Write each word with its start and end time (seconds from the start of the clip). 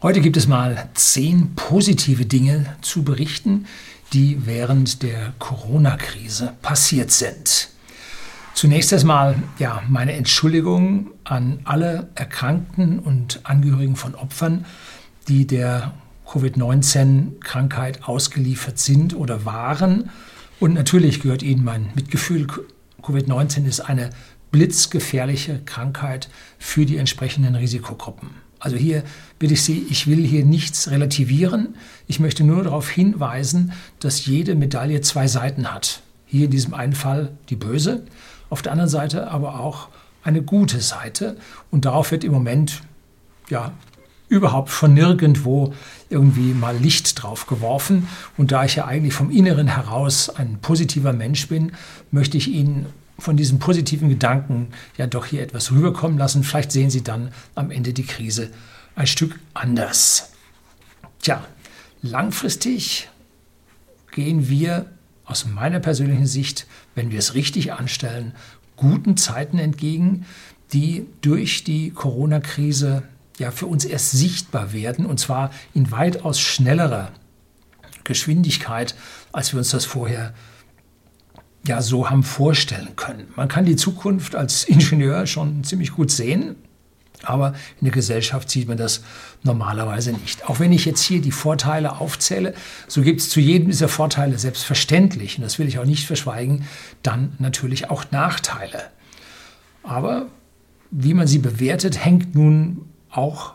Heute 0.00 0.20
gibt 0.20 0.36
es 0.36 0.46
mal 0.46 0.88
zehn 0.94 1.56
positive 1.56 2.24
Dinge 2.24 2.66
zu 2.82 3.02
berichten, 3.02 3.66
die 4.12 4.46
während 4.46 5.02
der 5.02 5.32
Corona-Krise 5.40 6.54
passiert 6.62 7.10
sind. 7.10 7.70
Zunächst 8.54 8.92
erstmal 8.92 9.42
ja, 9.58 9.82
meine 9.88 10.12
Entschuldigung 10.12 11.10
an 11.24 11.58
alle 11.64 12.10
Erkrankten 12.14 13.00
und 13.00 13.40
Angehörigen 13.42 13.96
von 13.96 14.14
Opfern, 14.14 14.66
die 15.26 15.48
der 15.48 15.94
Covid-19-Krankheit 16.30 18.04
ausgeliefert 18.04 18.78
sind 18.78 19.16
oder 19.16 19.44
waren. 19.44 20.10
Und 20.60 20.74
natürlich 20.74 21.18
gehört 21.22 21.42
Ihnen 21.42 21.64
mein 21.64 21.90
Mitgefühl. 21.96 22.46
Covid-19 23.02 23.66
ist 23.66 23.80
eine 23.80 24.10
blitzgefährliche 24.52 25.60
Krankheit 25.64 26.28
für 26.56 26.86
die 26.86 26.98
entsprechenden 26.98 27.56
Risikogruppen. 27.56 28.47
Also 28.60 28.76
hier 28.76 29.02
bitte 29.38 29.54
ich 29.54 29.62
Sie, 29.62 29.86
ich 29.88 30.06
will 30.06 30.24
hier 30.24 30.44
nichts 30.44 30.90
relativieren. 30.90 31.74
Ich 32.06 32.20
möchte 32.20 32.44
nur 32.44 32.64
darauf 32.64 32.88
hinweisen, 32.88 33.72
dass 34.00 34.26
jede 34.26 34.54
Medaille 34.54 35.00
zwei 35.00 35.28
Seiten 35.28 35.72
hat. 35.72 36.02
Hier 36.26 36.46
in 36.46 36.50
diesem 36.50 36.74
einen 36.74 36.94
Fall 36.94 37.30
die 37.48 37.56
böse, 37.56 38.04
auf 38.50 38.62
der 38.62 38.72
anderen 38.72 38.90
Seite 38.90 39.30
aber 39.30 39.60
auch 39.60 39.88
eine 40.22 40.42
gute 40.42 40.80
Seite. 40.80 41.36
Und 41.70 41.84
darauf 41.84 42.10
wird 42.10 42.24
im 42.24 42.32
Moment 42.32 42.82
ja 43.48 43.72
überhaupt 44.28 44.70
von 44.70 44.92
nirgendwo 44.92 45.72
irgendwie 46.10 46.52
mal 46.52 46.76
Licht 46.76 47.22
drauf 47.22 47.46
geworfen. 47.46 48.08
Und 48.36 48.52
da 48.52 48.64
ich 48.64 48.76
ja 48.76 48.84
eigentlich 48.84 49.14
vom 49.14 49.30
Inneren 49.30 49.68
heraus 49.68 50.28
ein 50.28 50.58
positiver 50.60 51.12
Mensch 51.12 51.48
bin, 51.48 51.72
möchte 52.10 52.36
ich 52.36 52.48
Ihnen 52.48 52.86
von 53.18 53.36
diesen 53.36 53.58
positiven 53.58 54.08
Gedanken 54.08 54.68
ja 54.96 55.06
doch 55.06 55.26
hier 55.26 55.42
etwas 55.42 55.72
rüberkommen 55.72 56.18
lassen. 56.18 56.44
Vielleicht 56.44 56.72
sehen 56.72 56.90
Sie 56.90 57.02
dann 57.02 57.32
am 57.54 57.70
Ende 57.70 57.92
die 57.92 58.06
Krise 58.06 58.50
ein 58.94 59.06
Stück 59.06 59.38
anders. 59.54 60.32
Tja, 61.20 61.44
langfristig 62.02 63.08
gehen 64.12 64.48
wir 64.48 64.86
aus 65.24 65.46
meiner 65.46 65.80
persönlichen 65.80 66.26
Sicht, 66.26 66.66
wenn 66.94 67.10
wir 67.10 67.18
es 67.18 67.34
richtig 67.34 67.72
anstellen, 67.72 68.32
guten 68.76 69.16
Zeiten 69.16 69.58
entgegen, 69.58 70.24
die 70.72 71.06
durch 71.20 71.64
die 71.64 71.90
Corona-Krise 71.90 73.02
ja 73.38 73.50
für 73.50 73.66
uns 73.66 73.84
erst 73.84 74.12
sichtbar 74.12 74.72
werden 74.72 75.06
und 75.06 75.18
zwar 75.18 75.50
in 75.74 75.90
weitaus 75.90 76.40
schnellerer 76.40 77.12
Geschwindigkeit, 78.04 78.94
als 79.32 79.52
wir 79.52 79.58
uns 79.58 79.70
das 79.70 79.84
vorher 79.84 80.34
ja 81.68 81.80
so 81.80 82.10
haben 82.10 82.22
vorstellen 82.22 82.96
können. 82.96 83.28
Man 83.36 83.48
kann 83.48 83.64
die 83.64 83.76
Zukunft 83.76 84.34
als 84.34 84.64
Ingenieur 84.64 85.26
schon 85.26 85.62
ziemlich 85.64 85.92
gut 85.92 86.10
sehen, 86.10 86.56
aber 87.22 87.54
in 87.80 87.84
der 87.84 87.92
Gesellschaft 87.92 88.50
sieht 88.50 88.68
man 88.68 88.76
das 88.76 89.02
normalerweise 89.42 90.12
nicht. 90.12 90.48
Auch 90.48 90.60
wenn 90.60 90.72
ich 90.72 90.84
jetzt 90.84 91.02
hier 91.02 91.20
die 91.20 91.32
Vorteile 91.32 92.00
aufzähle, 92.00 92.54
so 92.86 93.02
gibt 93.02 93.20
es 93.20 93.28
zu 93.28 93.40
jedem 93.40 93.68
dieser 93.68 93.88
Vorteile 93.88 94.38
selbstverständlich, 94.38 95.38
und 95.38 95.42
das 95.42 95.58
will 95.58 95.68
ich 95.68 95.78
auch 95.78 95.84
nicht 95.84 96.06
verschweigen, 96.06 96.64
dann 97.02 97.34
natürlich 97.38 97.90
auch 97.90 98.04
Nachteile. 98.10 98.82
Aber 99.82 100.26
wie 100.90 101.14
man 101.14 101.26
sie 101.26 101.38
bewertet, 101.38 102.04
hängt 102.04 102.34
nun 102.34 102.86
auch 103.10 103.54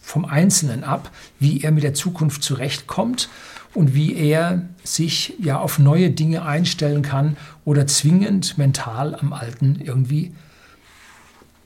vom 0.00 0.24
Einzelnen 0.24 0.84
ab, 0.84 1.10
wie 1.38 1.62
er 1.62 1.70
mit 1.70 1.84
der 1.84 1.94
Zukunft 1.94 2.42
zurechtkommt 2.42 3.28
und 3.74 3.94
wie 3.94 4.14
er 4.14 4.62
sich 4.82 5.34
ja 5.38 5.58
auf 5.58 5.78
neue 5.78 6.10
Dinge 6.10 6.44
einstellen 6.44 7.02
kann 7.02 7.36
oder 7.64 7.86
zwingend 7.86 8.58
mental 8.58 9.14
am 9.14 9.32
Alten 9.32 9.80
irgendwie 9.82 10.32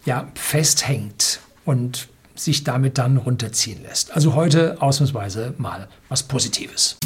ja, 0.04 0.28
festhängt 0.34 1.40
und 1.64 2.08
sich 2.34 2.64
damit 2.64 2.98
dann 2.98 3.16
runterziehen 3.16 3.82
lässt. 3.82 4.12
Also 4.12 4.34
heute 4.34 4.82
ausnahmsweise 4.82 5.54
mal 5.56 5.88
was 6.08 6.24
Positives. 6.24 6.98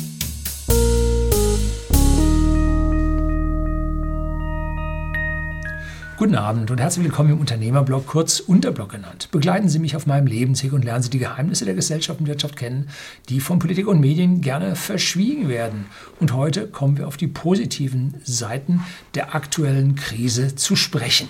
Guten 6.18 6.34
Abend 6.34 6.68
und 6.72 6.80
herzlich 6.80 7.04
willkommen 7.04 7.30
im 7.30 7.38
Unternehmerblog, 7.38 8.08
kurz 8.08 8.40
Unterblog 8.40 8.88
genannt. 8.88 9.28
Begleiten 9.30 9.68
Sie 9.68 9.78
mich 9.78 9.94
auf 9.94 10.06
meinem 10.06 10.26
Lebensweg 10.26 10.72
und 10.72 10.84
lernen 10.84 11.04
Sie 11.04 11.10
die 11.10 11.20
Geheimnisse 11.20 11.64
der 11.64 11.74
Gesellschaft 11.74 12.18
und 12.18 12.26
Wirtschaft 12.26 12.56
kennen, 12.56 12.88
die 13.28 13.38
von 13.38 13.60
Politik 13.60 13.86
und 13.86 14.00
Medien 14.00 14.40
gerne 14.40 14.74
verschwiegen 14.74 15.48
werden. 15.48 15.86
Und 16.18 16.32
heute 16.32 16.66
kommen 16.66 16.98
wir 16.98 17.06
auf 17.06 17.16
die 17.16 17.28
positiven 17.28 18.14
Seiten 18.24 18.80
der 19.14 19.36
aktuellen 19.36 19.94
Krise 19.94 20.56
zu 20.56 20.74
sprechen. 20.74 21.28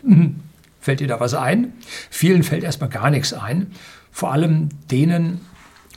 Hm, 0.00 0.36
fällt 0.80 1.00
dir 1.00 1.08
da 1.08 1.20
was 1.20 1.34
ein? 1.34 1.74
Vielen 2.08 2.42
fällt 2.42 2.64
erstmal 2.64 2.88
gar 2.88 3.10
nichts 3.10 3.34
ein. 3.34 3.66
Vor 4.12 4.32
allem 4.32 4.70
denen, 4.90 5.42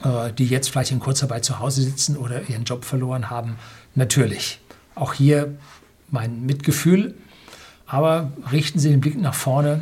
äh, 0.04 0.34
die 0.34 0.48
jetzt 0.48 0.72
vielleicht 0.72 0.92
in 0.92 1.00
Kurzarbeit 1.00 1.46
zu 1.46 1.60
Hause 1.60 1.84
sitzen 1.84 2.18
oder 2.18 2.50
ihren 2.50 2.66
Job 2.66 2.84
verloren 2.84 3.30
haben. 3.30 3.56
Natürlich. 3.94 4.60
Auch 4.94 5.14
hier 5.14 5.56
mein 6.12 6.46
Mitgefühl 6.46 7.16
aber 7.96 8.34
richten 8.52 8.78
Sie 8.78 8.90
den 8.90 9.00
Blick 9.00 9.18
nach 9.18 9.34
vorne. 9.34 9.80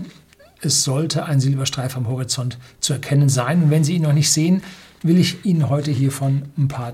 Es 0.62 0.84
sollte 0.84 1.25
ein 1.25 1.40
Silberstreif 1.40 1.97
am 1.97 2.07
Horizont 2.07 2.59
zu 2.79 2.94
erkennen 2.94 3.28
sein. 3.28 3.63
Und 3.63 3.72
wenn 3.72 3.84
Sie 3.84 3.96
ihn 3.96 4.03
noch 4.03 4.13
nicht 4.13 4.31
sehen, 4.31 4.62
will 5.01 5.18
ich 5.18 5.44
Ihnen 5.46 5.68
heute 5.68 5.90
hiervon 5.90 6.44
ein 6.56 6.68
paar, 6.68 6.94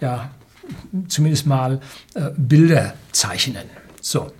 ja, 0.00 0.30
zumindest 1.08 1.46
mal 1.46 1.80
äh, 2.14 2.30
Bilder 2.38 2.94
zeichnen. 3.12 3.64
So, 4.00 4.32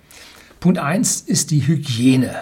Punkt 0.59 0.79
1 0.79 1.21
ist 1.21 1.51
die 1.51 1.67
Hygiene. 1.67 2.35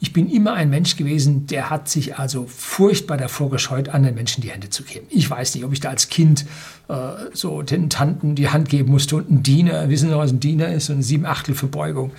Ich 0.00 0.14
bin 0.14 0.30
immer 0.30 0.54
ein 0.54 0.70
Mensch 0.70 0.96
gewesen, 0.96 1.46
der 1.46 1.68
hat 1.68 1.90
sich 1.90 2.18
also 2.18 2.46
furchtbar 2.46 3.18
davor 3.18 3.50
gescheut, 3.50 3.90
anderen 3.90 4.14
Menschen 4.14 4.40
die 4.40 4.50
Hände 4.50 4.70
zu 4.70 4.84
geben. 4.84 5.06
Ich 5.10 5.28
weiß 5.28 5.54
nicht, 5.54 5.64
ob 5.64 5.72
ich 5.72 5.80
da 5.80 5.90
als 5.90 6.08
Kind 6.08 6.46
äh, 6.88 6.94
so 7.34 7.60
den 7.60 7.90
Tanten 7.90 8.36
die 8.36 8.48
Hand 8.48 8.70
geben 8.70 8.90
musste 8.90 9.16
und 9.16 9.30
ein 9.30 9.42
Diener, 9.42 9.90
wissen 9.90 10.08
Sie 10.08 10.16
was 10.16 10.32
ein 10.32 10.40
Diener 10.40 10.72
ist, 10.72 10.86
so 10.86 10.94
eine 10.94 11.02
Siebenachtel 11.02 11.54
Verbeugung. 11.54 12.10
Äh, 12.10 12.12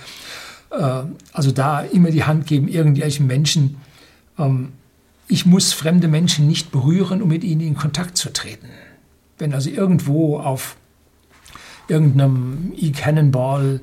also 0.70 1.50
da 1.50 1.80
immer 1.80 2.10
die 2.10 2.24
Hand 2.24 2.46
geben 2.46 2.68
irgendwelchen 2.68 3.26
Menschen. 3.26 3.76
Ähm, 4.38 4.72
ich 5.28 5.46
muss 5.46 5.72
fremde 5.72 6.08
Menschen 6.08 6.46
nicht 6.46 6.70
berühren, 6.70 7.22
um 7.22 7.28
mit 7.28 7.44
ihnen 7.44 7.60
in 7.60 7.74
Kontakt 7.74 8.16
zu 8.16 8.32
treten. 8.32 8.68
Wenn 9.38 9.52
also 9.54 9.70
irgendwo 9.70 10.38
auf 10.38 10.76
irgendeinem 11.88 12.72
E-Cannonball 12.76 13.80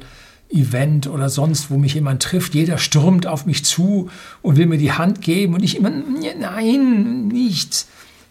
Event 0.50 1.08
oder 1.08 1.30
sonst, 1.30 1.72
wo 1.72 1.78
mich 1.78 1.96
jemand 1.96 2.22
trifft, 2.22 2.54
jeder 2.54 2.78
stürmt 2.78 3.26
auf 3.28 3.46
mich 3.46 3.66
zu 3.66 4.10
und 4.42 4.58
will 4.58 4.68
mir 4.68 4.78
die 4.78 4.92
Hand 4.92 5.22
geben 5.22 5.56
und 5.56 5.64
ich 5.64 5.78
immer, 5.78 5.90
nein, 5.90 7.28
nicht. 7.28 7.88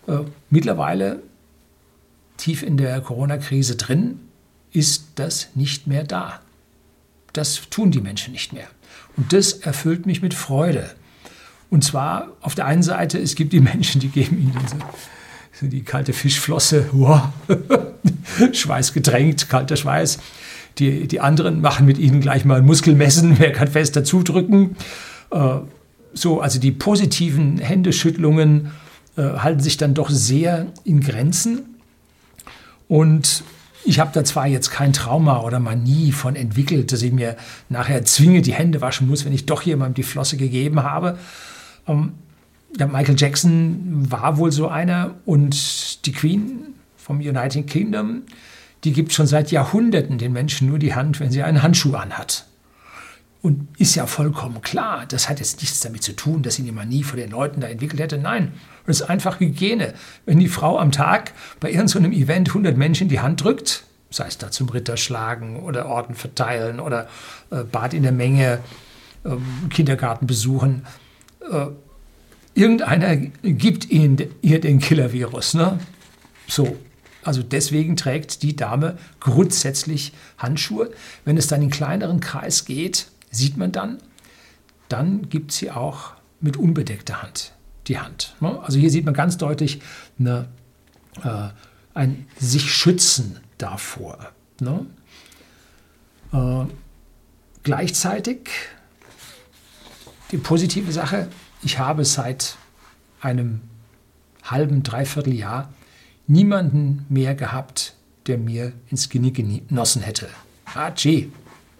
Äh, 0.07 0.19
mittlerweile, 0.51 1.23
tief 2.37 2.63
in 2.63 2.77
der 2.77 3.01
Corona-Krise 3.01 3.77
drin, 3.77 4.21
ist 4.73 5.07
das 5.17 5.49
nicht 5.55 5.87
mehr 5.87 6.05
da. 6.05 6.41
Das 7.35 7.61
tun 7.69 7.91
die 7.91 8.01
Menschen 8.01 8.33
nicht 8.33 8.53
mehr. 8.53 8.67
Und 9.17 9.33
das 9.33 9.53
erfüllt 9.53 10.07
mich 10.07 10.23
mit 10.23 10.33
Freude. 10.33 10.91
Und 11.69 11.85
zwar 11.85 12.29
auf 12.41 12.55
der 12.55 12.67
einen 12.67 12.83
Seite, 12.83 13.19
es 13.19 13.35
gibt 13.35 13.53
die 13.53 13.61
Menschen, 13.61 14.01
die 14.01 14.09
geben 14.09 14.39
ihnen 14.39 14.59
so 15.61 15.67
die 15.67 15.83
kalte 15.83 16.13
Fischflosse, 16.13 16.89
wow, 16.93 17.29
Schweiß 18.53 18.93
gedrängt, 18.93 19.49
kalter 19.49 19.77
Schweiß. 19.77 20.19
Die, 20.79 21.07
die 21.07 21.21
anderen 21.21 21.61
machen 21.61 21.87
mit 21.87 21.99
ihnen 21.99 22.21
gleich 22.21 22.45
mal 22.45 22.61
Muskelmessen, 22.61 23.39
wer 23.39 23.53
kann 23.53 23.69
fest 23.69 23.95
dazudrücken. 23.95 24.77
Äh, 25.31 25.59
so, 26.13 26.41
also 26.41 26.59
die 26.59 26.73
positiven 26.73 27.59
Händeschüttlungen 27.59 28.73
äh, 29.17 29.23
halten 29.23 29.61
sich 29.61 29.77
dann 29.77 29.95
doch 29.95 30.11
sehr 30.11 30.67
in 30.85 31.01
Grenzen. 31.01 31.77
Und 32.89 33.45
ich 33.85 34.01
habe 34.01 34.11
da 34.13 34.25
zwar 34.25 34.47
jetzt 34.47 34.71
kein 34.71 34.93
Trauma 34.93 35.41
oder 35.41 35.61
Manie 35.61 36.13
von 36.13 36.37
entwickelt, 36.37 36.93
dass 36.93 37.03
ich 37.03 37.13
mir 37.13 37.37
nachher 37.69 38.05
zwinge, 38.05 38.43
die 38.43 38.55
Hände 38.55 38.81
waschen 38.81 39.09
muss, 39.09 39.25
wenn 39.25 39.33
ich 39.33 39.47
doch 39.47 39.63
jemandem 39.63 39.95
die 39.95 40.03
Flosse 40.03 40.37
gegeben 40.37 40.83
habe. 40.83 41.19
Ähm, 41.87 42.13
ja, 42.79 42.87
Michael 42.87 43.17
Jackson 43.19 44.11
war 44.11 44.39
wohl 44.39 44.51
so 44.51 44.69
einer 44.69 45.15
und 45.27 46.07
die 46.07 46.13
Queen 46.13 46.75
vom 46.97 47.19
United 47.19 47.67
Kingdom, 47.67 48.23
die 48.85 48.93
gibt 48.93 49.13
schon 49.13 49.27
seit 49.27 49.51
Jahrhunderten 49.51 50.19
den 50.19 50.33
Menschen 50.33 50.69
nur 50.69 50.79
die 50.79 50.95
Hand, 50.95 51.21
wenn 51.21 51.31
sie 51.31 51.43
einen 51.43 51.63
Handschuh 51.63 51.95
anhat. 51.95 52.47
Und 53.45 53.69
ist 53.79 53.95
ja 53.95 54.07
vollkommen 54.07 54.63
klar, 54.63 55.05
das 55.07 55.29
hat 55.29 55.39
jetzt 55.39 55.61
nichts 55.61 55.81
damit 55.81 56.03
zu 56.03 56.17
tun, 56.17 56.43
dass 56.43 56.55
sie 56.55 56.63
die 56.63 56.73
Manie 56.73 57.03
vor 57.03 57.19
den 57.19 57.31
Leuten 57.31 57.61
da 57.61 57.67
entwickelt 57.67 58.01
hätte. 58.01 58.17
Nein, 58.17 58.55
das 58.87 59.03
ist 59.03 59.11
einfach 59.11 59.39
Hygiene. 59.39 59.93
Wenn 60.25 60.39
die 60.39 60.49
Frau 60.49 60.79
am 60.79 60.93
Tag 60.93 61.35
bei 61.61 61.71
irgendeinem 61.71 62.15
so 62.15 62.19
Event 62.19 62.49
100 62.49 62.75
Menschen 62.79 63.11
die 63.11 63.21
Hand 63.21 63.45
drückt, 63.45 63.85
sei 64.09 64.29
es 64.29 64.39
da 64.39 64.51
zum 64.51 64.71
Ritter 64.71 64.97
schlagen 64.97 65.63
oder 65.63 65.85
Orden 65.85 66.15
verteilen 66.15 66.81
oder 66.81 67.07
äh, 67.51 67.65
Bad 67.65 67.93
in 67.93 68.03
der 68.03 68.13
Menge, 68.13 68.61
äh, 69.25 69.37
Kindergarten 69.69 70.27
besuchen, 70.27 70.87
äh, 71.53 71.67
irgendeiner 72.55 73.15
gibt 73.17 73.91
ihnen, 73.91 74.23
ihr 74.41 74.59
den 74.59 74.79
Killer-Virus. 74.79 75.53
Ne? 75.53 75.79
So, 76.49 76.79
also 77.23 77.43
deswegen 77.43 77.97
trägt 77.97 78.43
die 78.43 78.57
Dame 78.57 78.97
grundsätzlich 79.21 80.15
Handschuhe. 80.39 80.93
Wenn 81.27 81.37
es 81.37 81.47
dann 81.47 81.61
in 81.61 81.69
kleineren 81.69 82.21
Kreis 82.21 82.65
geht, 82.65 83.09
sieht 83.35 83.57
man 83.57 83.73
dann, 83.73 83.99
dann 84.89 85.29
gibt 85.29 85.53
sie 85.53 85.71
auch 85.71 86.13
mit 86.41 86.57
unbedeckter 86.57 87.23
Hand. 87.23 87.53
die 87.87 87.99
Hand. 87.99 88.35
Ne? 88.41 88.59
Also 88.63 88.79
hier 88.79 88.91
sieht 88.91 89.05
man 89.05 89.15
ganz 89.15 89.37
deutlich 89.37 89.81
eine, 90.19 90.49
äh, 91.23 91.49
ein 91.93 92.27
sich 92.39 92.73
schützen 92.73 93.41
davor. 93.59 94.33
Ne? 94.61 94.87
Äh, 96.33 96.65
gleichzeitig 97.63 98.49
die 100.31 100.39
positive 100.39 100.93
Sache, 100.93 101.29
ich 101.63 101.79
habe 101.79 102.05
seit 102.05 102.57
einem 103.21 103.61
halben, 104.43 104.83
dreiviertel 104.83 105.35
Jahr 105.35 105.73
niemanden 106.27 107.07
mehr 107.09 107.35
gehabt, 107.35 107.97
der 108.27 108.39
mir 108.39 108.73
ins 108.91 109.09
Genick 109.09 109.37
genossen 109.37 110.03
hätte. 110.03 110.29
Ah, 110.75 110.91
gee. 110.91 111.31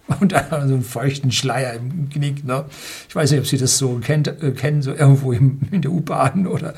Und 0.21 0.33
dann 0.33 0.69
so 0.69 0.75
einen 0.75 0.83
feuchten 0.83 1.33
Schleier 1.33 1.75
im 1.75 2.11
Knick. 2.11 2.45
Ne? 2.45 2.65
Ich 3.09 3.17
weiß 3.17 3.31
nicht, 3.31 3.41
ob 3.41 3.47
Sie 3.47 3.57
das 3.57 3.79
so 3.79 4.01
kennt, 4.03 4.29
äh, 4.29 4.53
kennen, 4.53 4.83
so 4.83 4.93
irgendwo 4.93 5.33
im, 5.33 5.61
in 5.71 5.83
der 5.83 5.93
U-Bahn 5.93 6.47
oder 6.47 6.75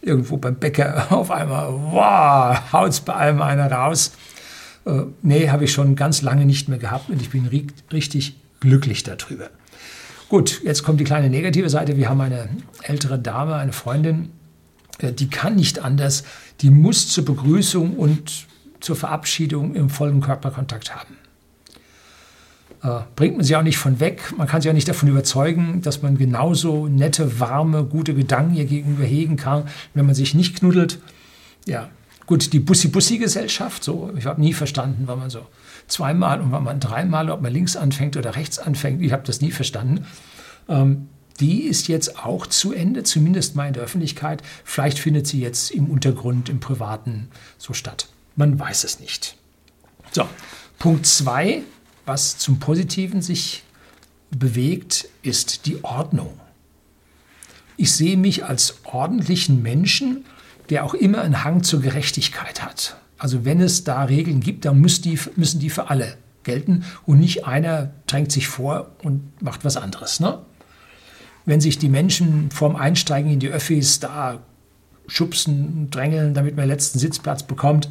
irgendwo 0.00 0.36
beim 0.38 0.56
Bäcker 0.56 1.10
auf 1.12 1.30
einmal, 1.30 1.72
wow, 1.72 2.72
haut's 2.72 3.00
bei 3.00 3.12
allem 3.12 3.42
einer 3.42 3.70
raus. 3.70 4.12
Äh, 4.86 5.02
nee, 5.22 5.50
habe 5.50 5.64
ich 5.64 5.72
schon 5.72 5.94
ganz 5.94 6.22
lange 6.22 6.46
nicht 6.46 6.68
mehr 6.68 6.78
gehabt 6.78 7.10
und 7.10 7.20
ich 7.20 7.30
bin 7.30 7.46
ri 7.46 7.66
richtig 7.92 8.36
glücklich 8.60 9.02
darüber. 9.02 9.50
Gut, 10.28 10.62
jetzt 10.64 10.84
kommt 10.84 11.00
die 11.00 11.04
kleine 11.04 11.28
negative 11.28 11.68
Seite. 11.68 11.96
Wir 11.96 12.08
haben 12.08 12.20
eine 12.20 12.48
ältere 12.82 13.18
Dame, 13.18 13.56
eine 13.56 13.72
Freundin, 13.72 14.30
äh, 14.98 15.12
die 15.12 15.28
kann 15.28 15.56
nicht 15.56 15.80
anders. 15.80 16.24
Die 16.60 16.70
muss 16.70 17.08
zur 17.08 17.24
Begrüßung 17.24 17.96
und 17.96 18.46
zur 18.80 18.96
Verabschiedung 18.96 19.74
im 19.74 19.90
vollen 19.90 20.20
Körperkontakt 20.20 20.94
haben. 20.94 21.19
Äh, 22.82 23.00
bringt 23.14 23.36
man 23.36 23.44
sie 23.44 23.56
auch 23.56 23.62
nicht 23.62 23.78
von 23.78 24.00
weg. 24.00 24.32
Man 24.36 24.46
kann 24.46 24.62
sie 24.62 24.70
auch 24.70 24.74
nicht 24.74 24.88
davon 24.88 25.08
überzeugen, 25.08 25.82
dass 25.82 26.02
man 26.02 26.16
genauso 26.16 26.88
nette, 26.88 27.38
warme, 27.38 27.84
gute 27.84 28.14
Gedanken 28.14 28.54
ihr 28.54 28.64
gegenüber 28.64 29.04
hegen 29.04 29.36
kann, 29.36 29.64
wenn 29.92 30.06
man 30.06 30.14
sich 30.14 30.34
nicht 30.34 30.56
knuddelt. 30.56 30.98
Ja, 31.66 31.90
gut, 32.26 32.52
die 32.52 32.60
Bussi-Bussi-Gesellschaft, 32.60 33.84
so, 33.84 34.10
ich 34.16 34.24
habe 34.24 34.40
nie 34.40 34.54
verstanden, 34.54 35.02
wann 35.06 35.18
man 35.18 35.30
so 35.30 35.46
zweimal 35.88 36.40
und 36.40 36.52
wann 36.52 36.64
man 36.64 36.80
dreimal, 36.80 37.30
ob 37.30 37.42
man 37.42 37.52
links 37.52 37.76
anfängt 37.76 38.16
oder 38.16 38.36
rechts 38.36 38.58
anfängt, 38.58 39.02
ich 39.02 39.12
habe 39.12 39.24
das 39.26 39.42
nie 39.42 39.50
verstanden. 39.50 40.06
Ähm, 40.68 41.08
die 41.38 41.62
ist 41.62 41.88
jetzt 41.88 42.18
auch 42.18 42.46
zu 42.46 42.72
Ende, 42.72 43.02
zumindest 43.02 43.56
mal 43.56 43.66
in 43.66 43.72
der 43.72 43.82
Öffentlichkeit. 43.82 44.42
Vielleicht 44.64 44.98
findet 44.98 45.26
sie 45.26 45.40
jetzt 45.40 45.70
im 45.70 45.86
Untergrund, 45.86 46.48
im 46.48 46.60
Privaten 46.60 47.28
so 47.58 47.72
statt. 47.72 48.08
Man 48.36 48.58
weiß 48.58 48.84
es 48.84 49.00
nicht. 49.00 49.36
So, 50.12 50.28
Punkt 50.78 51.06
2 51.06 51.62
was 52.06 52.38
zum 52.38 52.58
Positiven 52.58 53.22
sich 53.22 53.62
bewegt, 54.30 55.08
ist 55.22 55.66
die 55.66 55.82
Ordnung. 55.84 56.38
Ich 57.76 57.92
sehe 57.92 58.16
mich 58.16 58.44
als 58.44 58.78
ordentlichen 58.84 59.62
Menschen, 59.62 60.24
der 60.68 60.84
auch 60.84 60.94
immer 60.94 61.22
einen 61.22 61.44
Hang 61.44 61.62
zur 61.62 61.80
Gerechtigkeit 61.80 62.62
hat. 62.62 62.96
Also 63.18 63.44
wenn 63.44 63.60
es 63.60 63.84
da 63.84 64.04
Regeln 64.04 64.40
gibt, 64.40 64.64
dann 64.64 64.80
müssen 64.80 65.02
die, 65.02 65.18
müssen 65.36 65.60
die 65.60 65.70
für 65.70 65.90
alle 65.90 66.16
gelten 66.42 66.84
und 67.06 67.18
nicht 67.18 67.46
einer 67.46 67.90
drängt 68.06 68.32
sich 68.32 68.48
vor 68.48 68.92
und 69.02 69.42
macht 69.42 69.64
was 69.64 69.76
anderes. 69.76 70.20
Ne? 70.20 70.38
Wenn 71.44 71.60
sich 71.60 71.78
die 71.78 71.88
Menschen 71.88 72.50
vorm 72.50 72.76
Einsteigen 72.76 73.30
in 73.30 73.40
die 73.40 73.48
Öffis 73.48 74.00
da 74.00 74.40
schubsen, 75.06 75.90
drängeln, 75.90 76.34
damit 76.34 76.56
man 76.56 76.64
den 76.64 76.70
letzten 76.70 76.98
Sitzplatz 76.98 77.42
bekommt, 77.42 77.90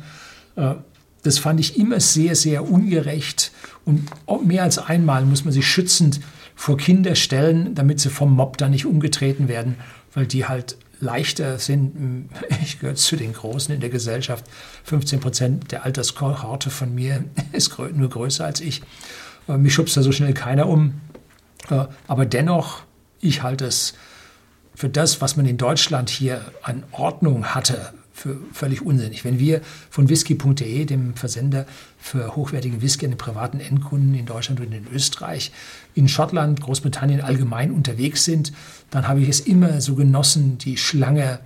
äh, 0.56 0.76
das 1.24 1.40
fand 1.40 1.60
ich 1.60 1.78
immer 1.78 2.00
sehr, 2.00 2.36
sehr 2.36 2.70
ungerecht. 2.70 3.52
Und 3.86 4.08
mehr 4.46 4.64
als 4.64 4.78
einmal 4.78 5.26
muss 5.26 5.44
man 5.44 5.54
sich 5.54 5.68
schützend 5.68 6.20
vor 6.56 6.78
Kinder 6.78 7.16
stellen, 7.16 7.76
damit 7.76 8.00
sie 8.00 8.10
vom 8.10 8.36
Mob 8.36 8.58
da 8.58 8.70
nicht 8.70 8.86
umgetreten 8.86 9.48
werden, 9.48 9.76
weil 10.14 10.28
die 10.28 10.46
halt 10.46 10.78
leichter 11.00 11.60
sind. 11.60 12.30
Ich 12.62 12.80
gehöre 12.80 12.96
zu 12.96 13.16
den 13.16 13.34
Großen 13.34 13.74
in 13.74 13.82
der 13.82 13.90
Gesellschaft. 13.90 14.46
15 14.84 15.20
Prozent 15.20 15.72
der 15.72 15.86
Alterskohorte 15.86 16.70
von 16.70 16.94
mir 16.94 17.24
ist 17.52 17.78
nur 17.78 18.10
größer 18.10 18.46
als 18.46 18.62
ich. 18.62 18.82
Äh, 19.48 19.58
mich 19.58 19.74
schubst 19.74 19.98
da 19.98 20.04
so 20.04 20.12
schnell 20.12 20.34
keiner 20.34 20.68
um. 20.68 21.02
Äh, 21.70 21.86
aber 22.08 22.26
dennoch, 22.26 22.84
ich 23.22 23.44
halte 23.44 23.66
es 23.66 23.94
für 24.76 24.90
das, 24.90 25.22
was 25.22 25.36
man 25.36 25.46
in 25.46 25.58
Deutschland 25.58 26.10
hier 26.10 26.42
an 26.64 26.84
Ordnung 26.92 27.48
hatte, 27.48 27.94
für 28.20 28.38
völlig 28.52 28.82
unsinnig. 28.82 29.24
Wenn 29.24 29.40
wir 29.40 29.62
von 29.90 30.10
whisky.de, 30.10 30.86
dem 30.86 31.16
Versender 31.16 31.66
für 31.98 32.36
hochwertigen 32.36 32.82
Whisky 32.82 33.06
an 33.06 33.12
den 33.12 33.18
privaten 33.18 33.60
Endkunden 33.60 34.14
in 34.14 34.26
Deutschland 34.26 34.60
und 34.60 34.74
in 34.74 34.88
Österreich, 34.94 35.52
in 35.96 36.08
Schottland, 36.08 36.62
Großbritannien 36.62 37.22
allgemein 37.22 37.72
unterwegs 37.72 38.26
sind, 38.26 38.52
dann 38.92 39.08
habe 39.08 39.22
ich 39.22 39.30
es 39.30 39.40
immer 39.40 39.82
so 39.82 39.96
genossen, 39.96 40.58
die 40.58 40.78
Schlange 40.78 41.40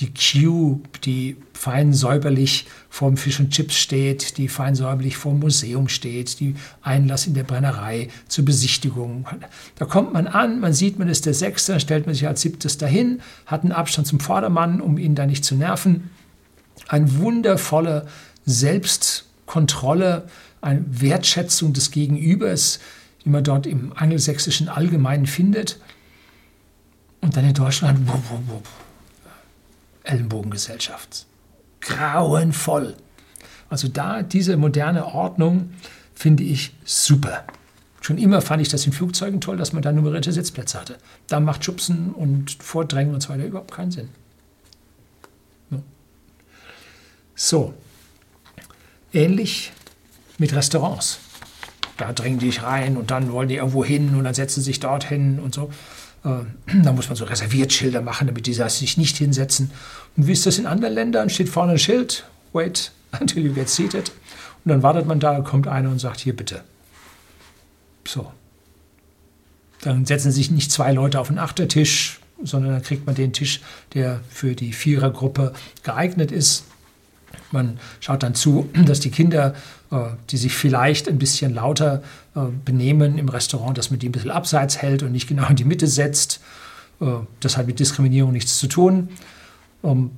die 0.00 0.12
Queue, 0.12 0.80
die 1.04 1.36
fein 1.54 1.94
säuberlich 1.94 2.66
vorm 2.90 3.16
Fisch 3.16 3.40
und 3.40 3.50
Chips 3.50 3.76
steht, 3.76 4.36
die 4.36 4.48
fein 4.48 4.74
säuberlich 4.74 5.16
vorm 5.16 5.38
Museum 5.40 5.88
steht, 5.88 6.38
die 6.38 6.54
Einlass 6.82 7.26
in 7.26 7.34
der 7.34 7.44
Brennerei 7.44 8.08
zur 8.28 8.44
Besichtigung. 8.44 9.26
Da 9.76 9.86
kommt 9.86 10.12
man 10.12 10.26
an, 10.26 10.60
man 10.60 10.74
sieht, 10.74 10.98
man 10.98 11.08
ist 11.08 11.24
der 11.24 11.34
Sechste, 11.34 11.72
dann 11.72 11.80
stellt 11.80 12.06
man 12.06 12.14
sich 12.14 12.26
als 12.26 12.42
Siebtes 12.42 12.76
dahin, 12.76 13.22
hat 13.46 13.62
einen 13.62 13.72
Abstand 13.72 14.06
zum 14.06 14.20
Vordermann, 14.20 14.80
um 14.80 14.98
ihn 14.98 15.14
da 15.14 15.24
nicht 15.24 15.44
zu 15.44 15.54
nerven. 15.54 16.10
Eine 16.88 17.16
wundervolle 17.18 18.06
Selbstkontrolle, 18.44 20.28
eine 20.60 20.84
Wertschätzung 20.88 21.72
des 21.72 21.90
Gegenübers, 21.90 22.80
die 23.24 23.30
man 23.30 23.44
dort 23.44 23.66
im 23.66 23.92
angelsächsischen 23.96 24.68
Allgemeinen 24.68 25.26
findet. 25.26 25.80
Und 27.22 27.36
dann 27.36 27.46
in 27.46 27.54
Deutschland, 27.54 28.06
wupp, 28.06 28.30
wupp, 28.30 28.48
wupp 28.48 28.85
Ellenbogengesellschaft. 30.06 31.26
Grauenvoll. 31.80 32.96
Also 33.68 33.88
da 33.88 34.22
diese 34.22 34.56
moderne 34.56 35.06
Ordnung 35.06 35.70
finde 36.14 36.42
ich 36.44 36.74
super. 36.84 37.44
Schon 38.00 38.18
immer 38.18 38.40
fand 38.40 38.62
ich 38.62 38.68
das 38.68 38.86
in 38.86 38.92
Flugzeugen 38.92 39.40
toll, 39.40 39.56
dass 39.56 39.72
man 39.72 39.82
da 39.82 39.92
nummerierte 39.92 40.32
Sitzplätze 40.32 40.80
hatte. 40.80 40.98
Da 41.26 41.40
macht 41.40 41.64
Schubsen 41.64 42.12
und 42.12 42.62
Vordrängen 42.62 43.14
und 43.14 43.20
so 43.20 43.30
weiter 43.30 43.44
überhaupt 43.44 43.72
keinen 43.72 43.90
Sinn. 43.90 44.08
So, 47.38 47.74
ähnlich 49.12 49.72
mit 50.38 50.54
Restaurants. 50.54 51.18
Da 51.98 52.12
drängen 52.12 52.38
die 52.38 52.48
rein 52.50 52.96
und 52.96 53.10
dann 53.10 53.30
wollen 53.30 53.48
die 53.48 53.56
irgendwo 53.56 53.84
hin 53.84 54.14
und 54.14 54.24
dann 54.24 54.34
setzen 54.34 54.60
sie 54.60 54.66
sich 54.66 54.80
dort 54.80 55.04
hin 55.04 55.38
und 55.38 55.54
so. 55.54 55.70
Äh, 56.26 56.44
da 56.82 56.92
muss 56.92 57.08
man 57.08 57.16
so 57.16 57.24
Reserviertschilder 57.24 58.02
machen, 58.02 58.26
damit 58.26 58.46
die 58.46 58.54
sich 58.54 58.96
nicht 58.96 59.16
hinsetzen. 59.16 59.70
Und 60.16 60.26
wie 60.26 60.32
ist 60.32 60.44
das 60.44 60.58
in 60.58 60.66
anderen 60.66 60.94
Ländern? 60.94 61.30
Steht 61.30 61.48
vorne 61.48 61.72
ein 61.72 61.78
Schild, 61.78 62.24
wait 62.52 62.92
until 63.20 63.46
you 63.46 63.54
get 63.54 63.68
seated. 63.68 64.10
Und 64.64 64.70
dann 64.70 64.82
wartet 64.82 65.06
man 65.06 65.20
da, 65.20 65.40
kommt 65.40 65.68
einer 65.68 65.90
und 65.90 66.00
sagt, 66.00 66.20
hier 66.20 66.34
bitte. 66.34 66.64
So. 68.06 68.32
Dann 69.82 70.04
setzen 70.04 70.32
sich 70.32 70.50
nicht 70.50 70.72
zwei 70.72 70.92
Leute 70.92 71.20
auf 71.20 71.28
den 71.28 71.38
Achtertisch, 71.38 72.18
sondern 72.42 72.72
dann 72.72 72.82
kriegt 72.82 73.06
man 73.06 73.14
den 73.14 73.32
Tisch, 73.32 73.60
der 73.94 74.20
für 74.28 74.54
die 74.54 74.72
Vierergruppe 74.72 75.52
geeignet 75.84 76.32
ist. 76.32 76.64
Man 77.56 77.78
schaut 78.00 78.22
dann 78.22 78.34
zu, 78.34 78.68
dass 78.86 79.00
die 79.00 79.10
Kinder, 79.10 79.54
äh, 79.90 79.96
die 80.30 80.36
sich 80.36 80.54
vielleicht 80.54 81.08
ein 81.08 81.18
bisschen 81.18 81.54
lauter 81.54 82.02
äh, 82.34 82.40
benehmen 82.64 83.18
im 83.18 83.28
Restaurant, 83.28 83.76
dass 83.76 83.90
man 83.90 83.98
die 83.98 84.08
ein 84.08 84.12
bisschen 84.12 84.30
abseits 84.30 84.82
hält 84.82 85.02
und 85.02 85.12
nicht 85.12 85.28
genau 85.28 85.48
in 85.48 85.56
die 85.56 85.64
Mitte 85.64 85.86
setzt. 85.86 86.40
Äh, 87.00 87.06
das 87.40 87.56
hat 87.56 87.66
mit 87.66 87.80
Diskriminierung 87.80 88.32
nichts 88.32 88.58
zu 88.58 88.68
tun. 88.68 89.08
Ähm, 89.82 90.10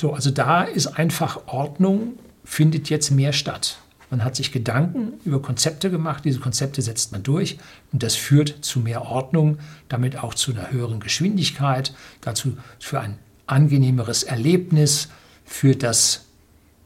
so, 0.00 0.12
also 0.12 0.30
da 0.30 0.62
ist 0.62 0.86
einfach 0.86 1.46
Ordnung, 1.46 2.14
findet 2.44 2.90
jetzt 2.90 3.10
mehr 3.10 3.32
statt. 3.32 3.78
Man 4.10 4.24
hat 4.24 4.36
sich 4.36 4.52
Gedanken 4.52 5.14
über 5.24 5.40
Konzepte 5.40 5.90
gemacht, 5.90 6.24
diese 6.26 6.38
Konzepte 6.38 6.82
setzt 6.82 7.12
man 7.12 7.22
durch 7.22 7.58
und 7.92 8.02
das 8.02 8.14
führt 8.14 8.56
zu 8.60 8.80
mehr 8.80 9.06
Ordnung, 9.06 9.58
damit 9.88 10.18
auch 10.18 10.34
zu 10.34 10.52
einer 10.52 10.70
höheren 10.70 11.00
Geschwindigkeit, 11.00 11.94
dazu 12.20 12.58
für 12.78 13.00
ein 13.00 13.16
angenehmeres 13.46 14.22
Erlebnis, 14.22 15.08
für 15.44 15.74
das 15.74 16.26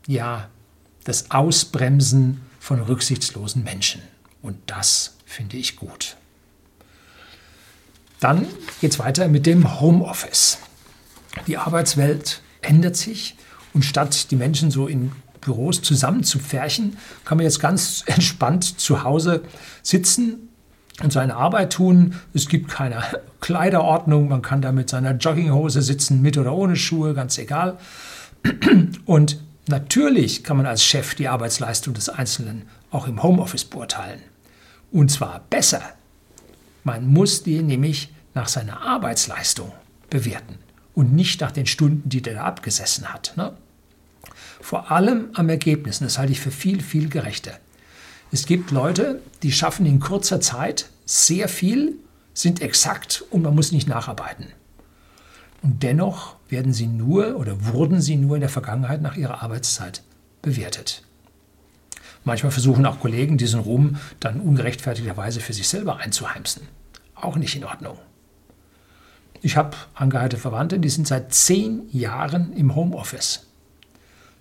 ja, 0.06 0.48
das 1.04 1.30
Ausbremsen 1.30 2.42
von 2.58 2.80
rücksichtslosen 2.80 3.62
Menschen. 3.62 4.02
Und 4.42 4.58
das 4.66 5.16
finde 5.24 5.56
ich 5.56 5.76
gut. 5.76 6.16
Dann 8.20 8.46
geht 8.80 8.92
es 8.92 8.98
weiter 8.98 9.28
mit 9.28 9.46
dem 9.46 9.80
Homeoffice. 9.80 10.58
Die 11.46 11.58
Arbeitswelt 11.58 12.40
ändert 12.62 12.96
sich 12.96 13.36
und 13.74 13.84
statt 13.84 14.30
die 14.30 14.36
Menschen 14.36 14.70
so 14.70 14.86
in 14.86 15.12
Büros 15.40 15.82
zusammenzupferchen, 15.82 16.96
kann 17.24 17.38
man 17.38 17.44
jetzt 17.44 17.60
ganz 17.60 18.02
entspannt 18.06 18.80
zu 18.80 19.04
Hause 19.04 19.42
sitzen 19.82 20.48
und 21.02 21.12
seine 21.12 21.36
Arbeit 21.36 21.74
tun. 21.74 22.16
Es 22.34 22.48
gibt 22.48 22.68
keine 22.68 23.02
Kleiderordnung, 23.40 24.28
man 24.28 24.42
kann 24.42 24.62
da 24.62 24.72
mit 24.72 24.90
seiner 24.90 25.12
Jogginghose 25.12 25.82
sitzen, 25.82 26.20
mit 26.20 26.36
oder 26.36 26.52
ohne 26.52 26.74
Schuhe, 26.76 27.14
ganz 27.14 27.38
egal. 27.38 27.78
Und 29.04 29.38
Natürlich 29.68 30.44
kann 30.44 30.56
man 30.56 30.66
als 30.66 30.84
Chef 30.84 31.14
die 31.14 31.28
Arbeitsleistung 31.28 31.94
des 31.94 32.08
Einzelnen 32.08 32.68
auch 32.90 33.08
im 33.08 33.22
Homeoffice 33.22 33.64
beurteilen. 33.64 34.20
Und 34.92 35.10
zwar 35.10 35.40
besser. 35.50 35.82
Man 36.84 37.06
muss 37.06 37.42
die 37.42 37.62
nämlich 37.62 38.12
nach 38.34 38.46
seiner 38.48 38.82
Arbeitsleistung 38.82 39.72
bewerten 40.08 40.58
und 40.94 41.12
nicht 41.12 41.40
nach 41.40 41.50
den 41.50 41.66
Stunden, 41.66 42.08
die 42.08 42.22
der 42.22 42.34
da 42.34 42.44
abgesessen 42.44 43.12
hat. 43.12 43.32
Ne? 43.36 43.54
Vor 44.60 44.92
allem 44.92 45.30
am 45.34 45.48
Ergebnis, 45.48 45.98
das 45.98 46.18
halte 46.18 46.32
ich 46.32 46.40
für 46.40 46.52
viel, 46.52 46.80
viel 46.80 47.08
gerechter. 47.08 47.58
Es 48.30 48.46
gibt 48.46 48.70
Leute, 48.70 49.20
die 49.42 49.52
schaffen 49.52 49.84
in 49.84 50.00
kurzer 50.00 50.40
Zeit 50.40 50.90
sehr 51.04 51.48
viel, 51.48 51.94
sind 52.34 52.60
exakt 52.62 53.24
und 53.30 53.42
man 53.42 53.54
muss 53.54 53.72
nicht 53.72 53.88
nacharbeiten. 53.88 54.46
Und 55.62 55.82
dennoch 55.82 56.35
werden 56.48 56.72
sie 56.72 56.86
nur 56.86 57.36
oder 57.36 57.66
wurden 57.66 58.00
sie 58.00 58.16
nur 58.16 58.36
in 58.36 58.40
der 58.40 58.50
Vergangenheit 58.50 59.02
nach 59.02 59.16
ihrer 59.16 59.42
Arbeitszeit 59.42 60.02
bewertet. 60.42 61.02
Manchmal 62.24 62.52
versuchen 62.52 62.86
auch 62.86 63.00
Kollegen, 63.00 63.38
diesen 63.38 63.60
Ruhm 63.60 63.96
dann 64.20 64.40
ungerechtfertigterweise 64.40 65.40
für 65.40 65.52
sich 65.52 65.68
selber 65.68 65.98
einzuheimsen. 65.98 66.62
Auch 67.14 67.36
nicht 67.36 67.54
in 67.54 67.64
Ordnung. 67.64 67.98
Ich 69.42 69.56
habe 69.56 69.76
angeheilte 69.94 70.36
Verwandte, 70.36 70.78
die 70.78 70.88
sind 70.88 71.06
seit 71.06 71.32
zehn 71.32 71.82
Jahren 71.92 72.52
im 72.52 72.74
Homeoffice. 72.74 73.46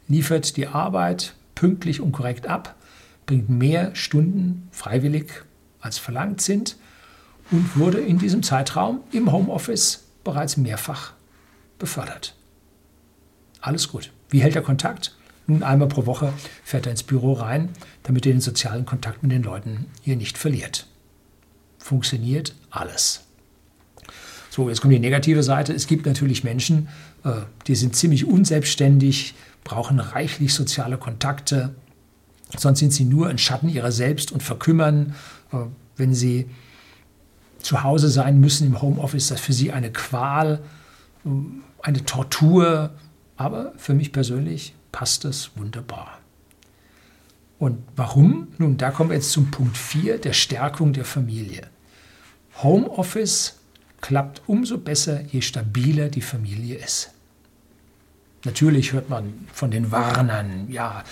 Liefert 0.07 0.57
die 0.57 0.67
Arbeit 0.67 1.35
pünktlich 1.53 2.01
und 2.01 2.11
korrekt 2.11 2.47
ab, 2.47 2.75
bringt 3.25 3.49
mehr 3.49 3.95
Stunden 3.95 4.67
freiwillig 4.71 5.43
als 5.79 5.97
verlangt 5.97 6.41
sind 6.41 6.77
und 7.51 7.77
wurde 7.77 7.99
in 7.99 8.17
diesem 8.17 8.43
Zeitraum 8.43 9.01
im 9.11 9.31
Homeoffice 9.31 10.05
bereits 10.23 10.57
mehrfach 10.57 11.13
befördert. 11.77 12.35
Alles 13.61 13.87
gut. 13.87 14.11
Wie 14.29 14.41
hält 14.41 14.55
er 14.55 14.61
Kontakt? 14.61 15.15
Nun 15.47 15.63
einmal 15.63 15.87
pro 15.87 16.05
Woche 16.05 16.33
fährt 16.63 16.87
er 16.87 16.91
ins 16.91 17.03
Büro 17.03 17.33
rein, 17.33 17.69
damit 18.03 18.25
er 18.25 18.31
den 18.31 18.41
sozialen 18.41 18.85
Kontakt 18.85 19.21
mit 19.21 19.31
den 19.31 19.43
Leuten 19.43 19.85
hier 20.01 20.15
nicht 20.15 20.37
verliert. 20.37 20.87
Funktioniert 21.77 22.55
alles. 22.71 23.25
So, 24.49 24.69
jetzt 24.69 24.81
kommt 24.81 24.93
die 24.93 24.99
negative 24.99 25.43
Seite. 25.43 25.73
Es 25.73 25.85
gibt 25.85 26.05
natürlich 26.05 26.43
Menschen, 26.43 26.87
äh, 27.23 27.41
die 27.67 27.75
sind 27.75 27.95
ziemlich 27.95 28.25
unselbstständig, 28.25 29.35
brauchen 29.63 29.99
reichlich 29.99 30.53
soziale 30.53 30.97
Kontakte, 30.97 31.75
sonst 32.57 32.79
sind 32.79 32.93
sie 32.93 33.03
nur 33.03 33.27
ein 33.27 33.37
Schatten 33.37 33.67
ihrer 33.67 33.91
selbst 33.91 34.31
und 34.31 34.41
verkümmern, 34.41 35.15
äh, 35.51 35.57
wenn 35.97 36.13
sie 36.13 36.49
zu 37.61 37.83
Hause 37.83 38.09
sein 38.09 38.39
müssen 38.39 38.67
im 38.67 38.81
Homeoffice, 38.81 39.23
ist 39.23 39.31
das 39.31 39.41
für 39.41 39.53
sie 39.53 39.71
eine 39.71 39.91
Qual, 39.91 40.61
äh, 41.25 41.29
eine 41.85 42.03
Tortur. 42.03 42.91
Aber 43.37 43.73
für 43.77 43.93
mich 43.93 44.11
persönlich 44.11 44.73
passt 44.91 45.23
das 45.25 45.51
wunderbar. 45.55 46.19
Und 47.59 47.83
warum? 47.95 48.49
Nun, 48.57 48.77
da 48.77 48.91
kommen 48.91 49.09
wir 49.09 49.15
jetzt 49.15 49.31
zum 49.31 49.51
Punkt 49.51 49.77
4 49.77 50.17
der 50.17 50.33
Stärkung 50.33 50.93
der 50.93 51.05
Familie. 51.05 51.67
Homeoffice 52.63 53.59
klappt 54.01 54.41
umso 54.47 54.77
besser, 54.77 55.21
je 55.21 55.41
stabiler 55.41 56.09
die 56.09 56.21
Familie 56.21 56.77
ist. 56.77 57.11
Natürlich 58.43 58.93
hört 58.93 59.09
man 59.09 59.33
von 59.51 59.71
den 59.71 59.91
Warnern, 59.91 60.67
ja, 60.69 61.03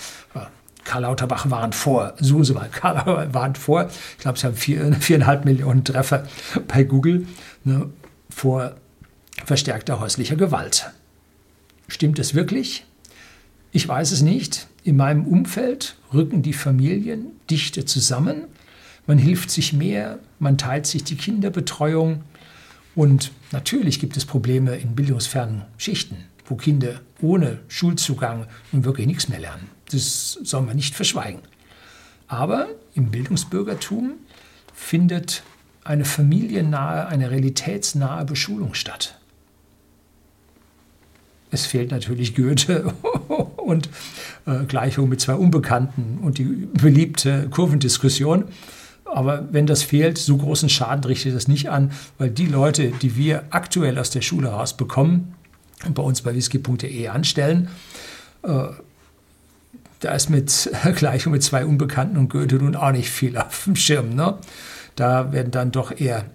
Karl 0.84 1.02
Lauterbach 1.04 1.50
warnt 1.50 1.76
vor, 1.76 2.14
Karl 2.72 3.34
warnt 3.34 3.58
vor, 3.58 3.90
ich 4.12 4.18
glaube, 4.20 4.38
Sie 4.38 4.46
haben 4.46 4.56
vier, 4.56 4.94
viereinhalb 4.94 5.46
Millionen 5.46 5.84
Treffer 5.84 6.28
bei 6.68 6.84
Google, 6.84 7.26
ne, 7.64 7.90
vor 8.30 8.76
verstärkter 9.46 10.00
häuslicher 10.00 10.36
Gewalt. 10.36 10.92
Stimmt 11.88 12.20
es 12.20 12.34
wirklich? 12.34 12.86
Ich 13.72 13.88
weiß 13.88 14.12
es 14.12 14.22
nicht. 14.22 14.68
In 14.84 14.98
meinem 14.98 15.26
Umfeld 15.26 15.96
rücken 16.14 16.42
die 16.42 16.54
Familien 16.54 17.28
dichter 17.50 17.86
zusammen. 17.86 18.44
Man 19.08 19.18
hilft 19.18 19.50
sich 19.50 19.74
mehr, 19.74 20.20
man 20.40 20.58
teilt 20.58 20.86
sich 20.86 21.04
die 21.04 21.16
Kinderbetreuung. 21.16 22.24
Und 22.96 23.32
natürlich 23.52 24.00
gibt 24.00 24.16
es 24.18 24.26
Probleme 24.26 24.76
in 24.76 24.96
bildungsfernen 24.96 25.64
Schichten, 25.78 26.18
wo 26.46 26.56
Kinder 26.56 27.02
ohne 27.22 27.60
Schulzugang 27.68 28.48
nun 28.72 28.86
wirklich 28.86 29.08
nichts 29.08 29.30
mehr 29.30 29.40
lernen. 29.40 29.70
Das 29.92 30.34
soll 30.44 30.62
man 30.62 30.76
nicht 30.76 30.96
verschweigen. 30.96 31.42
Aber 32.28 32.68
im 32.94 33.12
Bildungsbürgertum 33.12 34.14
findet 34.74 35.44
eine 35.84 36.06
familiennahe, 36.06 37.08
eine 37.08 37.32
realitätsnahe 37.32 38.26
Beschulung 38.26 38.74
statt. 38.74 39.20
Es 41.54 41.68
fehlt 41.68 41.92
natürlich 41.92 42.34
Goethe 42.36 42.92
und 43.58 43.90
äh, 44.48 44.66
Gleichung 44.68 45.08
mit 45.08 45.22
zwei 45.22 45.36
Unbekannten 45.36 46.18
und 46.22 46.40
die 46.40 46.68
beliebte 46.74 47.48
Kurvendiskussion. 47.50 48.46
Aber 49.06 49.48
wenn 49.52 49.68
das 49.68 49.84
fehlt, 49.84 50.18
so 50.18 50.38
großen 50.38 50.68
Schaden 50.68 51.04
richtet 51.04 51.36
das 51.36 51.48
nicht 51.48 51.70
an, 51.70 51.92
weil 52.18 52.32
die 52.32 52.48
Leute, 52.48 52.92
die 53.02 53.16
wir 53.16 53.44
aktuell 53.52 54.00
aus 54.00 54.10
der 54.10 54.22
Schule 54.22 54.48
rausbekommen 54.48 55.36
und 55.86 55.94
bei 55.94 56.02
uns 56.02 56.24
bei 56.24 56.34
whisky.de 56.34 57.08
anstellen, 57.08 57.70
äh, 58.42 58.64
da 60.00 60.12
ist 60.16 60.32
mit 60.32 60.72
Gleichung 60.96 61.34
mit 61.34 61.44
zwei 61.44 61.66
Unbekannten 61.66 62.18
und 62.18 62.30
Goethe 62.30 62.56
nun 62.56 62.76
auch 62.76 62.92
nicht 62.92 63.12
viel 63.12 63.38
auf 63.38 63.66
dem 63.66 63.76
Schirm. 63.76 64.16
Ne? 64.16 64.40
Da 64.96 65.32
werden 65.32 65.52
dann 65.52 65.72
doch 65.72 65.92
eher 65.96 66.26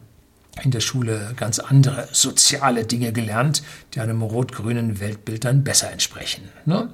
in 0.62 0.70
der 0.70 0.80
Schule 0.80 1.34
ganz 1.36 1.58
andere 1.58 2.08
soziale 2.12 2.84
Dinge 2.84 3.12
gelernt, 3.12 3.62
die 3.94 4.00
einem 4.00 4.22
rot-grünen 4.22 5.00
Weltbild 5.00 5.44
dann 5.44 5.64
besser 5.64 5.90
entsprechen. 5.90 6.44
Ne? 6.66 6.90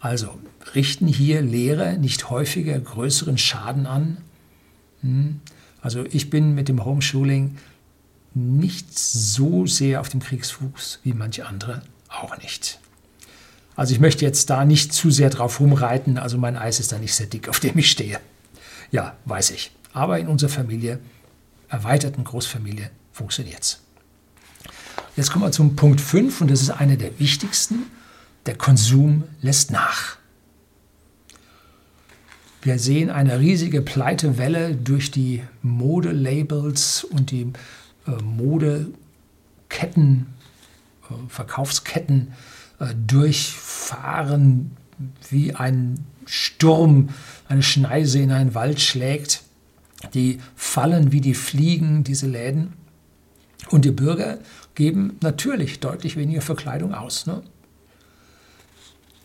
Also 0.00 0.38
richten 0.74 1.06
hier 1.06 1.42
Lehrer 1.42 1.92
nicht 1.92 2.30
häufiger 2.30 2.78
größeren 2.78 3.38
Schaden 3.38 3.86
an? 3.86 4.18
Hm? 5.02 5.40
Also 5.80 6.04
ich 6.10 6.30
bin 6.30 6.54
mit 6.54 6.68
dem 6.68 6.84
Homeschooling 6.84 7.56
nicht 8.34 8.98
so 8.98 9.66
sehr 9.66 10.00
auf 10.00 10.08
dem 10.08 10.20
Kriegsfuß 10.20 11.00
wie 11.04 11.12
manche 11.12 11.46
andere 11.46 11.82
auch 12.08 12.36
nicht. 12.38 12.80
Also 13.76 13.92
ich 13.92 14.00
möchte 14.00 14.24
jetzt 14.24 14.50
da 14.50 14.64
nicht 14.64 14.92
zu 14.92 15.10
sehr 15.10 15.30
drauf 15.30 15.60
rumreiten, 15.60 16.18
also 16.18 16.38
mein 16.38 16.56
Eis 16.56 16.80
ist 16.80 16.92
da 16.92 16.98
nicht 16.98 17.14
sehr 17.14 17.26
dick, 17.26 17.48
auf 17.48 17.60
dem 17.60 17.76
ich 17.76 17.90
stehe. 17.90 18.20
Ja, 18.90 19.16
weiß 19.24 19.50
ich. 19.50 19.72
Aber 19.92 20.18
in 20.18 20.28
unserer 20.28 20.50
Familie 20.50 21.00
erweiterten 21.74 22.24
Großfamilie 22.24 22.90
funktioniert 23.12 23.62
es. 23.62 23.80
Jetzt 25.16 25.32
kommen 25.32 25.44
wir 25.44 25.52
zum 25.52 25.76
Punkt 25.76 26.00
5 26.00 26.40
und 26.40 26.50
das 26.50 26.62
ist 26.62 26.70
einer 26.70 26.96
der 26.96 27.18
wichtigsten. 27.18 27.90
Der 28.46 28.56
Konsum 28.56 29.24
lässt 29.42 29.70
nach. 29.70 30.16
Wir 32.62 32.78
sehen 32.78 33.10
eine 33.10 33.40
riesige 33.40 33.82
Pleitewelle 33.82 34.74
durch 34.74 35.10
die 35.10 35.42
Modelabels 35.62 37.04
und 37.04 37.30
die 37.30 37.52
äh, 38.06 38.22
Modeketten, 38.22 38.94
äh, 41.10 41.14
Verkaufsketten 41.28 42.32
äh, 42.78 42.94
durchfahren, 43.06 44.76
wie 45.28 45.54
ein 45.54 46.06
Sturm 46.24 47.10
eine 47.48 47.62
Schneise 47.62 48.20
in 48.20 48.32
einen 48.32 48.54
Wald 48.54 48.80
schlägt. 48.80 49.42
Die 50.12 50.40
fallen 50.54 51.12
wie 51.12 51.20
die 51.20 51.34
Fliegen, 51.34 52.04
diese 52.04 52.26
Läden. 52.26 52.74
Und 53.70 53.84
die 53.84 53.90
Bürger 53.90 54.38
geben 54.74 55.18
natürlich 55.22 55.80
deutlich 55.80 56.16
weniger 56.16 56.42
für 56.42 56.54
Kleidung 56.54 56.94
aus. 56.94 57.26
Ne? 57.26 57.42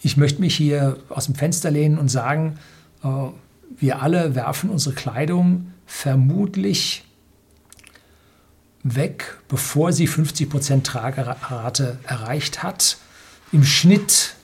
Ich 0.01 0.15
möchte 0.15 0.41
mich 0.41 0.55
hier 0.55 0.97
aus 1.09 1.25
dem 1.25 1.35
Fenster 1.35 1.71
lehnen 1.71 1.97
und 1.97 2.09
sagen, 2.09 2.57
äh, 3.03 3.07
wir 3.77 4.01
alle 4.01 4.35
werfen 4.35 4.69
unsere 4.69 4.95
Kleidung 4.95 5.73
vermutlich 5.85 7.03
weg, 8.83 9.37
bevor 9.47 9.91
sie 9.91 10.07
50% 10.07 10.83
Tragerate 10.83 11.99
erreicht 12.03 12.63
hat. 12.63 12.97
Im 13.51 13.63
Schnitt 13.63 14.35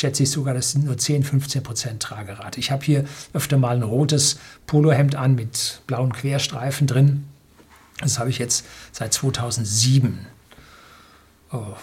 schätze 0.00 0.22
ich 0.22 0.30
sogar, 0.30 0.54
das 0.54 0.72
sind 0.72 0.84
nur 0.84 0.96
10, 0.96 1.22
15 1.22 1.62
Prozent 1.62 2.02
Tragerate. 2.02 2.58
Ich 2.58 2.70
habe 2.70 2.84
hier 2.84 3.04
öfter 3.32 3.58
mal 3.58 3.76
ein 3.76 3.82
rotes 3.82 4.38
Polohemd 4.66 5.14
an 5.14 5.34
mit 5.34 5.82
blauen 5.86 6.12
Querstreifen 6.12 6.86
drin. 6.86 7.24
Das 8.00 8.18
habe 8.18 8.30
ich 8.30 8.38
jetzt 8.38 8.64
seit 8.92 9.12
2007. 9.12 10.26
Oh, 11.52 11.74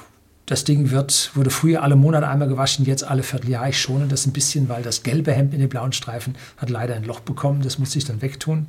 das 0.47 0.63
Ding 0.63 0.91
wird, 0.91 1.31
wurde 1.35 1.49
früher 1.49 1.83
alle 1.83 1.95
Monate 1.95 2.27
einmal 2.27 2.47
gewaschen, 2.47 2.85
jetzt 2.85 3.03
alle 3.03 3.21
Vierteljahr. 3.21 3.69
Ich 3.69 3.79
schone 3.79 4.07
das 4.07 4.25
ein 4.25 4.33
bisschen, 4.33 4.67
weil 4.69 4.81
das 4.81 5.03
gelbe 5.03 5.33
Hemd 5.33 5.53
in 5.53 5.59
den 5.59 5.69
blauen 5.69 5.93
Streifen 5.93 6.35
hat 6.57 6.69
leider 6.69 6.95
ein 6.95 7.03
Loch 7.03 7.19
bekommen. 7.19 7.61
Das 7.61 7.77
muss 7.77 7.95
ich 7.95 8.05
dann 8.05 8.21
wegtun. 8.21 8.65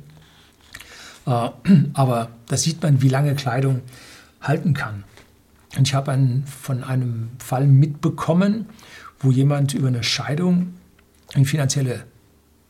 Äh, 1.25 1.49
aber 1.93 2.29
da 2.47 2.57
sieht 2.57 2.83
man, 2.83 3.01
wie 3.01 3.09
lange 3.09 3.33
Kleidung 3.35 3.81
halten 4.41 4.73
kann. 4.73 5.05
Und 5.77 5.87
ich 5.87 5.93
habe 5.93 6.11
einen, 6.11 6.45
von 6.45 6.83
einem 6.83 7.29
Fall 7.37 7.67
mitbekommen, 7.67 8.65
wo 9.19 9.31
jemand 9.31 9.73
über 9.73 9.87
eine 9.87 10.03
Scheidung 10.03 10.75
in 11.33 11.45
finanzielle 11.45 12.05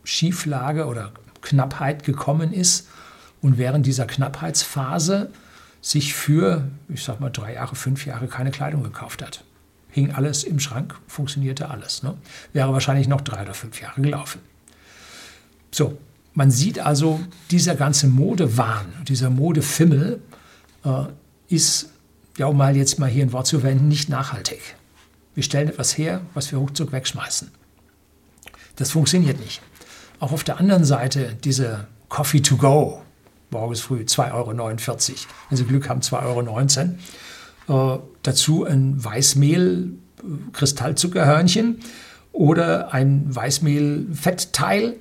Schieflage 0.03 0.86
oder 0.86 1.12
Knappheit 1.41 2.03
gekommen 2.03 2.53
ist 2.53 2.88
und 3.41 3.58
während 3.58 3.86
dieser 3.86 4.06
Knappheitsphase 4.06 5.32
sich 5.82 6.13
für, 6.13 6.68
ich 6.89 7.03
sag 7.03 7.20
mal, 7.20 7.29
drei 7.29 7.53
Jahre, 7.53 7.75
fünf 7.75 8.06
Jahre 8.06 8.27
keine 8.27 8.51
Kleidung 8.51 8.84
gekauft 8.84 9.22
hat. 9.22 9.44
Hing 9.91 10.12
alles 10.12 10.44
im 10.44 10.60
Schrank, 10.60 10.96
funktionierte 11.08 11.70
alles. 11.70 12.03
Ne? 12.03 12.15
Wäre 12.53 12.74
wahrscheinlich 12.74 13.08
noch 13.08 13.22
drei 13.22 13.41
oder 13.44 13.53
fünf 13.53 13.82
Jahre 13.82 14.01
gelaufen. 14.01 14.41
So, 15.72 15.98
man 16.34 16.51
sieht 16.51 16.79
also, 16.79 17.20
dieser 17.50 17.75
ganze 17.75 18.08
Modewahn, 18.08 18.86
dieser 19.08 19.29
Modefimmel 19.29 20.22
äh, 20.84 21.06
ist 21.48 21.89
ja, 22.38 22.46
um 22.48 22.58
mal 22.58 22.75
jetzt 22.75 23.00
mal 23.00 23.10
hier 23.10 23.24
ein 23.24 23.34
Wort 23.34 23.48
zu 23.48 23.60
verwenden, 23.60 23.88
nicht 23.88 24.10
nachhaltig. 24.10 24.62
Wir 25.36 25.43
stellen 25.43 25.69
etwas 25.69 25.98
her, 25.98 26.21
was 26.33 26.51
wir 26.51 26.59
ruckzuck 26.59 26.91
wegschmeißen. 26.91 27.51
Das 28.75 28.91
funktioniert 28.91 29.39
nicht. 29.39 29.62
Auch 30.19 30.31
auf 30.31 30.43
der 30.43 30.59
anderen 30.59 30.86
Seite 30.86 31.38
diese 31.43 31.88
Coffee 32.09 32.41
to 32.41 32.57
go, 32.57 33.01
morgens 33.51 33.81
früh 33.81 34.01
2,49 34.01 34.31
Euro, 34.33 35.17
wenn 35.50 35.57
Sie 35.57 35.65
Glück 35.65 35.89
haben 35.89 36.01
2,19 36.01 36.98
Euro. 37.67 37.95
Äh, 37.95 38.00
dazu 38.24 38.65
ein 38.65 39.03
Weißmehl, 39.03 39.91
Kristallzuckerhörnchen 40.53 41.79
oder 42.31 42.93
ein 42.93 43.24
Weißmehl-Fettteil. 43.29 44.95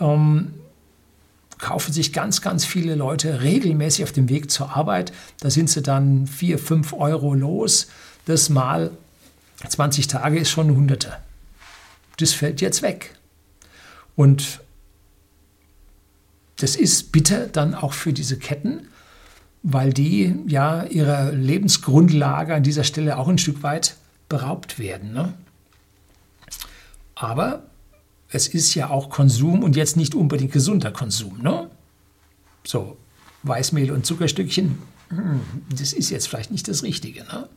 Ähm, 0.00 0.54
kaufen 1.58 1.92
sich 1.92 2.12
ganz, 2.12 2.40
ganz 2.40 2.64
viele 2.64 2.94
Leute 2.94 3.42
regelmäßig 3.42 4.04
auf 4.04 4.12
dem 4.12 4.28
Weg 4.28 4.50
zur 4.50 4.76
Arbeit. 4.76 5.12
Da 5.40 5.50
sind 5.50 5.68
sie 5.68 5.82
dann 5.82 6.26
4, 6.26 6.58
5 6.58 6.92
Euro 6.92 7.34
los. 7.34 7.88
Das 8.26 8.48
mal 8.48 8.92
20 9.66 10.06
Tage 10.06 10.38
ist 10.38 10.50
schon 10.50 10.74
Hunderte. 10.74 11.16
Das 12.18 12.32
fällt 12.32 12.60
jetzt 12.60 12.82
weg. 12.82 13.14
Und 14.16 14.60
das 16.56 16.76
ist 16.76 17.12
bitter 17.12 17.46
dann 17.46 17.74
auch 17.74 17.92
für 17.92 18.12
diese 18.12 18.38
Ketten, 18.38 18.88
weil 19.62 19.92
die 19.92 20.34
ja 20.46 20.84
ihrer 20.84 21.32
Lebensgrundlage 21.32 22.54
an 22.54 22.62
dieser 22.62 22.84
Stelle 22.84 23.16
auch 23.18 23.28
ein 23.28 23.38
Stück 23.38 23.62
weit 23.62 23.96
beraubt 24.28 24.78
werden. 24.78 25.12
Ne? 25.12 25.34
Aber 27.14 27.62
es 28.30 28.48
ist 28.48 28.74
ja 28.74 28.90
auch 28.90 29.10
Konsum 29.10 29.62
und 29.62 29.76
jetzt 29.76 29.96
nicht 29.96 30.14
unbedingt 30.14 30.52
gesunder 30.52 30.90
Konsum. 30.90 31.40
Ne? 31.42 31.70
So, 32.64 32.96
Weißmehl 33.42 33.90
und 33.90 34.04
Zuckerstückchen, 34.04 34.78
hm, 35.08 35.40
das 35.70 35.92
ist 35.92 36.10
jetzt 36.10 36.28
vielleicht 36.28 36.50
nicht 36.50 36.68
das 36.68 36.82
Richtige. 36.82 37.24
Ne? 37.24 37.48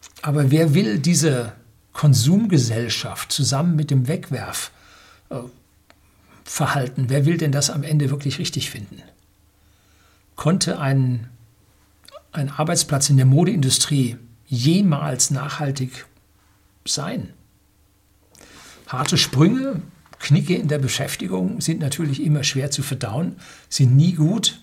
Äh, 0.00 0.06
aber 0.22 0.50
wer 0.50 0.74
will 0.74 0.98
diese 0.98 1.52
Konsumgesellschaft 1.92 3.32
zusammen 3.32 3.76
mit 3.76 3.90
dem 3.90 4.08
Wegwerfverhalten, 4.08 4.70
wer 7.08 7.26
will 7.26 7.36
denn 7.36 7.52
das 7.52 7.70
am 7.70 7.82
Ende 7.82 8.10
wirklich 8.10 8.38
richtig 8.38 8.70
finden? 8.70 9.02
Konnte 10.36 10.78
ein, 10.78 11.28
ein 12.32 12.48
Arbeitsplatz 12.48 13.10
in 13.10 13.16
der 13.16 13.26
Modeindustrie 13.26 14.16
jemals 14.46 15.30
nachhaltig 15.30 16.06
sein? 16.86 17.34
Harte 18.86 19.18
Sprünge, 19.18 19.82
Knicke 20.18 20.54
in 20.54 20.68
der 20.68 20.78
Beschäftigung 20.78 21.60
sind 21.60 21.80
natürlich 21.80 22.22
immer 22.22 22.44
schwer 22.44 22.70
zu 22.70 22.82
verdauen, 22.82 23.36
sind 23.68 23.96
nie 23.96 24.12
gut. 24.12 24.60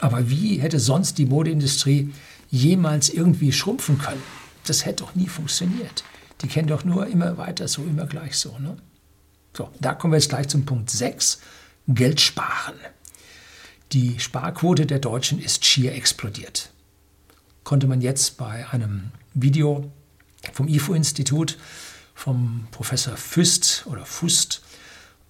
Aber 0.00 0.30
wie 0.30 0.58
hätte 0.58 0.80
sonst 0.80 1.18
die 1.18 1.26
Modeindustrie 1.26 2.12
jemals 2.50 3.08
irgendwie 3.08 3.52
schrumpfen 3.52 3.98
können? 3.98 4.22
Das 4.66 4.84
hätte 4.84 5.04
doch 5.04 5.14
nie 5.14 5.28
funktioniert. 5.28 6.04
Die 6.40 6.48
kennen 6.48 6.68
doch 6.68 6.84
nur 6.84 7.06
immer 7.06 7.36
weiter 7.36 7.68
so, 7.68 7.82
immer 7.82 8.06
gleich 8.06 8.36
so. 8.36 8.58
Ne? 8.58 8.76
So, 9.56 9.70
da 9.80 9.94
kommen 9.94 10.12
wir 10.12 10.18
jetzt 10.18 10.30
gleich 10.30 10.48
zum 10.48 10.64
Punkt 10.66 10.90
6, 10.90 11.40
Geld 11.88 12.20
sparen. 12.20 12.74
Die 13.92 14.18
Sparquote 14.18 14.86
der 14.86 14.98
Deutschen 14.98 15.40
ist 15.40 15.64
schier 15.64 15.94
explodiert. 15.94 16.70
Konnte 17.62 17.86
man 17.86 18.00
jetzt 18.00 18.36
bei 18.36 18.68
einem 18.70 19.12
Video 19.34 19.90
vom 20.52 20.68
IFO-Institut 20.68 21.58
vom 22.14 22.66
Professor 22.70 23.16
Füst 23.16 23.84
oder 23.86 24.04
Fust 24.04 24.62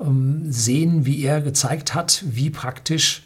ähm, 0.01 0.51
sehen, 0.51 1.07
wie 1.07 1.23
er 1.23 1.41
gezeigt 1.41 1.95
hat, 1.95 2.23
wie 2.27 2.51
praktisch 2.51 3.23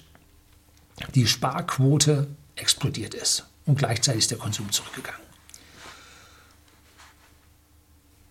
die 1.14 1.26
Sparquote 1.26 2.28
explodiert 2.56 3.14
ist. 3.14 3.46
Und 3.66 3.78
gleichzeitig 3.78 4.20
ist 4.20 4.30
der 4.30 4.38
Konsum 4.38 4.70
zurückgegangen. 4.72 5.27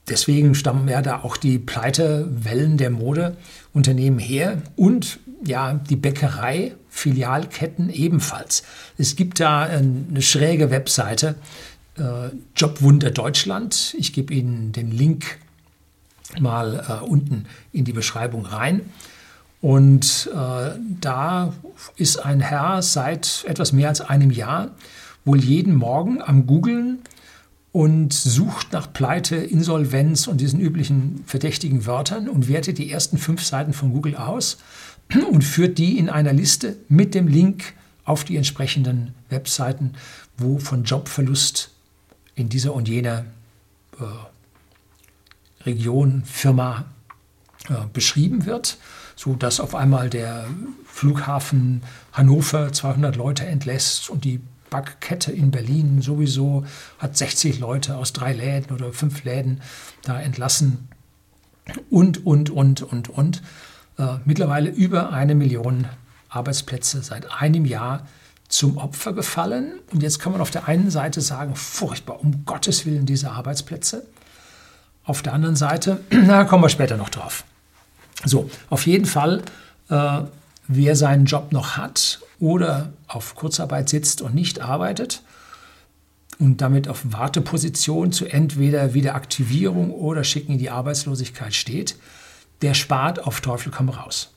Deswegen 0.10 0.56
stammen 0.56 0.88
ja 0.88 1.02
da 1.02 1.22
auch 1.24 1.38
die 1.38 1.60
Pleitewellen 1.60 2.78
der 2.78 2.90
Modeunternehmen 2.92 4.20
her 4.20 4.62
und 4.76 5.20
ja, 5.44 5.74
die 5.74 5.96
Bäckerei, 5.96 6.74
Filialketten 6.90 7.90
ebenfalls. 7.90 8.64
Es 8.98 9.16
gibt 9.16 9.40
da 9.40 9.64
eine 9.64 10.22
schräge 10.22 10.72
Webseite, 10.72 11.36
äh, 11.98 12.30
Jobwunder 12.56 13.12
Deutschland. 13.12 13.96
Ich 14.00 14.14
gebe 14.14 14.34
Ihnen 14.34 14.72
den 14.72 14.92
Link 14.92 15.38
mal 16.40 16.84
äh, 16.88 17.06
unten 17.06 17.46
in 17.72 17.86
die 17.86 17.94
Beschreibung 17.94 18.46
rein. 18.46 18.82
Und 19.62 20.30
äh, 20.34 20.72
da 21.02 21.54
ist 21.96 22.18
ein 22.18 22.40
Herr 22.40 22.82
seit 22.82 23.44
etwas 23.48 23.74
mehr 23.74 23.90
als 23.90 24.02
einem 24.02 24.32
Jahr 24.32 24.72
wohl 25.26 25.44
jeden 25.44 25.76
Morgen 25.76 26.22
am 26.22 26.48
Googlen 26.48 27.00
und 27.78 28.12
sucht 28.12 28.74
nach 28.74 28.92
Pleite, 28.92 29.36
Insolvenz 29.36 30.26
und 30.26 30.42
diesen 30.42 30.60
üblichen 30.60 31.24
verdächtigen 31.28 31.86
Wörtern 31.86 32.28
und 32.28 32.48
wertet 32.48 32.80
die 32.80 32.92
ersten 32.92 33.20
fünf 33.20 33.44
Seiten 33.44 33.72
von 33.72 33.94
Google 33.94 34.16
aus 34.16 34.58
und 35.32 35.44
führt 35.44 35.78
die 35.78 36.00
in 36.00 36.10
einer 36.10 36.34
Liste 36.34 36.76
mit 36.90 37.14
dem 37.14 37.28
Link 37.28 37.76
auf 38.04 38.24
die 38.24 38.36
entsprechenden 38.36 39.14
Webseiten, 39.30 39.94
wo 40.40 40.58
von 40.58 40.86
Jobverlust 40.86 41.70
in 42.34 42.50
dieser 42.50 42.74
und 42.74 42.90
jener 42.90 43.26
äh, 44.00 44.06
Region, 45.64 46.24
Firma 46.26 46.86
äh, 47.70 47.76
beschrieben 47.94 48.48
wird, 48.48 48.80
so 49.16 49.36
dass 49.36 49.60
auf 49.60 49.76
einmal 49.76 50.10
der 50.10 50.48
Flughafen 50.88 51.84
Hannover 52.12 52.74
200 52.74 53.16
Leute 53.16 53.46
entlässt 53.46 54.10
und 54.10 54.26
die 54.26 54.40
Backkette 54.70 55.32
in 55.32 55.52
Berlin 55.52 56.02
sowieso 56.02 56.66
hat 57.00 57.18
60 57.18 57.60
Leute 57.60 57.98
aus 57.98 58.14
drei 58.14 58.34
Läden 58.34 58.74
oder 58.76 58.92
fünf 58.94 59.24
Läden 59.24 59.62
da 60.04 60.20
entlassen 60.20 60.88
und, 61.90 62.26
und, 62.26 62.50
und, 62.50 62.82
und, 62.82 63.10
und. 63.10 63.42
Äh, 63.98 64.18
mittlerweile 64.26 64.70
über 64.70 65.12
eine 65.12 65.36
Million 65.36 65.88
Arbeitsplätze 66.30 67.02
seit 67.02 67.32
einem 67.32 67.66
Jahr 67.66 68.08
zum 68.48 68.78
Opfer 68.78 69.14
gefallen. 69.14 69.80
Und 69.92 70.04
jetzt 70.04 70.20
kann 70.20 70.32
man 70.32 70.42
auf 70.42 70.52
der 70.52 70.68
einen 70.68 70.90
Seite 70.90 71.22
sagen, 71.22 71.56
furchtbar, 71.56 72.22
um 72.22 72.46
Gottes 72.46 72.86
Willen 72.86 73.06
diese 73.06 73.32
Arbeitsplätze. 73.32 74.06
Auf 75.04 75.22
der 75.22 75.34
anderen 75.34 75.56
Seite, 75.56 76.02
da 76.28 76.44
kommen 76.44 76.64
wir 76.64 76.70
später 76.70 76.98
noch 76.98 77.10
drauf. 77.10 77.44
So, 78.26 78.50
auf 78.70 78.86
jeden 78.88 79.06
Fall, 79.06 79.42
äh, 79.90 80.22
wer 80.68 80.96
seinen 80.96 81.26
Job 81.26 81.52
noch 81.52 81.78
hat 81.78 82.20
oder 82.40 82.94
auf 83.08 83.36
Kurzarbeit 83.36 83.90
sitzt 83.90 84.22
und 84.22 84.36
nicht 84.36 84.62
arbeitet 84.62 85.24
und 86.40 86.62
damit 86.62 86.88
auf 86.88 87.02
Warteposition 87.12 88.12
zu 88.12 88.26
entweder 88.26 88.94
Wiederaktivierung 88.94 89.92
oder 89.92 90.24
Schicken 90.24 90.54
in 90.54 90.60
die 90.60 90.70
Arbeitslosigkeit 90.70 91.54
steht, 91.54 91.96
der 92.62 92.74
spart 92.74 93.26
auf 93.26 93.42
Teufel 93.42 93.72
komm 93.72 93.90
raus. 93.90 94.34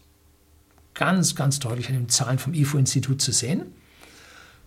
Ganz, 0.94 1.34
ganz 1.34 1.58
deutlich 1.58 1.88
an 1.88 1.94
den 1.94 2.08
Zahlen 2.08 2.38
vom 2.38 2.54
IFO-Institut 2.54 3.22
zu 3.22 3.32
sehen. 3.32 3.62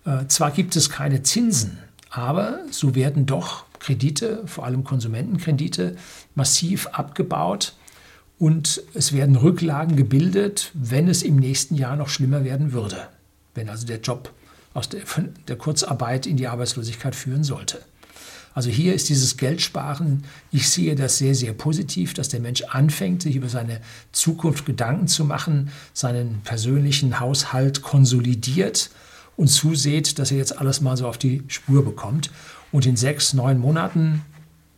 Äh, 0.06 0.28
zwar 0.28 0.52
gibt 0.52 0.76
es 0.76 0.90
keine 0.90 1.24
Zinsen, 1.24 1.78
aber 2.10 2.60
so 2.72 2.96
werden 2.96 3.26
doch 3.26 3.66
Kredite, 3.80 4.44
vor 4.46 4.66
allem 4.66 4.84
Konsumentenkredite, 4.84 5.96
massiv 6.36 6.88
abgebaut 6.88 7.76
und 8.40 8.82
es 8.94 9.14
werden 9.14 9.36
Rücklagen 9.36 9.96
gebildet, 9.96 10.72
wenn 10.74 11.08
es 11.08 11.24
im 11.24 11.36
nächsten 11.36 11.76
Jahr 11.76 11.96
noch 11.96 12.10
schlimmer 12.10 12.44
werden 12.44 12.72
würde, 12.74 13.08
wenn 13.56 13.70
also 13.70 13.86
der 13.86 14.00
Job 14.00 14.32
aus 14.74 14.90
der, 14.90 15.02
der 15.48 15.56
Kurzarbeit 15.56 16.26
in 16.26 16.38
die 16.38 16.48
Arbeitslosigkeit 16.48 17.16
führen 17.16 17.44
sollte. 17.44 17.82
Also 18.56 18.70
hier 18.70 18.94
ist 18.94 19.10
dieses 19.10 19.38
Geldsparen, 19.38 20.24
ich 20.52 20.70
sehe 20.70 20.96
das 20.96 21.18
sehr, 21.18 21.34
sehr 21.34 21.54
positiv, 21.54 22.14
dass 22.14 22.30
der 22.30 22.40
Mensch 22.40 22.62
anfängt, 22.64 23.24
sich 23.24 23.36
über 23.36 23.50
seine 23.50 23.82
Zukunft 24.12 24.66
Gedanken 24.66 25.08
zu 25.08 25.26
machen, 25.26 25.72
seinen 25.94 26.42
persönlichen 26.44 27.20
Haushalt 27.20 27.82
konsolidiert 27.82 28.92
und 29.36 29.48
zuseht, 29.48 30.20
dass 30.20 30.32
er 30.32 30.38
jetzt 30.38 30.58
alles 30.60 30.82
mal 30.82 30.98
so 30.98 31.08
auf 31.08 31.18
die 31.18 31.44
Spur 31.48 31.84
bekommt. 31.84 32.30
Und 32.72 32.86
in 32.86 32.96
sechs, 32.96 33.34
neun 33.34 33.58
Monaten, 33.58 34.22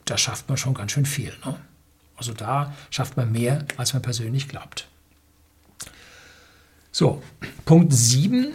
da 0.05 0.17
schafft 0.17 0.47
man 0.47 0.57
schon 0.57 0.73
ganz 0.73 0.93
schön 0.93 1.05
viel. 1.05 1.33
Ne? 1.45 1.55
Also 2.15 2.33
da 2.33 2.73
schafft 2.89 3.17
man 3.17 3.31
mehr, 3.31 3.65
als 3.75 3.93
man 3.93 4.01
persönlich 4.01 4.47
glaubt. 4.47 4.87
So, 6.97 7.21
Punkt 7.65 7.91
7. 7.91 8.53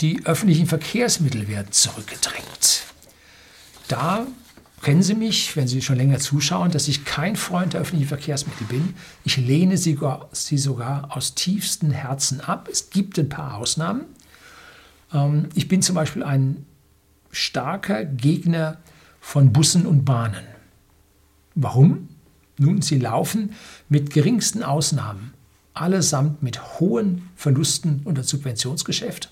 Die 0.00 0.24
öffentlichen 0.24 0.68
Verkehrsmittel 0.68 1.48
werden 1.48 1.72
zurückgedrängt. 1.72 2.84
Da 3.88 4.28
kennen 4.80 5.02
Sie 5.02 5.16
mich, 5.16 5.56
wenn 5.56 5.66
Sie 5.66 5.82
schon 5.82 5.96
länger 5.96 6.20
zuschauen, 6.20 6.70
dass 6.70 6.86
ich 6.86 7.04
kein 7.04 7.34
Freund 7.34 7.72
der 7.72 7.80
öffentlichen 7.80 8.06
Verkehrsmittel 8.06 8.68
bin. 8.68 8.94
Ich 9.24 9.38
lehne 9.38 9.76
sie 9.76 9.94
sogar, 9.94 10.28
sie 10.30 10.56
sogar 10.56 11.16
aus 11.16 11.34
tiefstem 11.34 11.90
Herzen 11.90 12.40
ab. 12.40 12.68
Es 12.70 12.90
gibt 12.90 13.18
ein 13.18 13.28
paar 13.28 13.56
Ausnahmen. 13.56 14.02
Ähm, 15.12 15.48
ich 15.56 15.66
bin 15.66 15.82
zum 15.82 15.96
Beispiel 15.96 16.22
ein 16.22 16.64
starker 17.32 18.04
Gegner 18.04 18.76
von 19.20 19.52
Bussen 19.52 19.84
und 19.84 20.04
Bahnen. 20.04 20.46
Warum? 21.56 22.08
Nun, 22.56 22.82
sie 22.82 23.00
laufen 23.00 23.52
mit 23.88 24.12
geringsten 24.12 24.62
Ausnahmen 24.62 25.34
allesamt 25.80 26.42
mit 26.42 26.80
hohen 26.80 27.28
Verlusten 27.36 28.02
unter 28.04 28.22
Subventionsgeschäft. 28.22 29.30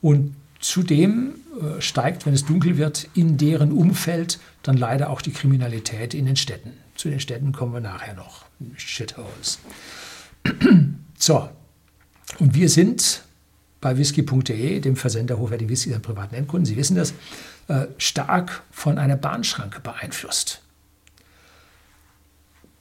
Und 0.00 0.34
zudem 0.60 1.34
äh, 1.60 1.80
steigt, 1.80 2.26
wenn 2.26 2.34
es 2.34 2.44
dunkel 2.44 2.76
wird, 2.76 3.08
in 3.14 3.36
deren 3.36 3.72
Umfeld 3.72 4.38
dann 4.62 4.76
leider 4.76 5.10
auch 5.10 5.22
die 5.22 5.32
Kriminalität 5.32 6.14
in 6.14 6.26
den 6.26 6.36
Städten. 6.36 6.72
Zu 6.94 7.10
den 7.10 7.20
Städten 7.20 7.52
kommen 7.52 7.72
wir 7.72 7.80
nachher 7.80 8.14
noch. 8.14 8.44
Shitholes. 8.76 9.58
So, 11.16 11.48
und 12.38 12.54
wir 12.54 12.68
sind 12.68 13.22
bei 13.80 13.96
whisky.de, 13.96 14.80
dem 14.80 14.96
Versender 14.96 15.38
hochwertigen 15.38 15.70
Whisky 15.70 15.94
an 15.94 16.02
privaten 16.02 16.34
Endkunden, 16.34 16.66
Sie 16.66 16.76
wissen 16.76 16.96
das, 16.96 17.14
äh, 17.68 17.86
stark 17.98 18.62
von 18.70 18.98
einer 18.98 19.16
Bahnschranke 19.16 19.80
beeinflusst. 19.80 20.60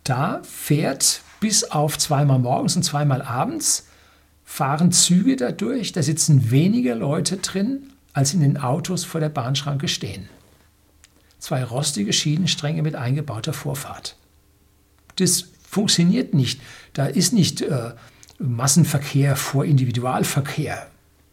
Da 0.04 0.42
fährt 0.44 1.22
bis 1.44 1.66
auf 1.66 1.98
zweimal 1.98 2.40
morgens 2.40 2.78
und 2.78 2.84
zweimal 2.84 3.22
abends 3.22 3.88
fahren 4.46 4.94
Züge 4.94 5.36
dadurch, 5.36 5.92
da 5.92 6.02
sitzen 6.02 6.52
weniger 6.52 6.96
Leute 6.96 7.36
drin, 7.36 7.92
als 8.14 8.34
in 8.34 8.40
den 8.40 8.56
Autos 8.56 9.04
vor 9.04 9.20
der 9.20 9.28
Bahnschranke 9.28 9.90
stehen. 9.90 10.30
Zwei 11.40 11.66
rostige 11.66 12.14
Schienenstränge 12.14 12.82
mit 12.82 12.96
eingebauter 12.96 13.52
Vorfahrt. 13.52 14.16
Das 15.18 15.50
funktioniert 15.70 16.34
nicht. 16.34 16.62
Da 16.94 17.08
ist 17.08 17.34
nicht 17.34 17.60
äh, 17.60 17.92
Massenverkehr 18.40 19.36
vor 19.36 19.66
Individualverkehr. 19.66 20.88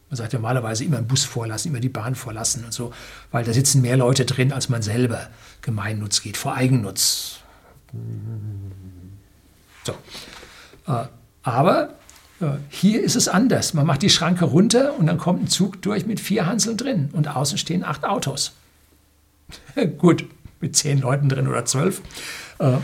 Man 0.09 0.17
sagt 0.17 0.33
ja 0.33 0.39
normalerweise 0.39 0.83
immer 0.83 0.97
einen 0.97 1.07
Bus 1.07 1.23
vorlassen, 1.23 1.71
immer 1.71 1.79
die 1.79 1.87
Bahn 1.87 2.15
vorlassen 2.15 2.65
und 2.65 2.73
so, 2.73 2.91
weil 3.31 3.45
da 3.45 3.53
sitzen 3.53 3.81
mehr 3.81 3.95
Leute 3.95 4.25
drin, 4.25 4.51
als 4.51 4.67
man 4.67 4.81
selber 4.81 5.29
Gemeinnutz 5.61 6.21
geht, 6.21 6.35
vor 6.35 6.53
Eigennutz. 6.53 7.39
So. 9.83 9.93
Äh, 10.87 11.05
aber 11.43 11.95
äh, 12.39 12.57
hier 12.69 13.03
ist 13.03 13.15
es 13.15 13.27
anders. 13.27 13.73
Man 13.73 13.85
macht 13.85 14.01
die 14.01 14.09
Schranke 14.09 14.45
runter 14.45 14.97
und 14.97 15.07
dann 15.07 15.17
kommt 15.17 15.43
ein 15.43 15.47
Zug 15.47 15.81
durch 15.81 16.05
mit 16.05 16.19
vier 16.19 16.45
Hanseln 16.45 16.77
drin 16.77 17.09
und 17.13 17.27
außen 17.27 17.57
stehen 17.57 17.83
acht 17.83 18.03
Autos. 18.03 18.53
Gut, 19.97 20.25
mit 20.59 20.75
zehn 20.75 20.99
Leuten 20.99 21.29
drin 21.29 21.47
oder 21.47 21.65
zwölf. 21.65 22.01
Äh, 22.59 22.77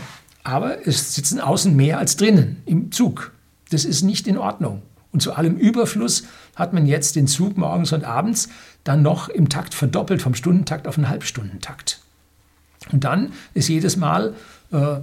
aber 0.44 0.86
es 0.86 1.14
sitzen 1.14 1.40
außen 1.40 1.74
mehr 1.74 1.98
als 1.98 2.16
drinnen 2.16 2.62
im 2.64 2.90
Zug. 2.90 3.32
Das 3.70 3.84
ist 3.84 4.02
nicht 4.02 4.26
in 4.26 4.38
Ordnung. 4.38 4.82
Und 5.12 5.20
zu 5.20 5.32
allem 5.32 5.56
Überfluss 5.56 6.24
hat 6.54 6.72
man 6.72 6.86
jetzt 6.86 7.16
den 7.16 7.26
Zug 7.26 7.56
morgens 7.56 7.92
und 7.92 8.04
abends 8.04 8.48
dann 8.84 9.02
noch 9.02 9.28
im 9.28 9.48
Takt 9.48 9.74
verdoppelt, 9.74 10.22
vom 10.22 10.34
Stundentakt 10.34 10.86
auf 10.86 10.96
einen 10.96 11.08
Halbstundentakt. 11.08 12.00
Und 12.92 13.04
dann 13.04 13.32
ist 13.54 13.68
jedes 13.68 13.96
Mal 13.96 14.34
äh, 14.72 15.00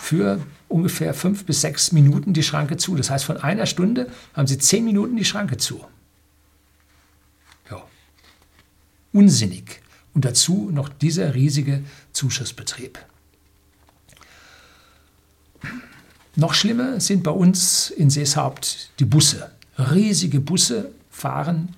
für 0.00 0.40
ungefähr 0.68 1.14
fünf 1.14 1.44
bis 1.44 1.60
sechs 1.60 1.92
Minuten 1.92 2.32
die 2.32 2.42
Schranke 2.42 2.76
zu. 2.76 2.96
Das 2.96 3.10
heißt, 3.10 3.24
von 3.24 3.36
einer 3.36 3.66
Stunde 3.66 4.10
haben 4.34 4.46
Sie 4.46 4.58
zehn 4.58 4.84
Minuten 4.84 5.16
die 5.16 5.24
Schranke 5.24 5.58
zu. 5.58 5.84
Ja. 7.70 7.82
Unsinnig. 9.12 9.82
Und 10.14 10.24
dazu 10.24 10.70
noch 10.72 10.88
dieser 10.88 11.34
riesige 11.34 11.84
Zuschussbetrieb. 12.12 12.98
Noch 16.36 16.54
schlimmer 16.54 17.00
sind 17.00 17.22
bei 17.22 17.30
uns 17.30 17.90
in 17.90 18.08
Seeshaupt 18.08 18.90
die 18.98 19.04
Busse. 19.04 19.50
Riesige 19.78 20.40
Busse 20.40 20.92
fahren 21.10 21.74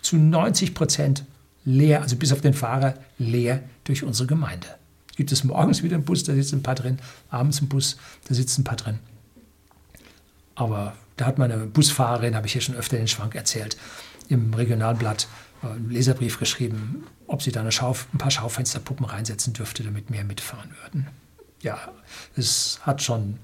zu 0.00 0.16
90 0.16 0.74
Prozent 0.74 1.24
leer, 1.64 2.02
also 2.02 2.16
bis 2.16 2.32
auf 2.32 2.40
den 2.40 2.54
Fahrer 2.54 2.94
leer 3.18 3.62
durch 3.84 4.02
unsere 4.02 4.26
Gemeinde. 4.26 4.68
Gibt 5.16 5.32
es 5.32 5.44
morgens 5.44 5.82
wieder 5.82 5.94
einen 5.94 6.04
Bus, 6.04 6.24
da 6.24 6.34
sitzen 6.34 6.56
ein 6.56 6.62
paar 6.62 6.74
drin, 6.74 6.98
abends 7.30 7.60
ein 7.60 7.68
Bus, 7.68 7.96
da 8.28 8.34
sitzen 8.34 8.62
ein 8.62 8.64
paar 8.64 8.76
drin. 8.76 8.98
Aber 10.54 10.96
da 11.16 11.26
hat 11.26 11.38
meine 11.38 11.58
Busfahrerin, 11.58 12.34
habe 12.34 12.46
ich 12.46 12.52
hier 12.52 12.62
schon 12.62 12.74
öfter 12.74 12.96
den 12.96 13.08
Schwank 13.08 13.34
erzählt, 13.34 13.76
im 14.28 14.52
Regionalblatt 14.54 15.28
äh, 15.62 15.66
einen 15.66 15.90
Leserbrief 15.90 16.38
geschrieben, 16.38 17.04
ob 17.26 17.42
sie 17.42 17.52
da 17.52 17.60
eine 17.60 17.72
Schauf, 17.72 18.06
ein 18.12 18.18
paar 18.18 18.30
Schaufensterpuppen 18.30 19.06
reinsetzen 19.06 19.52
dürfte, 19.52 19.82
damit 19.82 20.10
mehr 20.10 20.24
mitfahren 20.24 20.70
würden. 20.82 21.06
Ja, 21.62 21.78
es 22.36 22.80
hat 22.82 23.02
schon 23.02 23.38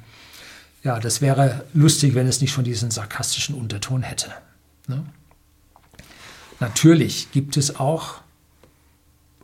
ja, 0.83 0.99
das 0.99 1.21
wäre 1.21 1.65
lustig, 1.75 2.15
wenn 2.15 2.27
es 2.27 2.41
nicht 2.41 2.53
schon 2.53 2.65
diesen 2.65 2.91
sarkastischen 2.91 3.55
Unterton 3.55 4.03
hätte. 4.03 4.33
Ne? 4.87 5.05
Natürlich 6.59 7.33
gibt 7.33 7.57
es 7.57 7.77
auch 7.77 8.23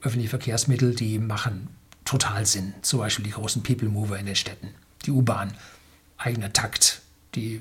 öffentliche 0.00 0.30
Verkehrsmittel, 0.30 0.94
die 0.94 1.18
machen 1.18 1.68
total 2.06 2.46
Sinn. 2.46 2.72
Zum 2.80 3.00
Beispiel 3.00 3.24
die 3.24 3.32
großen 3.32 3.62
People 3.62 3.88
Mover 3.88 4.18
in 4.18 4.26
den 4.26 4.36
Städten, 4.36 4.70
die 5.04 5.10
U-Bahn, 5.10 5.52
eigener 6.16 6.52
Takt, 6.52 7.02
die 7.34 7.60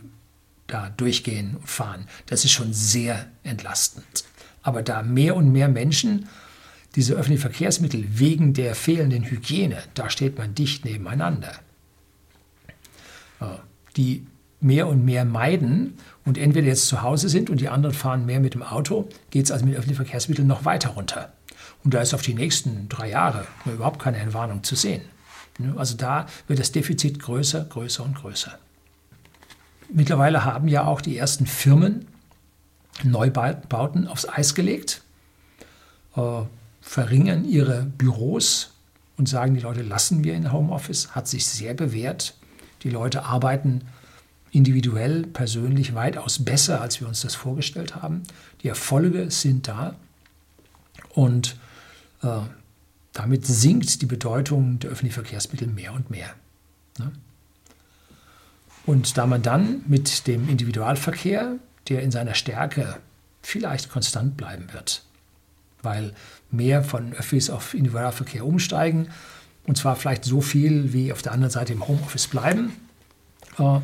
da 0.67 0.89
durchgehen 0.89 1.57
und 1.57 1.69
fahren. 1.69 2.07
Das 2.27 2.45
ist 2.45 2.51
schon 2.51 2.73
sehr 2.73 3.27
entlastend. 3.43 4.23
Aber 4.63 4.81
da 4.81 5.03
mehr 5.03 5.35
und 5.35 5.51
mehr 5.51 5.67
Menschen 5.67 6.29
diese 6.95 7.13
öffentlichen 7.15 7.41
Verkehrsmittel 7.41 8.05
wegen 8.07 8.53
der 8.53 8.73
fehlenden 8.73 9.25
Hygiene, 9.25 9.83
da 9.95 10.09
steht 10.09 10.37
man 10.37 10.55
dicht 10.55 10.85
nebeneinander 10.85 11.59
die 13.95 14.25
mehr 14.61 14.87
und 14.87 15.05
mehr 15.05 15.25
meiden 15.25 15.97
und 16.23 16.37
entweder 16.37 16.67
jetzt 16.67 16.87
zu 16.87 17.01
Hause 17.01 17.29
sind 17.29 17.49
und 17.49 17.61
die 17.61 17.69
anderen 17.69 17.95
fahren 17.95 18.25
mehr 18.25 18.39
mit 18.39 18.53
dem 18.53 18.63
Auto, 18.63 19.07
geht 19.29 19.45
es 19.45 19.51
also 19.51 19.65
mit 19.65 19.75
öffentlichen 19.75 20.03
Verkehrsmitteln 20.03 20.47
noch 20.47 20.65
weiter 20.65 20.89
runter. 20.89 21.31
Und 21.85 21.93
da 21.93 22.01
ist 22.01 22.15
auf 22.15 22.23
die 22.23 22.33
nächsten 22.33 22.89
drei 22.89 23.11
Jahre 23.11 23.45
überhaupt 23.65 24.01
keine 24.01 24.17
Entwarnung 24.17 24.63
zu 24.63 24.75
sehen. 24.75 25.03
Also 25.77 25.95
da 25.95 26.25
wird 26.47 26.59
das 26.59 26.71
Defizit 26.71 27.19
größer, 27.19 27.63
größer 27.63 28.03
und 28.03 28.15
größer. 28.15 28.57
Mittlerweile 29.89 30.43
haben 30.43 30.67
ja 30.67 30.85
auch 30.85 30.99
die 30.99 31.15
ersten 31.15 31.45
Firmen 31.45 32.07
Neubauten 33.03 34.07
aufs 34.07 34.27
Eis 34.27 34.55
gelegt, 34.55 35.03
äh, 36.15 36.41
verringern 36.81 37.45
ihre 37.45 37.83
Büros 37.83 38.71
und 39.17 39.29
sagen, 39.29 39.53
die 39.53 39.61
Leute 39.61 39.83
lassen 39.83 40.23
wir 40.23 40.33
in 40.33 40.51
Homeoffice, 40.51 41.11
hat 41.11 41.27
sich 41.27 41.45
sehr 41.45 41.73
bewährt. 41.75 42.35
Die 42.83 42.89
Leute 42.89 43.25
arbeiten 43.25 43.81
individuell, 44.51 45.27
persönlich 45.27 45.93
weitaus 45.93 46.43
besser, 46.43 46.81
als 46.81 46.99
wir 46.99 47.07
uns 47.07 47.21
das 47.21 47.35
vorgestellt 47.35 47.95
haben. 47.95 48.23
Die 48.63 48.69
Erfolge 48.69 49.29
sind 49.29 49.67
da 49.67 49.95
und 51.13 51.57
damit 53.13 53.45
sinkt 53.45 54.01
die 54.01 54.05
Bedeutung 54.05 54.79
der 54.79 54.91
öffentlichen 54.91 55.15
Verkehrsmittel 55.15 55.67
mehr 55.67 55.93
und 55.93 56.09
mehr. 56.09 56.29
Ne? 56.99 57.11
Und 58.85 59.17
da 59.17 59.25
man 59.25 59.41
dann 59.41 59.83
mit 59.87 60.27
dem 60.27 60.47
Individualverkehr, 60.49 61.55
der 61.87 62.03
in 62.03 62.11
seiner 62.11 62.33
Stärke 62.33 62.97
vielleicht 63.41 63.89
konstant 63.89 64.37
bleiben 64.37 64.73
wird, 64.73 65.03
weil 65.81 66.13
mehr 66.51 66.83
von 66.83 67.13
Öffis 67.13 67.49
auf 67.49 67.73
Individualverkehr 67.73 68.45
umsteigen, 68.45 69.09
und 69.65 69.77
zwar 69.77 69.95
vielleicht 69.95 70.25
so 70.25 70.41
viel, 70.41 70.93
wie 70.93 71.11
auf 71.11 71.21
der 71.21 71.31
anderen 71.31 71.51
Seite 71.51 71.73
im 71.73 71.87
Homeoffice 71.87 72.27
bleiben. 72.27 72.73
Äh, 73.57 73.79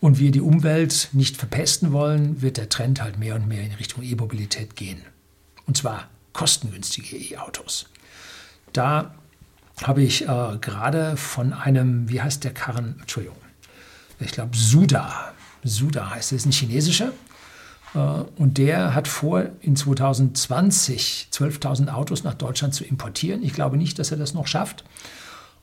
und 0.00 0.18
wir 0.18 0.30
die 0.30 0.40
Umwelt 0.40 1.08
nicht 1.12 1.36
verpesten 1.36 1.92
wollen, 1.92 2.40
wird 2.40 2.56
der 2.56 2.68
Trend 2.68 3.02
halt 3.02 3.18
mehr 3.18 3.34
und 3.34 3.48
mehr 3.48 3.62
in 3.62 3.72
Richtung 3.72 4.02
E-Mobilität 4.02 4.76
gehen. 4.76 5.02
Und 5.66 5.76
zwar 5.76 6.08
kostengünstige 6.38 7.16
E-Autos. 7.16 7.86
Da 8.72 9.12
habe 9.82 10.02
ich 10.02 10.22
äh, 10.22 10.58
gerade 10.60 11.16
von 11.16 11.52
einem, 11.52 12.08
wie 12.08 12.22
heißt 12.22 12.44
der 12.44 12.54
Karren, 12.54 12.94
Entschuldigung, 13.00 13.36
ich 14.20 14.30
glaube 14.30 14.56
Suda, 14.56 15.32
Suda 15.64 16.10
heißt 16.10 16.32
es, 16.32 16.46
ein 16.46 16.52
chinesischer. 16.52 17.10
Äh, 17.94 17.98
und 18.36 18.56
der 18.56 18.94
hat 18.94 19.08
vor, 19.08 19.46
in 19.62 19.74
2020 19.74 21.28
12.000 21.32 21.88
Autos 21.92 22.22
nach 22.22 22.34
Deutschland 22.34 22.72
zu 22.72 22.84
importieren. 22.84 23.42
Ich 23.42 23.52
glaube 23.52 23.76
nicht, 23.76 23.98
dass 23.98 24.12
er 24.12 24.16
das 24.16 24.32
noch 24.32 24.46
schafft. 24.46 24.84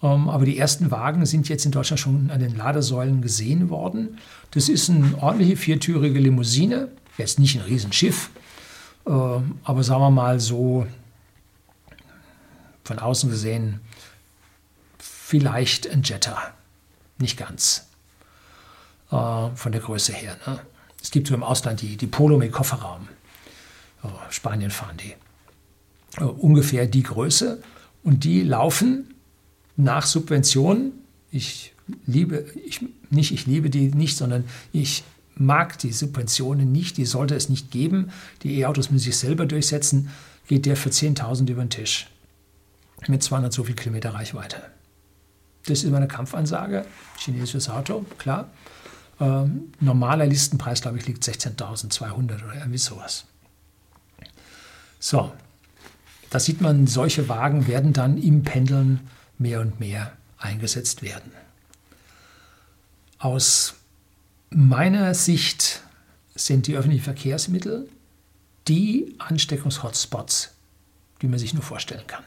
Ähm, 0.04 0.28
aber 0.28 0.44
die 0.44 0.58
ersten 0.58 0.92
Wagen 0.92 1.26
sind 1.26 1.48
jetzt 1.48 1.66
in 1.66 1.72
Deutschland 1.72 2.02
schon 2.02 2.32
an 2.32 2.42
den 2.42 2.58
Ladesäulen 2.58 3.22
gesehen 3.22 3.70
worden. 3.70 4.18
Das 4.52 4.68
ist 4.68 4.90
eine 4.90 5.18
ordentliche 5.22 5.56
viertürige 5.56 6.20
Limousine. 6.20 6.90
Jetzt 7.18 7.40
nicht 7.40 7.56
ein 7.56 7.62
Riesenschiff, 7.62 8.30
aber 9.06 9.84
sagen 9.84 10.02
wir 10.02 10.10
mal 10.10 10.40
so 10.40 10.88
von 12.84 13.00
außen 13.00 13.30
gesehen 13.30 13.82
vielleicht 14.98 15.90
ein 15.90 16.04
Jetta. 16.04 16.38
Nicht 17.18 17.38
ganz. 17.38 17.88
Äh, 19.12 19.50
von 19.56 19.72
der 19.72 19.82
Größe 19.82 20.14
her. 20.14 20.38
Ne? 20.46 20.60
Es 21.02 21.12
gibt 21.12 21.28
so 21.28 21.34
im 21.34 21.44
Ausland 21.44 21.82
die, 21.82 21.98
die 21.98 22.08
Polo 22.08 22.38
mit 22.38 22.52
Kofferraum. 22.52 23.08
Oh, 24.04 24.10
Spanien 24.30 24.72
fahren 24.72 24.98
die. 24.98 25.14
Oh, 26.22 26.26
ungefähr 26.26 26.86
die 26.86 27.04
Größe. 27.04 27.62
Und 28.04 28.24
die 28.24 28.42
laufen 28.42 29.16
nach 29.76 30.06
Subventionen. 30.06 30.94
Ich 31.32 31.74
liebe, 32.06 32.46
ich, 32.66 32.82
nicht 33.10 33.32
ich 33.32 33.46
liebe 33.46 33.70
die 33.70 33.90
nicht, 33.90 34.18
sondern 34.18 34.46
ich 34.72 35.04
mag 35.36 35.78
die 35.80 35.92
Subventionen 35.92 36.72
nicht, 36.72 36.98
die 36.98 37.06
sollte 37.06 37.36
es 37.36 37.50
nicht 37.50 37.72
geben. 37.72 38.12
Die 38.44 38.60
E-Autos 38.60 38.90
müssen 38.90 39.04
sich 39.06 39.18
selber 39.18 39.46
durchsetzen. 39.46 40.10
Geht 40.48 40.66
der 40.66 40.78
für 40.78 40.90
10.000 40.90 41.50
über 41.50 41.64
den 41.64 41.70
Tisch. 41.70 42.08
Mit 43.08 43.24
200 43.24 43.52
so 43.52 43.64
viel 43.64 43.76
Kilometer 43.76 44.14
Reichweite. 44.14 44.62
Das 45.66 45.80
ist 45.80 45.84
immer 45.84 45.98
eine 45.98 46.08
Kampfansage. 46.08 46.86
Chinesisches 47.18 47.70
Auto, 47.70 48.06
klar. 48.18 48.50
Ähm, 49.20 49.74
normaler 49.80 50.26
Listenpreis, 50.26 50.82
glaube 50.82 50.98
ich, 50.98 51.08
liegt 51.08 51.24
16.200 51.24 52.44
oder 52.44 52.56
irgendwie 52.56 52.78
sowas. 52.78 53.26
So, 55.00 55.32
da 56.30 56.40
sieht 56.40 56.62
man, 56.62 56.88
solche 56.88 57.30
Wagen 57.30 57.68
werden 57.68 57.94
dann 57.94 58.18
im 58.18 58.44
Pendeln 58.44 59.02
mehr 59.38 59.62
und 59.62 59.80
mehr 59.80 60.12
eingesetzt 60.38 61.02
werden. 61.02 61.32
Aus 63.20 63.76
meiner 64.56 65.14
Sicht 65.14 65.82
sind 66.34 66.68
die 66.68 66.76
öffentlichen 66.76 67.04
Verkehrsmittel 67.04 67.90
die 68.68 69.14
Ansteckungshotspots, 69.20 70.56
die 71.22 71.28
man 71.28 71.38
sich 71.38 71.54
nur 71.54 71.62
vorstellen 71.62 72.08
kann. 72.08 72.24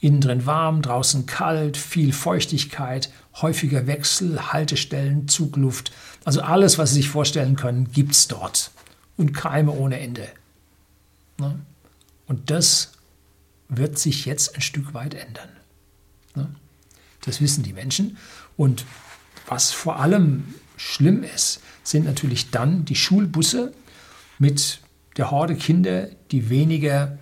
Innen 0.00 0.20
drin 0.20 0.46
warm, 0.46 0.82
draußen 0.82 1.26
kalt, 1.26 1.76
viel 1.76 2.12
Feuchtigkeit, 2.12 3.10
häufiger 3.40 3.86
Wechsel, 3.86 4.52
Haltestellen, 4.52 5.28
Zugluft. 5.28 5.92
Also 6.24 6.42
alles, 6.42 6.76
was 6.76 6.90
Sie 6.90 6.96
sich 6.96 7.08
vorstellen 7.08 7.56
können, 7.56 7.90
gibt 7.90 8.12
es 8.12 8.28
dort. 8.28 8.70
Und 9.16 9.32
Keime 9.32 9.72
ohne 9.72 9.98
Ende. 9.98 10.28
Ne? 11.38 11.58
Und 12.26 12.50
das 12.50 12.92
wird 13.68 13.98
sich 13.98 14.26
jetzt 14.26 14.54
ein 14.54 14.60
Stück 14.60 14.92
weit 14.92 15.14
ändern. 15.14 15.48
Ne? 16.34 16.54
Das 17.22 17.40
wissen 17.40 17.62
die 17.62 17.72
Menschen. 17.72 18.18
Und 18.56 18.84
was 19.46 19.70
vor 19.72 20.00
allem 20.00 20.54
schlimm 20.82 21.22
ist, 21.22 21.60
sind 21.82 22.04
natürlich 22.04 22.50
dann 22.50 22.84
die 22.84 22.96
Schulbusse 22.96 23.72
mit 24.38 24.80
der 25.16 25.30
Horde 25.30 25.54
Kinder, 25.54 26.08
die 26.30 26.50
weniger 26.50 27.18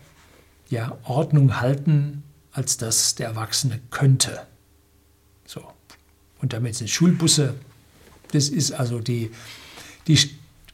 ja, 0.68 0.96
Ordnung 1.04 1.60
halten, 1.60 2.22
als 2.52 2.76
das 2.76 3.14
der 3.14 3.28
Erwachsene 3.28 3.80
könnte. 3.90 4.46
So. 5.46 5.62
Und 6.40 6.52
damit 6.52 6.74
sind 6.76 6.88
Schulbusse, 6.88 7.54
das 8.32 8.48
ist 8.48 8.72
also 8.72 9.00
die, 9.00 9.30
die 10.06 10.18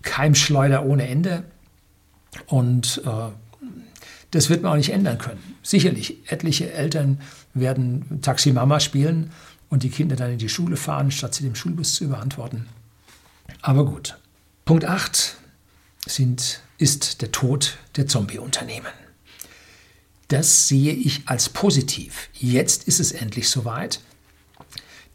Keimschleuder 0.03 0.85
ohne 0.85 1.09
Ende. 1.09 1.45
Und 2.47 3.03
äh, 3.05 3.33
das 4.31 4.51
wird 4.51 4.63
man 4.63 4.73
auch 4.73 4.77
nicht 4.77 4.93
ändern 4.93 5.19
können. 5.19 5.57
Sicherlich, 5.63 6.31
etliche 6.31 6.73
Eltern 6.73 7.21
werden 7.55 8.21
Taximama 8.21 8.81
spielen 8.81 9.33
und 9.71 9.83
die 9.83 9.91
Kinder 9.91 10.15
dann 10.15 10.33
in 10.33 10.39
die 10.39 10.49
Schule 10.49 10.77
fahren, 10.77 11.11
statt 11.11 11.35
sie 11.35 11.45
dem 11.45 11.55
Schulbus 11.55 11.95
zu 11.95 12.05
überantworten. 12.05 12.67
Aber 13.63 13.85
gut. 13.85 14.19
Punkt 14.65 14.85
8 14.85 15.37
sind, 16.07 16.61
ist 16.79 17.23
der 17.23 17.33
Tod 17.33 17.79
der 17.97 18.07
Zombie-Unternehmen. 18.07 18.93
Das 20.29 20.69
sehe 20.69 20.93
ich 20.93 21.23
als 21.27 21.49
positiv. 21.49 22.29
Jetzt 22.35 22.89
ist 22.89 23.01
es 23.01 23.13
endlich 23.13 23.49
soweit. 23.49 24.01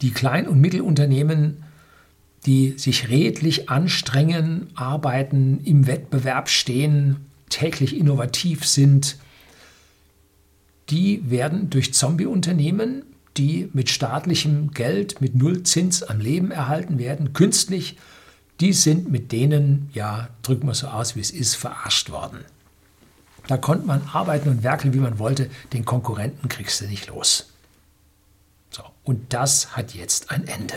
Die 0.01 0.11
Klein- 0.11 0.47
und 0.47 0.61
Mittelunternehmen, 0.61 1.63
die 2.45 2.75
sich 2.77 3.09
redlich 3.09 3.69
anstrengen, 3.69 4.69
arbeiten, 4.73 5.61
im 5.63 5.85
Wettbewerb 5.85 6.49
stehen, 6.49 7.17
täglich 7.49 7.95
innovativ 7.95 8.65
sind, 8.65 9.17
die 10.89 11.29
werden 11.29 11.69
durch 11.69 11.93
Zombie-Unternehmen, 11.93 13.03
die 13.37 13.69
mit 13.73 13.89
staatlichem 13.89 14.71
Geld, 14.71 15.21
mit 15.21 15.35
Nullzins 15.35 16.03
am 16.03 16.19
Leben 16.19 16.51
erhalten 16.51 16.99
werden, 16.99 17.33
künstlich, 17.33 17.97
die 18.61 18.73
sind 18.73 19.11
mit 19.11 19.31
denen, 19.31 19.89
ja, 19.93 20.29
drücken 20.43 20.67
wir 20.67 20.75
so 20.75 20.87
aus, 20.87 21.15
wie 21.15 21.19
es 21.19 21.31
ist, 21.31 21.55
verarscht 21.55 22.11
worden. 22.11 22.45
Da 23.47 23.57
konnte 23.57 23.87
man 23.87 24.07
arbeiten 24.13 24.49
und 24.49 24.63
werkeln, 24.63 24.93
wie 24.93 24.99
man 24.99 25.17
wollte, 25.17 25.49
den 25.73 25.83
Konkurrenten 25.83 26.47
kriegst 26.47 26.79
du 26.79 26.85
nicht 26.85 27.07
los. 27.07 27.49
So, 28.69 28.83
und 29.03 29.33
das 29.33 29.75
hat 29.75 29.95
jetzt 29.95 30.29
ein 30.29 30.47
Ende. 30.47 30.75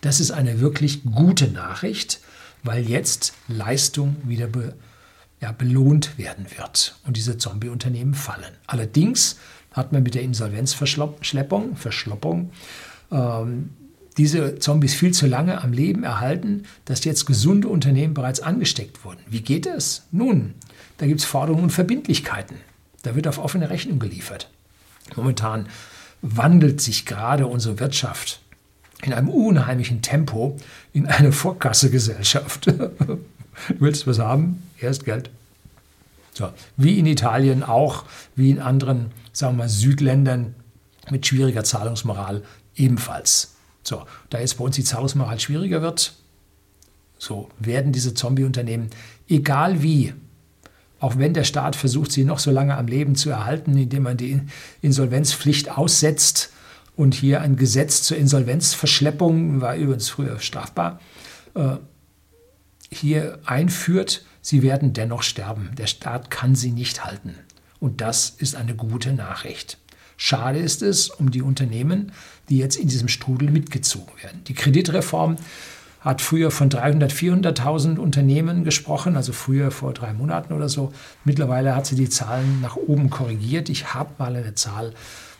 Das 0.00 0.18
ist 0.18 0.32
eine 0.32 0.58
wirklich 0.60 1.04
gute 1.04 1.46
Nachricht, 1.48 2.20
weil 2.64 2.88
jetzt 2.88 3.34
Leistung 3.48 4.16
wieder 4.24 4.48
be 4.48 4.74
ja, 5.40 5.50
belohnt 5.50 6.18
werden 6.18 6.46
wird 6.56 6.96
und 7.04 7.16
diese 7.16 7.36
Zombie-Unternehmen 7.36 8.14
fallen. 8.14 8.54
Allerdings 8.68 9.38
hat 9.72 9.92
man 9.92 10.04
mit 10.04 10.14
der 10.14 10.22
Insolvenzverschleppung, 10.22 11.74
Verschloppung, 11.74 12.52
ähm, 13.10 13.70
diese 14.18 14.58
Zombies 14.58 14.94
viel 14.94 15.12
zu 15.12 15.26
lange 15.26 15.62
am 15.62 15.72
Leben 15.72 16.04
erhalten, 16.04 16.64
dass 16.84 17.04
jetzt 17.04 17.26
gesunde 17.26 17.68
Unternehmen 17.68 18.14
bereits 18.14 18.40
angesteckt 18.40 19.04
wurden. 19.04 19.20
Wie 19.28 19.40
geht 19.40 19.66
es? 19.66 20.02
Nun, 20.10 20.54
da 20.98 21.06
gibt 21.06 21.20
es 21.20 21.26
Forderungen 21.26 21.64
und 21.64 21.70
Verbindlichkeiten. 21.70 22.56
Da 23.02 23.14
wird 23.14 23.26
auf 23.26 23.38
offene 23.38 23.70
Rechnung 23.70 23.98
geliefert. 23.98 24.50
Momentan 25.16 25.66
wandelt 26.20 26.80
sich 26.80 27.06
gerade 27.06 27.46
unsere 27.46 27.80
Wirtschaft 27.80 28.40
in 29.02 29.12
einem 29.12 29.28
unheimlichen 29.28 30.02
Tempo 30.02 30.56
in 30.92 31.06
eine 31.06 31.32
Vorkassegesellschaft. 31.32 32.66
Du 33.68 33.80
willst 33.80 34.06
was 34.06 34.18
haben? 34.18 34.62
Erst 34.80 35.04
Geld. 35.04 35.28
So, 36.32 36.48
wie 36.78 36.98
in 36.98 37.04
Italien 37.04 37.62
auch, 37.62 38.04
wie 38.34 38.48
in 38.48 38.60
anderen, 38.60 39.10
sagen 39.34 39.56
wir 39.56 39.64
mal, 39.64 39.68
Südländern 39.68 40.54
mit 41.10 41.26
schwieriger 41.26 41.62
Zahlungsmoral 41.62 42.42
ebenfalls. 42.74 43.52
So, 43.82 44.04
da 44.30 44.38
jetzt 44.38 44.58
bei 44.58 44.64
uns 44.64 44.76
die 44.76 44.84
Zahlungsmoral 44.84 45.40
schwieriger 45.40 45.82
wird, 45.82 46.14
so 47.18 47.48
werden 47.58 47.92
diese 47.92 48.14
Zombie-Unternehmen, 48.14 48.90
egal 49.28 49.82
wie, 49.82 50.14
auch 51.00 51.18
wenn 51.18 51.34
der 51.34 51.44
Staat 51.44 51.76
versucht, 51.76 52.12
sie 52.12 52.24
noch 52.24 52.38
so 52.38 52.50
lange 52.50 52.76
am 52.76 52.86
Leben 52.86 53.16
zu 53.16 53.30
erhalten, 53.30 53.76
indem 53.76 54.04
man 54.04 54.16
die 54.16 54.40
Insolvenzpflicht 54.82 55.70
aussetzt 55.70 56.52
und 56.96 57.14
hier 57.14 57.40
ein 57.40 57.56
Gesetz 57.56 58.02
zur 58.02 58.16
Insolvenzverschleppung, 58.16 59.60
war 59.60 59.76
übrigens 59.76 60.08
früher 60.08 60.38
strafbar, 60.38 61.00
äh, 61.54 61.76
hier 62.90 63.38
einführt, 63.44 64.24
sie 64.42 64.62
werden 64.62 64.92
dennoch 64.92 65.22
sterben. 65.22 65.70
Der 65.78 65.86
Staat 65.86 66.30
kann 66.30 66.54
sie 66.54 66.70
nicht 66.70 67.04
halten. 67.04 67.34
Und 67.80 68.00
das 68.00 68.30
ist 68.30 68.54
eine 68.54 68.74
gute 68.76 69.12
Nachricht. 69.12 69.78
Schade 70.16 70.58
ist 70.58 70.82
es 70.82 71.08
um 71.08 71.30
die 71.30 71.42
Unternehmen, 71.42 72.12
die 72.52 72.58
jetzt 72.58 72.76
in 72.76 72.86
diesem 72.86 73.08
Strudel 73.08 73.50
mitgezogen 73.50 74.12
werden. 74.22 74.44
Die 74.44 74.52
Kreditreform 74.52 75.36
hat 76.00 76.20
früher 76.20 76.50
von 76.50 76.68
300.000, 76.68 77.40
400.000 77.54 77.96
Unternehmen 77.96 78.62
gesprochen, 78.62 79.16
also 79.16 79.32
früher 79.32 79.70
vor 79.70 79.94
drei 79.94 80.12
Monaten 80.12 80.52
oder 80.52 80.68
so. 80.68 80.92
Mittlerweile 81.24 81.74
hat 81.74 81.86
sie 81.86 81.96
die 81.96 82.10
Zahlen 82.10 82.60
nach 82.60 82.76
oben 82.76 83.08
korrigiert. 83.08 83.70
Ich 83.70 83.94
habe 83.94 84.10
mal 84.18 84.36
eine 84.36 84.54
Zahl 84.54 84.92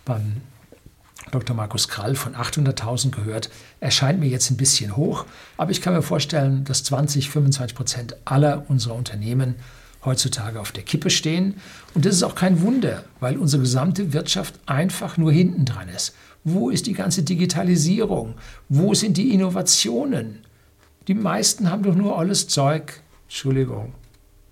beim 0.07 0.39
Dr. 1.33 1.55
Markus 1.55 1.87
Krall 1.89 2.15
von 2.15 2.35
800.000 2.35 3.11
gehört. 3.11 3.51
Erscheint 3.81 4.19
mir 4.19 4.29
jetzt 4.29 4.51
ein 4.51 4.57
bisschen 4.57 4.97
hoch, 4.97 5.27
aber 5.59 5.71
ich 5.71 5.83
kann 5.83 5.93
mir 5.93 6.01
vorstellen, 6.01 6.65
dass 6.65 6.83
20, 6.85 7.29
25 7.29 7.77
Prozent 7.77 8.17
aller 8.25 8.65
unserer 8.71 8.95
Unternehmen 8.95 9.57
heutzutage 10.03 10.59
auf 10.59 10.73
der 10.73 10.83
Kippe 10.83 11.11
stehen. 11.11 11.57
Und 11.93 12.07
das 12.07 12.15
ist 12.15 12.23
auch 12.23 12.35
kein 12.35 12.63
Wunder, 12.63 13.05
weil 13.21 13.37
unsere 13.37 13.61
gesamte 13.61 14.15
Wirtschaft 14.15 14.55
einfach 14.65 15.19
nur 15.19 15.31
hinten 15.31 15.67
dran 15.67 15.91
ist. 15.91 16.15
Wo 16.45 16.71
ist 16.71 16.87
die 16.87 16.93
ganze 16.93 17.23
Digitalisierung? 17.23 18.35
Wo 18.69 18.95
sind 18.95 19.17
die 19.17 19.33
Innovationen? 19.33 20.41
Die 21.09 21.15
meisten 21.15 21.71
haben 21.71 21.83
doch 21.83 21.95
nur 21.95 22.19
alles 22.19 22.49
Zeug. 22.49 23.01
Entschuldigung. 23.25 23.95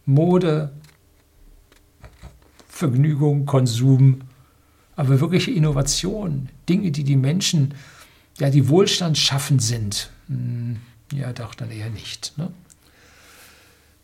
Mode, 0.07 0.73
Vergnügung, 2.69 3.47
Konsum, 3.47 4.23
aber 4.97 5.21
wirkliche 5.21 5.51
Innovation, 5.51 6.49
Dinge, 6.69 6.91
die 6.91 7.05
die 7.05 7.17
Menschen, 7.17 7.75
ja, 8.39 8.51
die 8.51 8.69
Wohlstand 8.69 9.19
schaffen 9.19 9.59
sind, 9.59 10.11
hm, 10.29 10.77
ja, 11.13 11.33
doch 11.33 11.55
dann 11.55 11.71
eher 11.71 11.91
nicht. 11.91 12.33
Ne? 12.37 12.51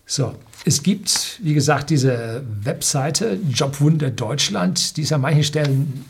So, 0.05 0.35
es 0.64 0.83
gibt, 0.83 1.40
wie 1.42 1.55
gesagt, 1.55 1.90
diese 1.90 2.44
Webseite 2.62 3.38
Jobwunder 3.51 4.11
Deutschland, 4.11 4.96
die 4.96 5.03
ist 5.03 5.12
an 5.12 5.20
manchen 5.20 5.42
Stellen 5.42 6.05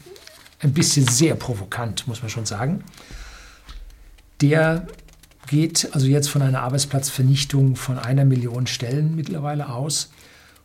ein 0.60 0.72
bisschen 0.72 1.06
sehr 1.06 1.34
provokant, 1.34 2.06
muss 2.06 2.22
man 2.22 2.30
schon 2.30 2.46
sagen. 2.46 2.84
Der 4.40 4.86
geht 5.46 5.88
also 5.92 6.06
jetzt 6.06 6.28
von 6.28 6.42
einer 6.42 6.62
Arbeitsplatzvernichtung 6.62 7.76
von 7.76 7.98
einer 7.98 8.24
Million 8.24 8.66
Stellen 8.66 9.14
mittlerweile 9.14 9.68
aus. 9.68 10.10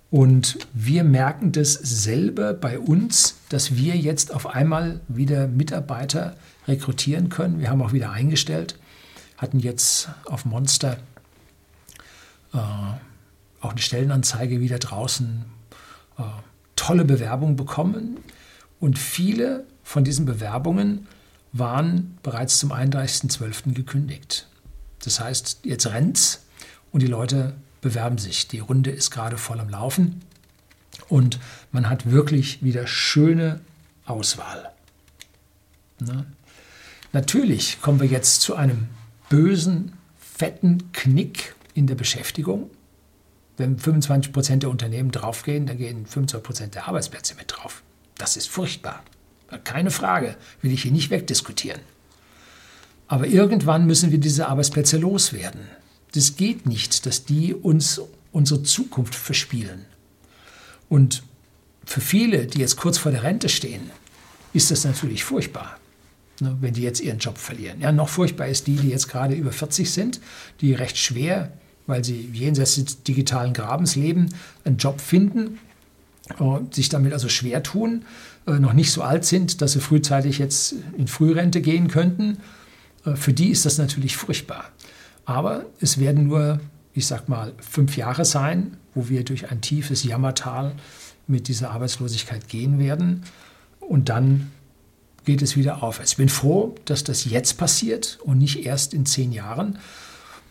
Und 0.09 0.67
wir 0.73 1.05
merken 1.05 1.53
das 1.53 1.73
selber 1.73 2.53
bei 2.53 2.79
uns, 2.79 3.37
dass 3.49 3.77
wir 3.77 3.95
jetzt 3.95 4.33
auf 4.33 4.47
einmal 4.47 4.99
wieder 5.07 5.47
Mitarbeiter 5.47 6.35
rekrutieren 6.67 7.29
können. 7.29 7.59
Wir 7.59 7.69
haben 7.69 7.81
auch 7.81 7.93
wieder 7.93 8.11
eingestellt, 8.11 8.77
hatten 9.37 9.59
jetzt 9.59 10.09
auf 10.25 10.43
Monster 10.43 10.97
äh, 12.53 12.57
auch 13.61 13.71
eine 13.71 13.79
Stellenanzeige 13.79 14.59
wieder 14.59 14.79
draußen, 14.79 15.45
äh, 16.17 16.23
tolle 16.75 17.05
Bewerbungen 17.05 17.55
bekommen. 17.55 18.17
Und 18.81 18.99
viele 18.99 19.65
von 19.91 20.05
diesen 20.05 20.25
Bewerbungen 20.25 21.05
waren 21.51 22.17
bereits 22.23 22.59
zum 22.59 22.71
31.12. 22.71 23.73
gekündigt. 23.73 24.47
Das 25.03 25.19
heißt, 25.19 25.59
jetzt 25.63 25.87
rennt's 25.87 26.45
und 26.93 27.01
die 27.01 27.07
Leute 27.07 27.55
bewerben 27.81 28.17
sich. 28.17 28.47
Die 28.47 28.59
Runde 28.59 28.89
ist 28.89 29.11
gerade 29.11 29.37
voll 29.37 29.59
am 29.59 29.67
Laufen 29.67 30.21
und 31.09 31.39
man 31.73 31.89
hat 31.89 32.09
wirklich 32.09 32.63
wieder 32.63 32.87
schöne 32.87 33.59
Auswahl. 34.05 34.71
Na? 35.99 36.25
Natürlich 37.11 37.81
kommen 37.81 37.99
wir 37.99 38.07
jetzt 38.07 38.39
zu 38.39 38.55
einem 38.55 38.87
bösen, 39.27 39.91
fetten 40.17 40.93
Knick 40.93 41.53
in 41.73 41.85
der 41.85 41.95
Beschäftigung. 41.95 42.69
wenn 43.57 43.77
25 43.77 44.31
Prozent 44.31 44.63
der 44.63 44.69
Unternehmen 44.69 45.11
draufgehen, 45.11 45.65
dann 45.65 45.77
gehen 45.77 46.05
25 46.05 46.43
Prozent 46.43 46.75
der 46.75 46.87
Arbeitsplätze 46.87 47.35
mit 47.35 47.51
drauf. 47.51 47.83
Das 48.17 48.37
ist 48.37 48.47
furchtbar. 48.49 49.03
Keine 49.63 49.91
Frage, 49.91 50.35
will 50.61 50.71
ich 50.71 50.83
hier 50.83 50.91
nicht 50.91 51.09
wegdiskutieren. 51.09 51.81
Aber 53.07 53.27
irgendwann 53.27 53.85
müssen 53.85 54.11
wir 54.11 54.19
diese 54.19 54.47
Arbeitsplätze 54.47 54.97
loswerden. 54.97 55.61
Das 56.13 56.37
geht 56.37 56.65
nicht, 56.65 57.05
dass 57.05 57.25
die 57.25 57.53
uns 57.53 58.01
unsere 58.31 58.63
Zukunft 58.63 59.15
verspielen. 59.15 59.85
Und 60.87 61.23
für 61.85 62.01
viele, 62.01 62.45
die 62.45 62.59
jetzt 62.59 62.77
kurz 62.77 62.97
vor 62.97 63.11
der 63.11 63.23
Rente 63.23 63.49
stehen, 63.49 63.91
ist 64.53 64.71
das 64.71 64.85
natürlich 64.85 65.23
furchtbar, 65.23 65.77
ne, 66.39 66.57
wenn 66.61 66.73
die 66.73 66.83
jetzt 66.83 67.01
ihren 67.01 67.19
Job 67.19 67.37
verlieren. 67.37 67.81
Ja, 67.81 67.91
noch 67.91 68.09
furchtbar 68.09 68.47
ist 68.47 68.67
die, 68.67 68.75
die 68.75 68.89
jetzt 68.89 69.07
gerade 69.07 69.35
über 69.35 69.51
40 69.51 69.91
sind, 69.91 70.21
die 70.61 70.73
recht 70.73 70.97
schwer, 70.97 71.51
weil 71.87 72.03
sie 72.03 72.29
jenseits 72.33 72.75
des 72.75 73.03
digitalen 73.03 73.53
Grabens 73.53 73.95
leben, 73.95 74.29
einen 74.63 74.77
Job 74.77 75.01
finden, 75.01 75.59
äh, 76.29 76.73
sich 76.73 76.89
damit 76.89 77.13
also 77.13 77.29
schwer 77.29 77.63
tun, 77.63 78.05
äh, 78.47 78.53
noch 78.53 78.73
nicht 78.73 78.91
so 78.91 79.01
alt 79.01 79.25
sind, 79.25 79.61
dass 79.61 79.73
sie 79.73 79.79
frühzeitig 79.79 80.39
jetzt 80.39 80.75
in 80.97 81.07
Frührente 81.07 81.61
gehen 81.61 81.87
könnten. 81.87 82.37
Äh, 83.05 83.15
für 83.15 83.33
die 83.33 83.49
ist 83.49 83.65
das 83.65 83.77
natürlich 83.77 84.17
furchtbar. 84.17 84.65
Aber 85.25 85.65
es 85.79 85.99
werden 85.99 86.27
nur, 86.27 86.59
ich 86.93 87.07
sag 87.07 87.29
mal, 87.29 87.53
fünf 87.59 87.97
Jahre 87.97 88.25
sein, 88.25 88.77
wo 88.93 89.09
wir 89.09 89.23
durch 89.23 89.49
ein 89.51 89.61
tiefes 89.61 90.03
Jammertal 90.03 90.73
mit 91.27 91.47
dieser 91.47 91.71
Arbeitslosigkeit 91.71 92.47
gehen 92.47 92.79
werden. 92.79 93.23
Und 93.79 94.09
dann 94.09 94.51
geht 95.25 95.41
es 95.41 95.55
wieder 95.55 95.83
aufwärts. 95.83 96.11
Ich 96.11 96.17
bin 96.17 96.29
froh, 96.29 96.75
dass 96.85 97.03
das 97.03 97.25
jetzt 97.25 97.57
passiert 97.57 98.19
und 98.23 98.39
nicht 98.39 98.65
erst 98.65 98.93
in 98.93 99.05
zehn 99.05 99.31
Jahren, 99.31 99.77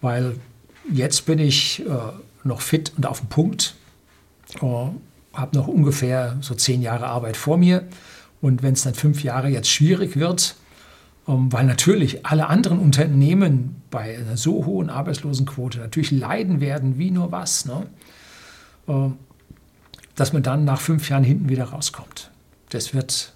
weil 0.00 0.37
jetzt 0.92 1.26
bin 1.26 1.38
ich 1.38 1.80
äh, 1.80 1.88
noch 2.44 2.61
fit 2.61 2.92
und 2.96 3.06
auf 3.06 3.20
dem 3.20 3.28
Punkt, 3.28 3.74
äh, 4.62 4.87
habe 5.33 5.57
noch 5.57 5.69
ungefähr 5.69 6.37
so 6.40 6.55
zehn 6.55 6.83
Jahre 6.83 7.07
Arbeit 7.07 7.37
vor 7.37 7.57
mir. 7.57 7.87
Und 8.40 8.62
wenn 8.62 8.75
es 8.75 8.83
dann 8.83 8.95
fünf 8.95 9.23
Jahre 9.23 9.49
jetzt 9.49 9.71
schwierig 9.71 10.16
wird, 10.16 10.57
ähm, 11.29 11.53
weil 11.53 11.64
natürlich 11.64 12.27
alle 12.27 12.49
anderen 12.49 12.79
Unternehmen 12.79 13.83
bei 13.90 14.19
einer 14.19 14.37
so 14.37 14.66
hohen 14.66 14.90
Arbeitslosenquote 14.90 15.79
natürlich 15.79 16.11
leiden 16.11 16.61
werden 16.61 16.99
wie 16.99 17.11
nur 17.11 17.33
was, 17.33 17.66
ne? 17.66 17.87
äh, 18.88 19.11
dass 20.16 20.33
man 20.33 20.43
dann 20.43 20.64
nach 20.64 20.81
fünf 20.81 21.09
Jahren 21.09 21.25
hinten 21.25 21.49
wieder 21.49 21.64
rauskommt. 21.64 22.31
Das 22.71 22.95
wird 22.95 23.33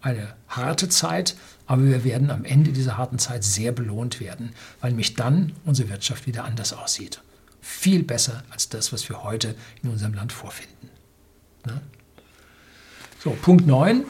eine 0.00 0.34
harte 0.48 0.88
Zeit, 0.88 1.36
aber 1.66 1.84
wir 1.84 2.04
werden 2.04 2.30
am 2.30 2.44
Ende 2.44 2.72
dieser 2.72 2.96
harten 2.96 3.18
Zeit 3.18 3.44
sehr 3.44 3.72
belohnt 3.72 4.20
werden, 4.20 4.50
weil 4.80 4.90
nämlich 4.90 5.14
dann 5.14 5.52
unsere 5.64 5.90
Wirtschaft 5.90 6.26
wieder 6.26 6.44
anders 6.44 6.72
aussieht. 6.72 7.20
Viel 7.60 8.02
besser 8.02 8.42
als 8.50 8.70
das, 8.70 8.92
was 8.92 9.08
wir 9.08 9.22
heute 9.22 9.54
in 9.82 9.90
unserem 9.90 10.14
Land 10.14 10.32
vorfinden. 10.32 10.88
Ne? 11.66 11.80
So, 13.22 13.30
Punkt 13.42 13.66
9, 13.66 14.04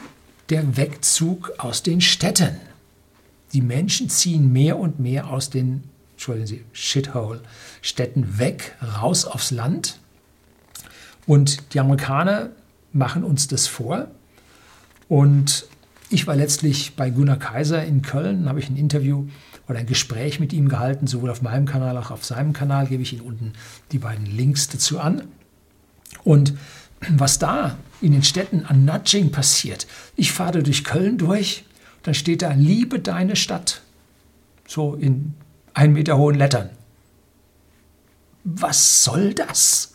der 0.49 0.77
Wegzug 0.77 1.51
aus 1.57 1.83
den 1.83 2.01
Städten. 2.01 2.57
Die 3.53 3.61
Menschen 3.61 4.09
ziehen 4.09 4.53
mehr 4.53 4.77
und 4.77 4.99
mehr 4.99 5.27
aus 5.27 5.49
den, 5.49 5.83
entschuldigen 6.13 6.47
Sie, 6.47 6.63
Shithole-Städten 6.71 8.37
weg, 8.39 8.75
raus 8.81 9.25
aufs 9.25 9.51
Land 9.51 9.99
und 11.27 11.73
die 11.73 11.79
Amerikaner 11.79 12.49
machen 12.93 13.23
uns 13.23 13.47
das 13.47 13.67
vor. 13.67 14.07
Und 15.07 15.65
ich 16.09 16.27
war 16.27 16.35
letztlich 16.35 16.95
bei 16.95 17.09
Gunnar 17.09 17.37
Kaiser 17.37 17.83
in 17.83 18.01
Köln, 18.01 18.47
habe 18.49 18.59
ich 18.59 18.69
ein 18.69 18.77
Interview 18.77 19.27
oder 19.67 19.79
ein 19.79 19.85
Gespräch 19.85 20.39
mit 20.39 20.51
ihm 20.53 20.67
gehalten, 20.67 21.07
sowohl 21.07 21.29
auf 21.29 21.41
meinem 21.41 21.65
Kanal 21.65 21.95
als 21.95 22.07
auch 22.07 22.11
auf 22.11 22.25
seinem 22.25 22.53
Kanal, 22.53 22.87
gebe 22.87 23.03
ich 23.03 23.13
Ihnen 23.13 23.21
unten 23.21 23.53
die 23.91 23.99
beiden 23.99 24.25
Links 24.25 24.67
dazu 24.67 24.99
an. 24.99 25.23
Und 26.23 26.53
was 27.09 27.39
da 27.39 27.77
in 28.01 28.11
den 28.11 28.23
Städten 28.23 28.65
an 28.65 28.85
Nudging 28.85 29.31
passiert, 29.31 29.87
ich 30.15 30.31
fahre 30.31 30.63
durch 30.63 30.83
Köln 30.83 31.17
durch, 31.17 31.65
dann 32.03 32.13
steht 32.13 32.41
da, 32.41 32.51
liebe 32.53 32.99
deine 32.99 33.35
Stadt, 33.35 33.81
so 34.67 34.95
in 34.95 35.33
ein 35.73 35.93
Meter 35.93 36.17
hohen 36.17 36.35
Lettern. 36.35 36.69
Was 38.43 39.03
soll 39.03 39.33
das? 39.33 39.93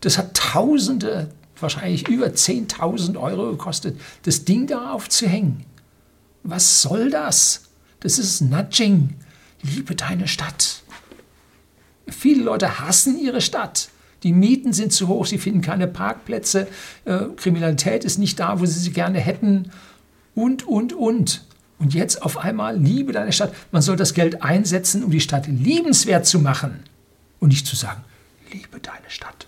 Das 0.00 0.18
hat 0.18 0.34
Tausende, 0.34 1.30
wahrscheinlich 1.58 2.08
über 2.08 2.26
10.000 2.26 3.18
Euro 3.18 3.50
gekostet, 3.50 3.98
das 4.22 4.44
Ding 4.44 4.66
da 4.66 4.92
aufzuhängen. 4.92 5.64
Was 6.42 6.82
soll 6.82 7.10
das? 7.10 7.68
Das 8.00 8.18
ist 8.18 8.40
Nudging. 8.42 9.14
Liebe 9.62 9.94
deine 9.96 10.28
Stadt. 10.28 10.82
Viele 12.06 12.44
Leute 12.44 12.78
hassen 12.78 13.18
ihre 13.18 13.40
Stadt. 13.40 13.88
Die 14.22 14.32
Mieten 14.32 14.72
sind 14.72 14.92
zu 14.92 15.08
hoch, 15.08 15.26
sie 15.26 15.38
finden 15.38 15.60
keine 15.60 15.86
Parkplätze, 15.86 16.66
äh, 17.04 17.18
Kriminalität 17.36 18.04
ist 18.04 18.18
nicht 18.18 18.40
da, 18.40 18.60
wo 18.60 18.66
sie 18.66 18.78
sie 18.78 18.90
gerne 18.90 19.20
hätten 19.20 19.70
und, 20.34 20.66
und, 20.66 20.92
und. 20.92 21.44
Und 21.78 21.94
jetzt 21.94 22.22
auf 22.22 22.38
einmal, 22.38 22.76
liebe 22.76 23.12
deine 23.12 23.32
Stadt. 23.32 23.54
Man 23.70 23.82
soll 23.82 23.96
das 23.96 24.14
Geld 24.14 24.42
einsetzen, 24.42 25.04
um 25.04 25.10
die 25.10 25.20
Stadt 25.20 25.46
liebenswert 25.46 26.26
zu 26.26 26.40
machen 26.40 26.80
und 27.38 27.50
nicht 27.50 27.66
zu 27.66 27.76
sagen, 27.76 28.02
liebe 28.52 28.80
deine 28.80 29.08
Stadt. 29.08 29.46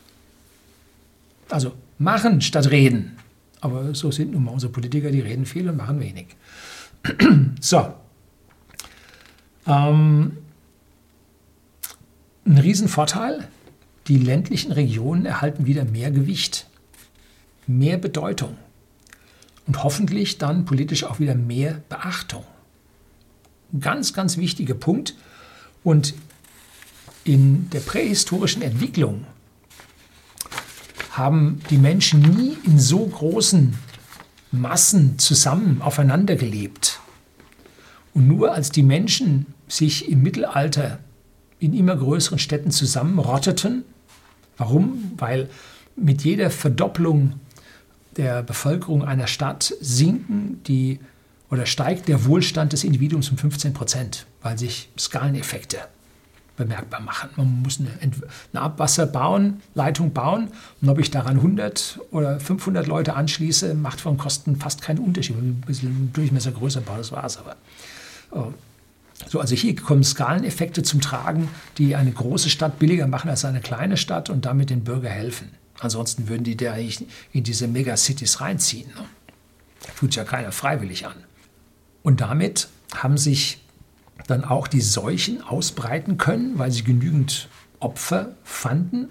Also 1.48 1.72
machen 1.98 2.40
statt 2.40 2.70
reden. 2.70 3.16
Aber 3.60 3.94
so 3.94 4.10
sind 4.10 4.32
nun 4.32 4.44
mal 4.44 4.52
unsere 4.52 4.72
Politiker, 4.72 5.10
die 5.10 5.20
reden 5.20 5.44
viel 5.44 5.68
und 5.68 5.76
machen 5.76 6.00
wenig. 6.00 6.28
so. 7.60 7.92
Ähm, 9.66 10.38
ein 12.46 12.58
Riesenvorteil, 12.58 13.48
die 14.10 14.18
ländlichen 14.18 14.72
Regionen 14.72 15.24
erhalten 15.24 15.66
wieder 15.66 15.84
mehr 15.84 16.10
Gewicht, 16.10 16.66
mehr 17.68 17.96
Bedeutung 17.96 18.58
und 19.68 19.84
hoffentlich 19.84 20.36
dann 20.36 20.64
politisch 20.64 21.04
auch 21.04 21.20
wieder 21.20 21.36
mehr 21.36 21.80
Beachtung. 21.88 22.42
Ganz, 23.78 24.12
ganz 24.12 24.36
wichtiger 24.36 24.74
Punkt. 24.74 25.14
Und 25.84 26.14
in 27.22 27.70
der 27.70 27.78
prähistorischen 27.78 28.62
Entwicklung 28.62 29.26
haben 31.12 31.60
die 31.70 31.78
Menschen 31.78 32.20
nie 32.20 32.58
in 32.64 32.80
so 32.80 33.06
großen 33.06 33.78
Massen 34.50 35.20
zusammen 35.20 35.82
aufeinander 35.82 36.34
gelebt. 36.34 36.98
Und 38.12 38.26
nur 38.26 38.54
als 38.54 38.70
die 38.70 38.82
Menschen 38.82 39.46
sich 39.68 40.08
im 40.08 40.22
Mittelalter 40.22 40.98
in 41.60 41.74
immer 41.74 41.94
größeren 41.94 42.40
Städten 42.40 42.72
zusammenrotteten, 42.72 43.84
warum? 44.60 45.12
Weil 45.16 45.48
mit 45.96 46.22
jeder 46.22 46.50
Verdopplung 46.50 47.34
der 48.16 48.42
Bevölkerung 48.42 49.04
einer 49.04 49.26
Stadt 49.26 49.74
sinken 49.80 50.62
die 50.66 51.00
oder 51.50 51.66
steigt 51.66 52.08
der 52.08 52.24
Wohlstand 52.26 52.72
des 52.72 52.84
Individuums 52.84 53.30
um 53.30 53.38
15 53.38 53.72
Prozent, 53.72 54.26
weil 54.42 54.56
sich 54.56 54.88
Skaleneffekte 54.96 55.78
bemerkbar 56.56 57.00
machen. 57.00 57.30
Man 57.36 57.62
muss 57.62 57.80
eine, 57.80 57.90
eine 58.52 58.62
Abwasserleitung 58.62 60.12
bauen 60.12 60.48
und 60.80 60.88
ob 60.88 60.98
ich 60.98 61.10
daran 61.10 61.36
100 61.36 62.00
oder 62.10 62.38
500 62.38 62.86
Leute 62.86 63.14
anschließe, 63.14 63.74
macht 63.74 64.00
von 64.00 64.18
Kosten 64.18 64.56
fast 64.56 64.82
keinen 64.82 64.98
Unterschied. 64.98 65.36
Ein 65.36 65.62
bisschen 65.66 66.12
Durchmesser 66.12 66.52
größer 66.52 66.82
bauen, 66.82 66.98
das 66.98 67.12
war 67.12 67.24
es 67.24 67.38
aber. 67.38 67.56
So, 69.28 69.40
also 69.40 69.54
hier 69.54 69.76
kommen 69.76 70.02
Skaleneffekte 70.02 70.82
zum 70.82 71.00
Tragen, 71.00 71.48
die 71.78 71.94
eine 71.94 72.10
große 72.10 72.50
Stadt 72.50 72.78
billiger 72.78 73.06
machen 73.06 73.30
als 73.30 73.44
eine 73.44 73.60
kleine 73.60 73.96
Stadt 73.96 74.30
und 74.30 74.44
damit 74.44 74.70
den 74.70 74.84
Bürger 74.84 75.10
helfen. 75.10 75.50
Ansonsten 75.78 76.28
würden 76.28 76.44
die 76.44 76.56
da 76.56 76.74
in 76.76 77.44
diese 77.44 77.68
Megacities 77.68 78.40
reinziehen. 78.40 78.88
Ne? 78.88 79.04
Tut 79.96 80.14
ja 80.14 80.24
keiner 80.24 80.52
freiwillig 80.52 81.06
an. 81.06 81.16
Und 82.02 82.20
damit 82.20 82.68
haben 82.94 83.18
sich 83.18 83.58
dann 84.26 84.44
auch 84.44 84.68
die 84.68 84.80
Seuchen 84.80 85.42
ausbreiten 85.42 86.18
können, 86.18 86.58
weil 86.58 86.70
sie 86.70 86.84
genügend 86.84 87.48
Opfer 87.78 88.34
fanden. 88.44 89.08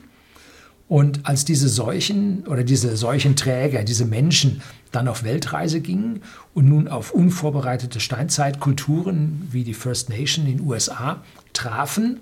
Und 0.90 1.28
als 1.28 1.46
diese 1.46 1.70
Seuchen 1.70 2.48
oder 2.48 2.64
diese 2.64 2.98
Seuchenträger, 2.98 3.84
diese 3.84 4.06
Menschen 4.06 4.62
dann 4.92 5.08
auf 5.08 5.24
Weltreise 5.24 5.82
gingen 5.82 6.24
und 6.56 6.68
nun 6.68 6.88
auf 6.88 7.12
unvorbereitete 7.12 8.00
Steinzeitkulturen 8.00 9.48
wie 9.52 9.64
die 9.64 9.76
First 9.76 10.10
Nation 10.10 10.48
in 10.48 10.58
den 10.58 10.68
USA 10.68 11.22
trafen, 11.54 12.20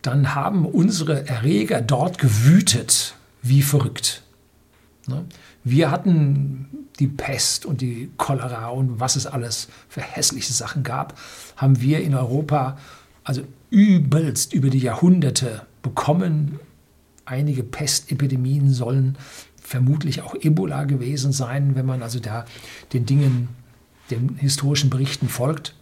dann 0.00 0.34
haben 0.34 0.64
unsere 0.64 1.28
Erreger 1.28 1.82
dort 1.82 2.16
gewütet 2.16 3.14
wie 3.42 3.62
verrückt. 3.62 4.22
Ne? 5.06 5.26
Wir 5.64 5.90
hatten 5.90 6.88
die 6.98 7.08
Pest 7.08 7.66
und 7.66 7.82
die 7.82 8.10
Cholera 8.16 8.68
und 8.68 9.00
was 9.00 9.16
es 9.16 9.26
alles 9.26 9.68
für 9.88 10.00
hässliche 10.00 10.54
Sachen 10.54 10.82
gab, 10.82 11.18
haben 11.56 11.80
wir 11.82 12.00
in 12.00 12.14
Europa 12.14 12.78
also 13.22 13.42
übelst 13.70 14.54
über 14.54 14.70
die 14.70 14.78
Jahrhunderte 14.78 15.66
bekommen. 15.82 16.58
Einige 17.24 17.62
Pestepidemien 17.62 18.72
sollen 18.72 19.16
vermutlich 19.60 20.22
auch 20.22 20.34
Ebola 20.34 20.84
gewesen 20.84 21.32
sein, 21.32 21.76
wenn 21.76 21.86
man 21.86 22.02
also 22.02 22.18
da 22.18 22.44
den 22.92 23.06
Dingen, 23.06 23.48
den 24.10 24.36
historischen 24.36 24.90
Berichten 24.90 25.28
folgt. 25.28 25.74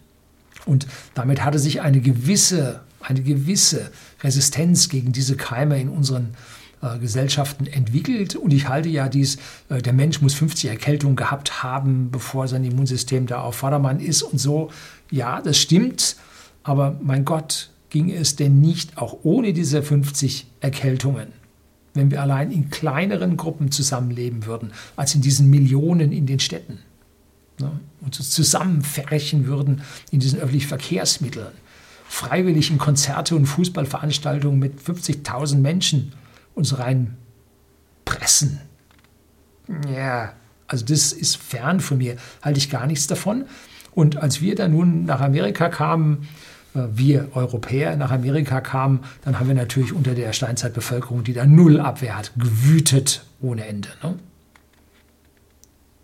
Und 0.65 0.87
damit 1.15 1.43
hatte 1.43 1.59
sich 1.59 1.81
eine 1.81 2.01
gewisse 2.01 2.81
eine 3.01 3.21
gewisse 3.21 3.91
Resistenz 4.21 4.89
gegen 4.89 5.11
diese 5.11 5.35
Keime 5.35 5.79
in 5.79 5.89
unseren 5.89 6.35
äh, 6.81 6.97
Gesellschaften 6.99 7.67
entwickelt. 7.67 8.35
Und 8.35 8.53
ich 8.53 8.67
halte 8.67 8.89
ja 8.89 9.09
dies, 9.09 9.37
äh, 9.69 9.81
der 9.81 9.93
Mensch 9.93 10.21
muss 10.21 10.33
50 10.33 10.69
Erkältungen 10.69 11.15
gehabt 11.15 11.63
haben, 11.63 12.11
bevor 12.11 12.47
sein 12.47 12.63
Immunsystem 12.63 13.27
da 13.27 13.41
auf 13.41 13.55
Vordermann 13.55 13.99
ist 13.99 14.23
und 14.23 14.39
so. 14.39 14.69
Ja, 15.09 15.41
das 15.41 15.57
stimmt. 15.57 16.15
Aber 16.63 16.97
mein 17.01 17.25
Gott, 17.25 17.70
ging 17.91 18.09
es 18.09 18.35
denn 18.35 18.59
nicht 18.59 18.97
auch 18.97 19.19
ohne 19.21 19.53
diese 19.53 19.83
50 19.83 20.47
Erkältungen? 20.61 21.27
Wenn 21.93 22.09
wir 22.09 22.21
allein 22.21 22.51
in 22.51 22.69
kleineren 22.69 23.37
Gruppen 23.37 23.69
zusammenleben 23.69 24.45
würden, 24.45 24.71
als 24.95 25.13
in 25.13 25.21
diesen 25.21 25.49
Millionen 25.49 26.11
in 26.11 26.25
den 26.25 26.39
Städten. 26.39 26.79
Ne? 27.59 27.69
Und 27.99 28.17
uns 28.17 28.31
zusammenfärchen 28.31 29.45
würden 29.45 29.81
in 30.09 30.21
diesen 30.21 30.39
öffentlichen 30.39 30.69
Verkehrsmitteln, 30.69 31.51
freiwillig 32.07 32.71
in 32.71 32.77
Konzerte 32.77 33.35
und 33.35 33.45
Fußballveranstaltungen 33.45 34.57
mit 34.57 34.79
50.000 34.81 35.57
Menschen 35.57 36.13
uns 36.55 36.77
reinpressen. 36.79 38.61
Ja, 39.93 40.33
also 40.67 40.85
das 40.85 41.11
ist 41.11 41.35
fern 41.35 41.81
von 41.81 41.97
mir, 41.97 42.15
halte 42.41 42.57
ich 42.57 42.69
gar 42.69 42.87
nichts 42.87 43.07
davon. 43.07 43.45
Und 43.93 44.15
als 44.15 44.39
wir 44.39 44.55
dann 44.55 44.71
nun 44.71 45.03
nach 45.03 45.19
Amerika 45.19 45.67
kamen, 45.67 46.29
wir 46.73 47.29
Europäer 47.33 47.95
nach 47.95 48.11
Amerika 48.11 48.61
kamen, 48.61 49.03
dann 49.23 49.39
haben 49.39 49.47
wir 49.47 49.55
natürlich 49.55 49.93
unter 49.93 50.15
der 50.15 50.33
Steinzeitbevölkerung, 50.33 51.23
die 51.23 51.33
da 51.33 51.45
null 51.45 51.79
Abwehr 51.79 52.17
hat, 52.17 52.31
gewütet 52.37 53.25
ohne 53.41 53.65
Ende. 53.65 53.89
Ne? 54.01 54.17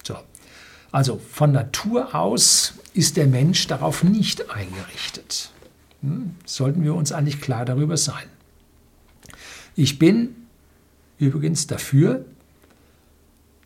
So. 0.04 0.18
Also 0.92 1.22
von 1.32 1.52
Natur 1.52 2.16
aus 2.16 2.74
ist 2.94 3.18
der 3.18 3.28
Mensch 3.28 3.68
darauf 3.68 4.04
nicht 4.04 4.50
eingerichtet. 4.50 5.52
Hm? 6.02 6.36
Sollten 6.46 6.84
wir 6.84 6.96
uns 6.96 7.12
eigentlich 7.12 7.42
klar 7.42 7.66
darüber 7.66 7.98
sein. 7.98 8.26
Ich 9.76 10.00
bin 10.00 10.36
übrigens 11.20 11.68
dafür, 11.68 12.26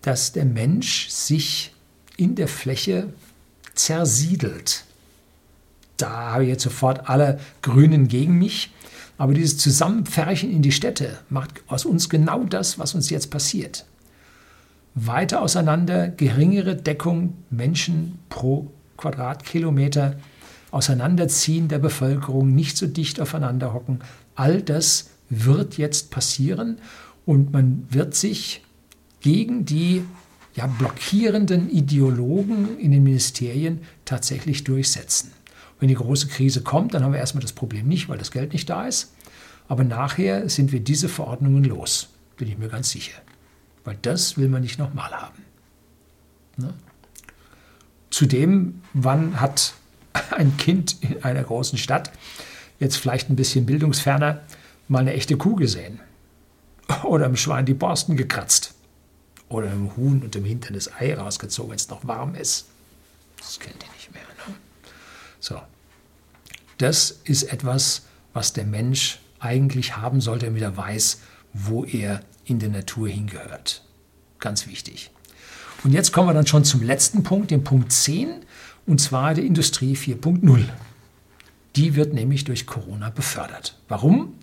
dass 0.01 0.33
der 0.33 0.45
Mensch 0.45 1.09
sich 1.09 1.73
in 2.17 2.35
der 2.35 2.47
Fläche 2.47 3.13
zersiedelt. 3.73 4.83
Da 6.01 6.33
habe 6.33 6.43
ich 6.43 6.49
jetzt 6.49 6.63
sofort 6.63 7.09
alle 7.09 7.39
Grünen 7.61 8.07
gegen 8.07 8.37
mich. 8.37 8.71
Aber 9.17 9.33
dieses 9.33 9.57
Zusammenpferchen 9.57 10.51
in 10.51 10.61
die 10.61 10.71
Städte 10.71 11.19
macht 11.29 11.61
aus 11.67 11.85
uns 11.85 12.09
genau 12.09 12.43
das, 12.43 12.79
was 12.79 12.95
uns 12.95 13.09
jetzt 13.09 13.29
passiert. 13.29 13.85
Weiter 14.95 15.41
auseinander, 15.41 16.07
geringere 16.07 16.75
Deckung 16.75 17.35
Menschen 17.49 18.19
pro 18.29 18.71
Quadratkilometer, 18.97 20.15
Auseinanderziehen 20.71 21.67
der 21.67 21.79
Bevölkerung, 21.79 22.55
nicht 22.55 22.77
so 22.77 22.87
dicht 22.87 23.19
aufeinander 23.19 23.73
hocken. 23.73 23.99
All 24.35 24.61
das 24.61 25.09
wird 25.29 25.77
jetzt 25.77 26.11
passieren 26.11 26.77
und 27.25 27.51
man 27.51 27.85
wird 27.89 28.15
sich 28.15 28.63
gegen 29.19 29.65
die 29.65 30.03
ja, 30.55 30.67
blockierenden 30.67 31.69
Ideologen 31.69 32.79
in 32.79 32.91
den 32.91 33.03
Ministerien 33.03 33.81
tatsächlich 34.05 34.63
durchsetzen. 34.63 35.31
Wenn 35.81 35.87
die 35.87 35.95
große 35.95 36.27
Krise 36.27 36.61
kommt, 36.61 36.93
dann 36.93 37.03
haben 37.03 37.11
wir 37.11 37.19
erstmal 37.19 37.41
das 37.41 37.53
Problem 37.53 37.87
nicht, 37.87 38.07
weil 38.07 38.19
das 38.19 38.29
Geld 38.29 38.53
nicht 38.53 38.69
da 38.69 38.87
ist. 38.87 39.13
Aber 39.67 39.83
nachher 39.83 40.47
sind 40.47 40.71
wir 40.71 40.79
diese 40.79 41.09
Verordnungen 41.09 41.63
los, 41.63 42.09
bin 42.37 42.47
ich 42.47 42.59
mir 42.59 42.69
ganz 42.69 42.91
sicher. 42.91 43.17
Weil 43.83 43.97
das 44.03 44.37
will 44.37 44.47
man 44.47 44.61
nicht 44.61 44.77
nochmal 44.77 45.09
haben. 45.11 45.43
Ne? 46.57 46.75
Zudem, 48.11 48.83
wann 48.93 49.41
hat 49.41 49.73
ein 50.37 50.55
Kind 50.57 50.97
in 51.01 51.23
einer 51.23 51.41
großen 51.41 51.79
Stadt, 51.79 52.11
jetzt 52.79 52.97
vielleicht 52.97 53.31
ein 53.31 53.35
bisschen 53.35 53.65
bildungsferner, 53.65 54.41
mal 54.87 54.99
eine 54.99 55.13
echte 55.13 55.35
Kuh 55.35 55.55
gesehen. 55.55 55.99
Oder 57.03 57.25
im 57.25 57.37
Schwein 57.37 57.65
die 57.65 57.73
Borsten 57.73 58.17
gekratzt. 58.17 58.75
Oder 59.49 59.71
im 59.71 59.97
Huhn 59.97 60.21
und 60.21 60.35
im 60.35 60.45
Hintern 60.45 60.75
das 60.75 60.93
Ei 60.93 61.15
rausgezogen, 61.15 61.71
wenn 61.71 61.77
es 61.77 61.89
noch 61.89 62.05
warm 62.05 62.35
ist. 62.35 62.67
Das 63.39 63.59
kennt 63.59 63.83
ihr 63.83 63.91
nicht 63.93 64.13
mehr. 64.13 64.30
So. 65.41 65.61
Das 66.77 67.19
ist 67.25 67.43
etwas, 67.43 68.03
was 68.33 68.53
der 68.53 68.65
Mensch 68.65 69.19
eigentlich 69.39 69.97
haben 69.97 70.21
sollte, 70.21 70.45
damit 70.45 70.61
er 70.61 70.77
weiß, 70.77 71.19
wo 71.53 71.83
er 71.83 72.21
in 72.45 72.59
der 72.59 72.69
Natur 72.69 73.09
hingehört. 73.09 73.83
Ganz 74.39 74.67
wichtig. 74.67 75.11
Und 75.83 75.91
jetzt 75.91 76.13
kommen 76.13 76.29
wir 76.29 76.33
dann 76.33 76.47
schon 76.47 76.63
zum 76.63 76.81
letzten 76.81 77.23
Punkt, 77.23 77.51
dem 77.51 77.63
Punkt 77.63 77.91
10, 77.91 78.45
und 78.85 79.01
zwar 79.01 79.33
der 79.33 79.43
Industrie 79.43 79.95
4.0. 79.95 80.63
Die 81.75 81.95
wird 81.95 82.13
nämlich 82.13 82.43
durch 82.43 82.65
Corona 82.65 83.09
befördert. 83.09 83.77
Warum? 83.87 84.35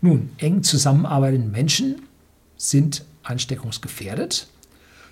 Nun, 0.00 0.30
eng 0.38 0.62
zusammenarbeitende 0.62 1.48
Menschen 1.48 2.02
sind 2.56 3.04
ansteckungsgefährdet. 3.22 4.48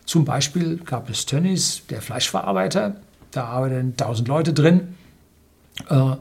Zum 0.05 0.25
Beispiel 0.25 0.77
gab 0.79 1.11
es 1.11 1.27
Tönnies, 1.27 1.83
der 1.89 2.03
Fleischverarbeiter, 2.03 3.01
da 3.31 3.45
arbeiten 3.45 3.93
1000 3.99 4.29
Leute 4.29 4.53
drin. 4.53 4.95
Äh, 5.89 6.17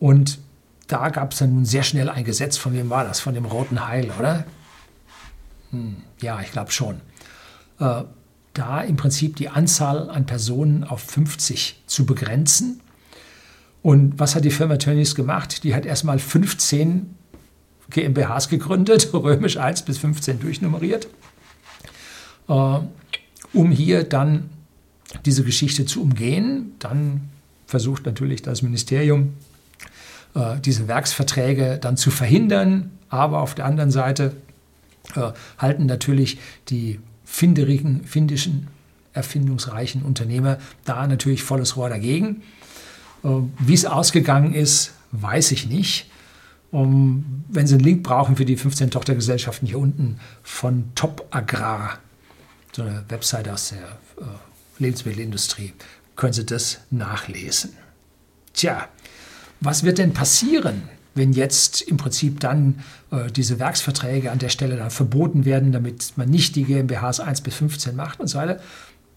und 0.00 0.38
da 0.86 1.08
gab 1.08 1.32
es 1.32 1.38
dann 1.38 1.54
nun 1.54 1.64
sehr 1.64 1.82
schnell 1.82 2.08
ein 2.08 2.24
Gesetz, 2.24 2.56
von 2.56 2.74
wem 2.74 2.90
war 2.90 3.04
das? 3.04 3.20
Von 3.20 3.34
dem 3.34 3.44
Roten 3.44 3.86
Heil, 3.86 4.10
oder? 4.18 4.44
Hm, 5.70 5.96
ja, 6.20 6.40
ich 6.40 6.52
glaube 6.52 6.70
schon. 6.70 7.00
Äh, 7.78 8.04
da 8.54 8.80
im 8.82 8.96
Prinzip 8.96 9.36
die 9.36 9.48
Anzahl 9.48 10.10
an 10.10 10.26
Personen 10.26 10.84
auf 10.84 11.00
50 11.00 11.82
zu 11.86 12.04
begrenzen. 12.04 12.80
Und 13.82 14.18
was 14.18 14.34
hat 14.34 14.44
die 14.44 14.50
Firma 14.50 14.76
Tönnies 14.76 15.14
gemacht? 15.14 15.64
Die 15.64 15.74
hat 15.74 15.86
erstmal 15.86 16.18
15 16.18 17.14
GmbHs 17.90 18.48
gegründet, 18.48 19.10
römisch 19.14 19.56
1 19.56 19.82
bis 19.82 19.98
15 19.98 20.40
durchnummeriert, 20.40 21.08
äh, 22.48 22.78
um 23.52 23.70
hier 23.70 24.04
dann 24.04 24.50
diese 25.24 25.44
Geschichte 25.44 25.84
zu 25.86 26.02
umgehen. 26.02 26.74
Dann 26.78 27.30
versucht 27.72 28.04
natürlich 28.04 28.42
das 28.42 28.60
Ministerium, 28.60 29.32
äh, 30.34 30.60
diese 30.60 30.88
Werksverträge 30.88 31.78
dann 31.80 31.96
zu 31.96 32.10
verhindern, 32.10 32.90
aber 33.08 33.40
auf 33.40 33.54
der 33.54 33.64
anderen 33.64 33.90
Seite 33.90 34.36
äh, 35.16 35.32
halten 35.56 35.86
natürlich 35.86 36.38
die 36.68 37.00
finderigen, 37.24 38.04
findischen, 38.04 38.68
erfindungsreichen 39.14 40.02
Unternehmer 40.02 40.58
da 40.84 41.06
natürlich 41.06 41.42
volles 41.42 41.78
Rohr 41.78 41.88
dagegen. 41.88 42.42
Äh, 43.24 43.28
wie 43.58 43.72
es 43.72 43.86
ausgegangen 43.86 44.52
ist, 44.52 44.92
weiß 45.12 45.52
ich 45.52 45.66
nicht. 45.66 46.10
Um, 46.72 47.44
wenn 47.48 47.66
Sie 47.66 47.74
einen 47.74 47.84
Link 47.84 48.02
brauchen 48.02 48.36
für 48.36 48.46
die 48.46 48.56
15 48.56 48.90
Tochtergesellschaften 48.90 49.66
hier 49.68 49.78
unten 49.78 50.18
von 50.42 50.84
Top 50.94 51.26
Agrar, 51.30 51.98
so 52.72 52.82
eine 52.82 53.04
Webseite 53.08 53.52
aus 53.52 53.70
der 53.70 53.78
äh, 53.78 54.28
Lebensmittelindustrie, 54.78 55.72
können 56.22 56.32
Sie 56.32 56.46
das 56.46 56.78
nachlesen. 56.92 57.72
Tja, 58.54 58.88
was 59.58 59.82
wird 59.82 59.98
denn 59.98 60.12
passieren, 60.12 60.84
wenn 61.16 61.32
jetzt 61.32 61.82
im 61.82 61.96
Prinzip 61.96 62.38
dann 62.38 62.84
äh, 63.10 63.28
diese 63.32 63.58
Werksverträge 63.58 64.30
an 64.30 64.38
der 64.38 64.48
Stelle 64.48 64.76
dann 64.76 64.92
verboten 64.92 65.44
werden, 65.44 65.72
damit 65.72 66.12
man 66.14 66.30
nicht 66.30 66.54
die 66.54 66.62
GmbHs 66.62 67.18
1 67.18 67.40
bis 67.40 67.56
15 67.56 67.96
macht 67.96 68.20
und 68.20 68.28
so 68.28 68.38
weiter? 68.38 68.60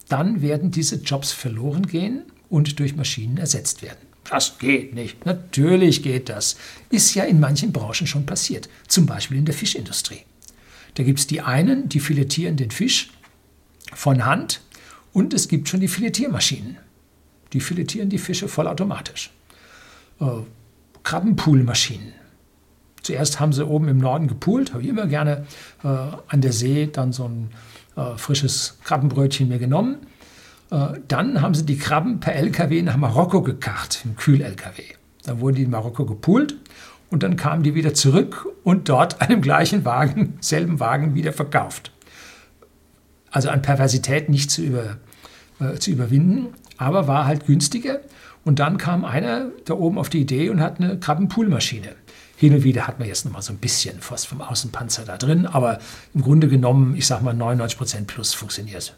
Dann 0.08 0.42
werden 0.42 0.72
diese 0.72 0.96
Jobs 0.96 1.30
verloren 1.30 1.86
gehen 1.86 2.22
und 2.48 2.80
durch 2.80 2.96
Maschinen 2.96 3.36
ersetzt 3.36 3.82
werden. 3.82 4.00
Das 4.28 4.58
geht 4.58 4.92
nicht. 4.92 5.24
Natürlich 5.26 6.02
geht 6.02 6.28
das. 6.28 6.56
Ist 6.90 7.14
ja 7.14 7.22
in 7.22 7.38
manchen 7.38 7.70
Branchen 7.70 8.08
schon 8.08 8.26
passiert. 8.26 8.68
Zum 8.88 9.06
Beispiel 9.06 9.38
in 9.38 9.44
der 9.44 9.54
Fischindustrie. 9.54 10.22
Da 10.94 11.04
gibt 11.04 11.20
es 11.20 11.28
die 11.28 11.40
einen, 11.40 11.88
die 11.88 12.00
filetieren 12.00 12.56
den 12.56 12.72
Fisch 12.72 13.12
von 13.94 14.24
Hand 14.24 14.60
und 15.12 15.32
es 15.34 15.46
gibt 15.46 15.68
schon 15.68 15.78
die 15.78 15.86
Filetiermaschinen. 15.86 16.78
Die 17.56 17.60
filetieren 17.60 18.10
die 18.10 18.18
Fische 18.18 18.48
vollautomatisch. 18.48 19.30
Äh, 20.20 20.26
Krabbenpoolmaschinen. 21.02 22.12
Zuerst 23.00 23.40
haben 23.40 23.54
sie 23.54 23.66
oben 23.66 23.88
im 23.88 23.96
Norden 23.96 24.28
gepoolt, 24.28 24.74
habe 24.74 24.82
ich 24.82 24.90
immer 24.90 25.06
gerne 25.06 25.46
äh, 25.82 25.88
an 25.88 26.42
der 26.42 26.52
See 26.52 26.90
dann 26.92 27.14
so 27.14 27.24
ein 27.24 27.50
äh, 27.96 28.18
frisches 28.18 28.76
Krabbenbrötchen 28.84 29.48
mir 29.48 29.58
genommen 29.58 29.98
äh, 30.70 30.98
dann 31.08 31.40
haben 31.40 31.54
sie 31.54 31.64
die 31.64 31.78
Krabben 31.78 32.20
per 32.20 32.34
LKW 32.34 32.82
nach 32.82 32.96
Marokko 32.96 33.42
gekarrt, 33.42 34.02
im 34.04 34.16
Kühl-LKW. 34.16 34.82
Dann 35.24 35.40
wurden 35.40 35.56
die 35.56 35.62
in 35.62 35.70
Marokko 35.70 36.04
gepoolt 36.04 36.56
und 37.10 37.22
dann 37.22 37.36
kamen 37.36 37.62
die 37.62 37.74
wieder 37.74 37.94
zurück 37.94 38.46
und 38.64 38.88
dort 38.88 39.22
an 39.22 39.28
dem 39.28 39.42
gleichen 39.42 39.84
Wagen, 39.84 40.36
selben 40.40 40.80
Wagen 40.80 41.14
wieder 41.14 41.32
verkauft. 41.32 41.92
Also 43.30 43.48
an 43.48 43.62
Perversität 43.62 44.28
nicht 44.28 44.50
zu, 44.50 44.62
über, 44.62 44.96
äh, 45.60 45.78
zu 45.78 45.90
überwinden, 45.90 46.48
aber 46.76 47.06
war 47.06 47.26
halt 47.26 47.46
günstiger. 47.46 48.00
Und 48.44 48.58
dann 48.60 48.78
kam 48.78 49.04
einer 49.04 49.46
da 49.64 49.74
oben 49.74 49.98
auf 49.98 50.08
die 50.08 50.20
Idee 50.20 50.50
und 50.50 50.60
hat 50.60 50.80
eine 50.80 50.98
Krabbenpoolmaschine. 50.98 51.96
Hin 52.36 52.54
und 52.54 52.64
wieder 52.64 52.86
hat 52.86 52.98
man 52.98 53.08
jetzt 53.08 53.24
noch 53.24 53.32
mal 53.32 53.42
so 53.42 53.52
ein 53.52 53.58
bisschen 53.58 53.98
was 54.10 54.24
vom 54.24 54.40
Außenpanzer 54.42 55.04
da 55.04 55.16
drin, 55.16 55.46
aber 55.46 55.78
im 56.14 56.22
Grunde 56.22 56.48
genommen, 56.48 56.94
ich 56.94 57.06
sag 57.06 57.22
mal 57.22 57.34
99 57.34 57.78
Prozent 57.78 58.06
plus 58.06 58.34
funktioniert. 58.34 58.94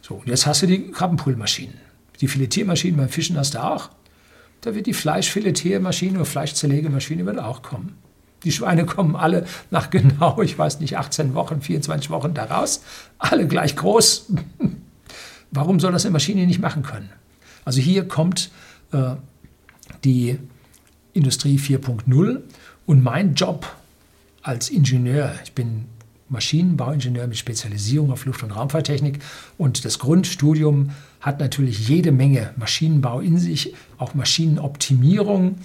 So, 0.00 0.14
und 0.14 0.26
jetzt 0.26 0.46
hast 0.46 0.62
du 0.62 0.66
die 0.66 0.90
Krabbenpoolmaschinen. 0.90 1.74
Die 2.20 2.28
Filetiermaschinen 2.28 2.96
beim 2.96 3.08
Fischen 3.10 3.36
hast 3.36 3.54
du 3.54 3.62
auch. 3.62 3.90
da 4.62 4.74
wird 4.74 4.86
die 4.86 4.94
Fleischfiletiermaschine 4.94 6.16
oder 6.16 6.24
Fleischzerlegemaschine 6.24 7.24
wird 7.26 7.38
auch 7.38 7.62
kommen. 7.62 7.96
Die 8.44 8.52
Schweine 8.52 8.86
kommen 8.86 9.14
alle 9.14 9.46
nach 9.70 9.90
genau, 9.90 10.40
ich 10.42 10.58
weiß 10.58 10.80
nicht, 10.80 10.96
18 10.96 11.34
Wochen, 11.34 11.60
24 11.60 12.10
Wochen 12.10 12.34
da 12.34 12.44
raus, 12.44 12.82
alle 13.18 13.46
gleich 13.46 13.76
groß. 13.76 14.26
Warum 15.50 15.80
soll 15.80 15.92
das 15.92 16.04
eine 16.04 16.12
Maschine 16.12 16.46
nicht 16.46 16.60
machen 16.60 16.82
können? 16.82 17.10
Also 17.64 17.80
hier 17.80 18.06
kommt 18.06 18.50
äh, 18.92 19.14
die 20.04 20.38
Industrie 21.12 21.58
4.0 21.58 22.40
und 22.86 23.02
mein 23.02 23.34
Job 23.34 23.66
als 24.42 24.70
Ingenieur, 24.70 25.34
ich 25.44 25.52
bin 25.52 25.86
Maschinenbauingenieur 26.28 27.26
mit 27.26 27.38
Spezialisierung 27.38 28.10
auf 28.12 28.26
Luft- 28.26 28.42
und 28.42 28.50
Raumfahrttechnik 28.50 29.20
und 29.56 29.84
das 29.84 29.98
Grundstudium 29.98 30.90
hat 31.20 31.40
natürlich 31.40 31.88
jede 31.88 32.12
Menge 32.12 32.52
Maschinenbau 32.56 33.20
in 33.20 33.38
sich, 33.38 33.74
auch 33.96 34.14
Maschinenoptimierung. 34.14 35.56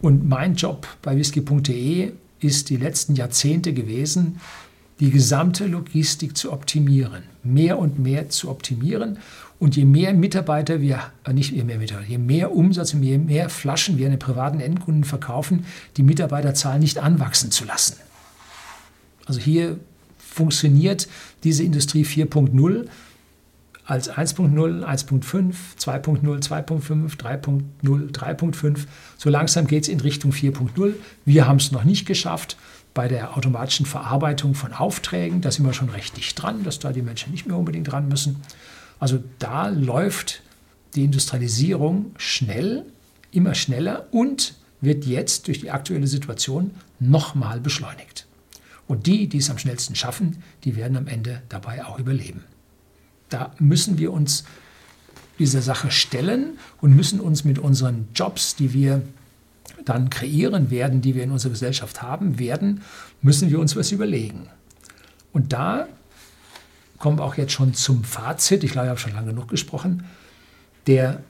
Und 0.00 0.28
mein 0.28 0.54
Job 0.54 0.86
bei 1.02 1.16
whisky.de 1.16 2.12
ist 2.40 2.70
die 2.70 2.76
letzten 2.76 3.14
Jahrzehnte 3.14 3.72
gewesen, 3.72 4.40
die 5.00 5.10
gesamte 5.10 5.66
Logistik 5.66 6.36
zu 6.36 6.52
optimieren, 6.52 7.22
mehr 7.42 7.78
und 7.78 7.98
mehr 7.98 8.28
zu 8.28 8.50
optimieren. 8.50 9.18
Und 9.58 9.76
je 9.76 9.84
mehr 9.84 10.14
Mitarbeiter 10.14 10.80
wir, 10.80 11.00
äh 11.24 11.32
nicht 11.32 11.52
je 11.52 11.64
mehr 11.64 11.78
Mitarbeiter, 11.78 12.08
je 12.08 12.18
mehr 12.18 12.52
Umsatz 12.54 12.94
und 12.94 13.02
je 13.02 13.18
mehr 13.18 13.50
Flaschen 13.50 13.98
wir 13.98 14.06
an 14.06 14.12
den 14.12 14.18
privaten 14.18 14.60
Endkunden 14.60 15.04
verkaufen, 15.04 15.66
die 15.96 16.02
Mitarbeiterzahl 16.02 16.78
nicht 16.78 16.98
anwachsen 16.98 17.50
zu 17.50 17.64
lassen. 17.64 17.96
Also 19.26 19.40
hier 19.40 19.78
funktioniert 20.18 21.08
diese 21.44 21.62
Industrie 21.62 22.04
4.0 22.04 22.86
als 23.84 24.10
1.0, 24.10 24.84
1.5, 24.84 25.54
2.0, 25.78 26.22
2.5, 26.22 27.16
3.0, 27.18 28.12
3.5. 28.12 28.78
So 29.18 29.30
langsam 29.30 29.66
geht 29.66 29.82
es 29.82 29.88
in 29.88 30.00
Richtung 30.00 30.30
4.0. 30.30 30.94
Wir 31.24 31.48
haben 31.48 31.56
es 31.56 31.72
noch 31.72 31.84
nicht 31.84 32.06
geschafft 32.06 32.56
bei 32.94 33.08
der 33.08 33.36
automatischen 33.36 33.86
Verarbeitung 33.86 34.54
von 34.54 34.72
Aufträgen. 34.72 35.40
Da 35.40 35.50
sind 35.50 35.64
wir 35.64 35.72
schon 35.72 35.90
recht 35.90 36.16
dicht 36.16 36.40
dran, 36.40 36.64
dass 36.64 36.78
da 36.78 36.92
die 36.92 37.02
Menschen 37.02 37.32
nicht 37.32 37.46
mehr 37.46 37.56
unbedingt 37.56 37.90
dran 37.90 38.08
müssen. 38.08 38.42
Also 38.98 39.22
da 39.38 39.68
läuft 39.68 40.42
die 40.94 41.04
Industrialisierung 41.04 42.12
schnell, 42.16 42.84
immer 43.30 43.54
schneller 43.54 44.06
und 44.10 44.54
wird 44.80 45.04
jetzt 45.04 45.46
durch 45.46 45.60
die 45.60 45.70
aktuelle 45.70 46.06
Situation 46.06 46.72
nochmal 46.98 47.60
beschleunigt. 47.60 48.26
Und 48.88 49.06
die, 49.06 49.28
die 49.28 49.38
es 49.38 49.50
am 49.50 49.58
schnellsten 49.58 49.94
schaffen, 49.94 50.42
die 50.64 50.74
werden 50.74 50.96
am 50.96 51.06
Ende 51.06 51.42
dabei 51.48 51.84
auch 51.84 51.98
überleben. 51.98 52.44
Da 53.28 53.52
müssen 53.58 53.98
wir 53.98 54.12
uns 54.12 54.44
dieser 55.38 55.62
Sache 55.62 55.90
stellen 55.90 56.58
und 56.80 56.94
müssen 56.94 57.20
uns 57.20 57.44
mit 57.44 57.58
unseren 57.58 58.08
Jobs, 58.14 58.56
die 58.56 58.72
wir 58.72 59.02
dann 59.84 60.10
kreieren 60.10 60.70
werden, 60.70 61.00
die 61.00 61.14
wir 61.14 61.22
in 61.22 61.30
unserer 61.30 61.52
Gesellschaft 61.52 62.02
haben 62.02 62.38
werden, 62.38 62.82
müssen 63.22 63.50
wir 63.50 63.58
uns 63.58 63.76
was 63.76 63.92
überlegen. 63.92 64.48
Und 65.32 65.52
da 65.52 65.86
kommen 66.98 67.18
wir 67.18 67.24
auch 67.24 67.36
jetzt 67.36 67.52
schon 67.52 67.74
zum 67.74 68.04
Fazit. 68.04 68.62
Ich 68.62 68.72
glaube, 68.72 68.86
ich 68.86 68.90
habe 68.90 69.00
schon 69.00 69.12
lange 69.12 69.28
genug 69.28 69.48
gesprochen. 69.48 70.04
Der 70.86 71.20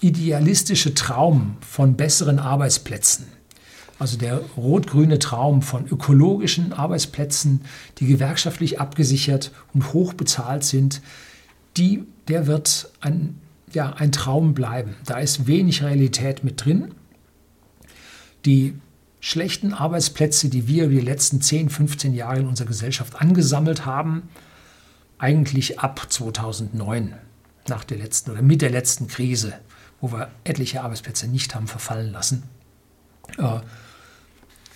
idealistische 0.00 0.94
Traum 0.94 1.56
von 1.60 1.96
besseren 1.96 2.38
Arbeitsplätzen, 2.38 3.26
also 3.98 4.16
der 4.16 4.40
rot-grüne 4.56 5.18
Traum 5.18 5.60
von 5.62 5.86
ökologischen 5.86 6.72
Arbeitsplätzen, 6.72 7.62
die 7.98 8.06
gewerkschaftlich 8.06 8.80
abgesichert 8.80 9.50
und 9.74 9.92
hoch 9.92 10.14
bezahlt 10.14 10.62
sind, 10.64 11.02
die, 11.76 12.04
der 12.28 12.46
wird 12.46 12.90
ein, 13.00 13.40
ja, 13.72 13.92
ein 13.92 14.12
Traum 14.12 14.54
bleiben. 14.54 14.94
Da 15.04 15.18
ist 15.18 15.46
wenig 15.46 15.82
Realität 15.82 16.44
mit 16.44 16.64
drin. 16.64 16.94
Die 18.44 18.74
schlechten 19.20 19.72
Arbeitsplätze, 19.72 20.48
die 20.48 20.68
wir 20.68 20.88
die 20.88 21.00
letzten 21.00 21.40
10, 21.40 21.70
15 21.70 22.14
Jahre 22.14 22.40
in 22.40 22.46
unserer 22.46 22.68
Gesellschaft 22.68 23.20
angesammelt 23.20 23.84
haben, 23.84 24.28
eigentlich 25.18 25.80
ab 25.80 26.06
2009, 26.08 27.14
nach 27.68 27.84
der 27.84 27.98
letzten 27.98 28.30
oder 28.30 28.42
mit 28.42 28.62
der 28.62 28.70
letzten 28.70 29.08
Krise, 29.08 29.54
wo 30.00 30.12
wir 30.12 30.30
etliche 30.44 30.82
Arbeitsplätze 30.82 31.26
nicht 31.26 31.54
haben 31.54 31.66
verfallen 31.66 32.12
lassen, 32.12 32.44
äh, 33.36 33.60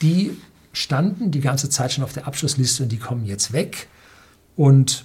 die 0.02 0.36
standen 0.72 1.30
die 1.30 1.40
ganze 1.40 1.70
Zeit 1.70 1.92
schon 1.92 2.04
auf 2.04 2.12
der 2.12 2.26
Abschlussliste 2.26 2.82
und 2.82 2.90
die 2.90 2.98
kommen 2.98 3.24
jetzt 3.24 3.52
weg. 3.52 3.88
Und 4.56 5.04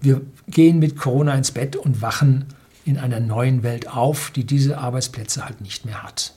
wir 0.00 0.22
gehen 0.48 0.78
mit 0.78 0.96
Corona 0.96 1.34
ins 1.34 1.52
Bett 1.52 1.76
und 1.76 2.02
wachen 2.02 2.46
in 2.84 2.98
einer 2.98 3.20
neuen 3.20 3.62
Welt 3.62 3.88
auf, 3.88 4.30
die 4.30 4.44
diese 4.44 4.78
Arbeitsplätze 4.78 5.44
halt 5.44 5.60
nicht 5.60 5.84
mehr 5.84 6.02
hat. 6.02 6.34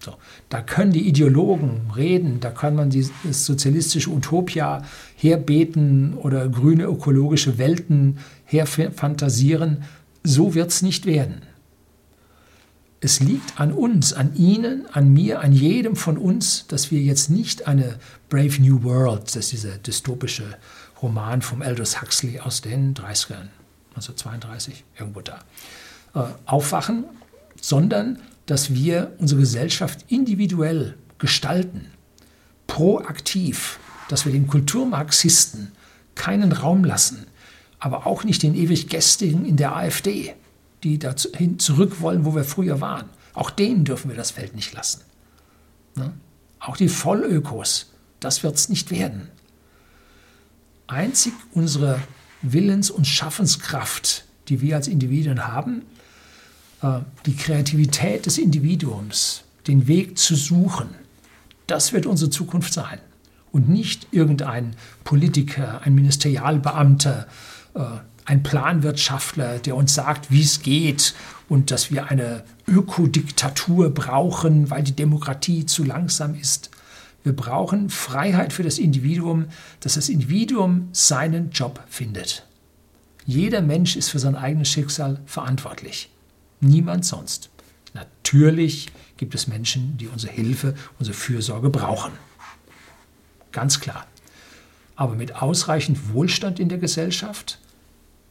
So, 0.00 0.14
da 0.48 0.60
können 0.60 0.92
die 0.92 1.08
Ideologen 1.08 1.90
reden, 1.96 2.38
da 2.40 2.50
kann 2.50 2.76
man 2.76 2.90
die, 2.90 3.08
sozialistische 3.30 4.10
Utopia 4.10 4.84
herbeten 5.16 6.14
oder 6.14 6.48
grüne 6.48 6.84
ökologische 6.84 7.58
Welten 7.58 8.18
herfantasieren. 8.44 9.84
So 10.22 10.54
wird 10.54 10.70
es 10.70 10.82
nicht 10.82 11.04
werden 11.04 11.42
es 13.00 13.20
liegt 13.20 13.60
an 13.60 13.72
uns, 13.72 14.12
an 14.12 14.34
Ihnen, 14.34 14.86
an 14.92 15.12
mir, 15.12 15.40
an 15.40 15.52
jedem 15.52 15.94
von 15.94 16.18
uns, 16.18 16.66
dass 16.66 16.90
wir 16.90 17.00
jetzt 17.00 17.30
nicht 17.30 17.66
eine 17.68 17.96
Brave 18.28 18.60
New 18.60 18.82
World, 18.82 19.22
das 19.22 19.36
ist 19.36 19.52
dieser 19.52 19.78
dystopische 19.78 20.56
Roman 21.00 21.42
vom 21.42 21.62
Aldous 21.62 22.02
Huxley 22.02 22.40
aus 22.40 22.60
den 22.60 22.94
30ern, 22.94 23.48
1932, 23.90 24.84
irgendwo 24.98 25.20
da, 25.20 25.38
äh, 26.14 26.24
aufwachen, 26.46 27.04
sondern 27.60 28.18
dass 28.48 28.74
wir 28.74 29.14
unsere 29.18 29.40
Gesellschaft 29.40 30.04
individuell 30.08 30.96
gestalten, 31.18 31.86
proaktiv, 32.66 33.78
dass 34.08 34.24
wir 34.24 34.32
den 34.32 34.48
Kulturmarxisten 34.48 35.72
keinen 36.16 36.50
Raum 36.50 36.82
lassen, 36.82 37.26
aber 37.78 38.06
auch 38.06 38.24
nicht 38.24 38.42
den 38.42 38.56
ewig 38.56 38.88
Gästigen 38.88 39.44
in 39.44 39.56
der 39.56 39.76
AfD 39.76 40.34
die 40.82 40.98
dahin 40.98 41.58
zurück 41.58 42.00
wollen, 42.00 42.24
wo 42.24 42.34
wir 42.34 42.44
früher 42.44 42.80
waren. 42.80 43.08
Auch 43.34 43.50
denen 43.50 43.84
dürfen 43.84 44.10
wir 44.10 44.16
das 44.16 44.30
Feld 44.30 44.54
nicht 44.54 44.72
lassen. 44.72 45.02
Ne? 45.94 46.12
Auch 46.60 46.76
die 46.76 46.88
Vollökos, 46.88 47.92
das 48.20 48.42
wird 48.42 48.56
es 48.56 48.68
nicht 48.68 48.90
werden. 48.90 49.28
Einzig 50.86 51.32
unsere 51.52 52.00
Willens- 52.42 52.90
und 52.90 53.06
Schaffenskraft, 53.06 54.24
die 54.48 54.60
wir 54.60 54.76
als 54.76 54.88
Individuen 54.88 55.46
haben, 55.46 55.82
die 57.26 57.36
Kreativität 57.36 58.26
des 58.26 58.38
Individuums, 58.38 59.42
den 59.66 59.86
Weg 59.86 60.18
zu 60.18 60.36
suchen, 60.36 60.88
das 61.66 61.92
wird 61.92 62.06
unsere 62.06 62.30
Zukunft 62.30 62.72
sein. 62.72 62.98
Und 63.52 63.68
nicht 63.68 64.08
irgendein 64.10 64.74
Politiker, 65.04 65.80
ein 65.82 65.94
Ministerialbeamter, 65.94 67.26
äh, 67.74 67.80
ein 68.24 68.42
Planwirtschaftler, 68.42 69.58
der 69.58 69.74
uns 69.74 69.94
sagt, 69.94 70.30
wie 70.30 70.42
es 70.42 70.60
geht 70.60 71.14
und 71.48 71.70
dass 71.70 71.90
wir 71.90 72.10
eine 72.10 72.44
Ökodiktatur 72.66 73.90
brauchen, 73.90 74.70
weil 74.70 74.82
die 74.82 74.92
Demokratie 74.92 75.64
zu 75.64 75.82
langsam 75.82 76.34
ist. 76.34 76.70
Wir 77.24 77.34
brauchen 77.34 77.88
Freiheit 77.88 78.52
für 78.52 78.62
das 78.62 78.78
Individuum, 78.78 79.46
dass 79.80 79.94
das 79.94 80.10
Individuum 80.10 80.88
seinen 80.92 81.50
Job 81.50 81.82
findet. 81.88 82.46
Jeder 83.24 83.62
Mensch 83.62 83.96
ist 83.96 84.10
für 84.10 84.18
sein 84.18 84.36
eigenes 84.36 84.68
Schicksal 84.68 85.20
verantwortlich. 85.26 86.10
Niemand 86.60 87.04
sonst. 87.04 87.50
Natürlich 87.94 88.88
gibt 89.16 89.34
es 89.34 89.46
Menschen, 89.46 89.96
die 89.96 90.08
unsere 90.08 90.32
Hilfe, 90.32 90.74
unsere 90.98 91.16
Fürsorge 91.16 91.70
brauchen. 91.70 92.12
Ganz 93.52 93.80
klar. 93.80 94.06
Aber 94.96 95.14
mit 95.14 95.36
ausreichend 95.36 96.12
Wohlstand 96.12 96.60
in 96.60 96.68
der 96.68 96.78
Gesellschaft, 96.78 97.58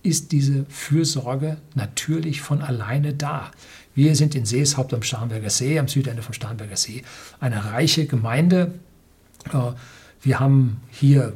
ist 0.08 0.32
diese 0.32 0.66
Fürsorge 0.70 1.58
natürlich 1.76 2.42
von 2.42 2.62
alleine 2.62 3.14
da. 3.14 3.52
Wir 3.94 4.16
sind 4.16 4.36
in 4.36 4.46
Seeshaupt 4.46 4.94
am 4.94 5.04
Starnberger 5.04 5.50
See, 5.50 5.78
am 5.78 5.88
Südende 5.88 6.22
vom 6.22 6.34
Starnberger 6.34 6.78
See, 6.78 7.04
eine 7.40 7.74
reiche 7.74 8.06
Gemeinde. 8.06 8.74
Äh, 9.52 9.72
wir 10.22 10.40
haben 10.40 10.82
hier 10.90 11.34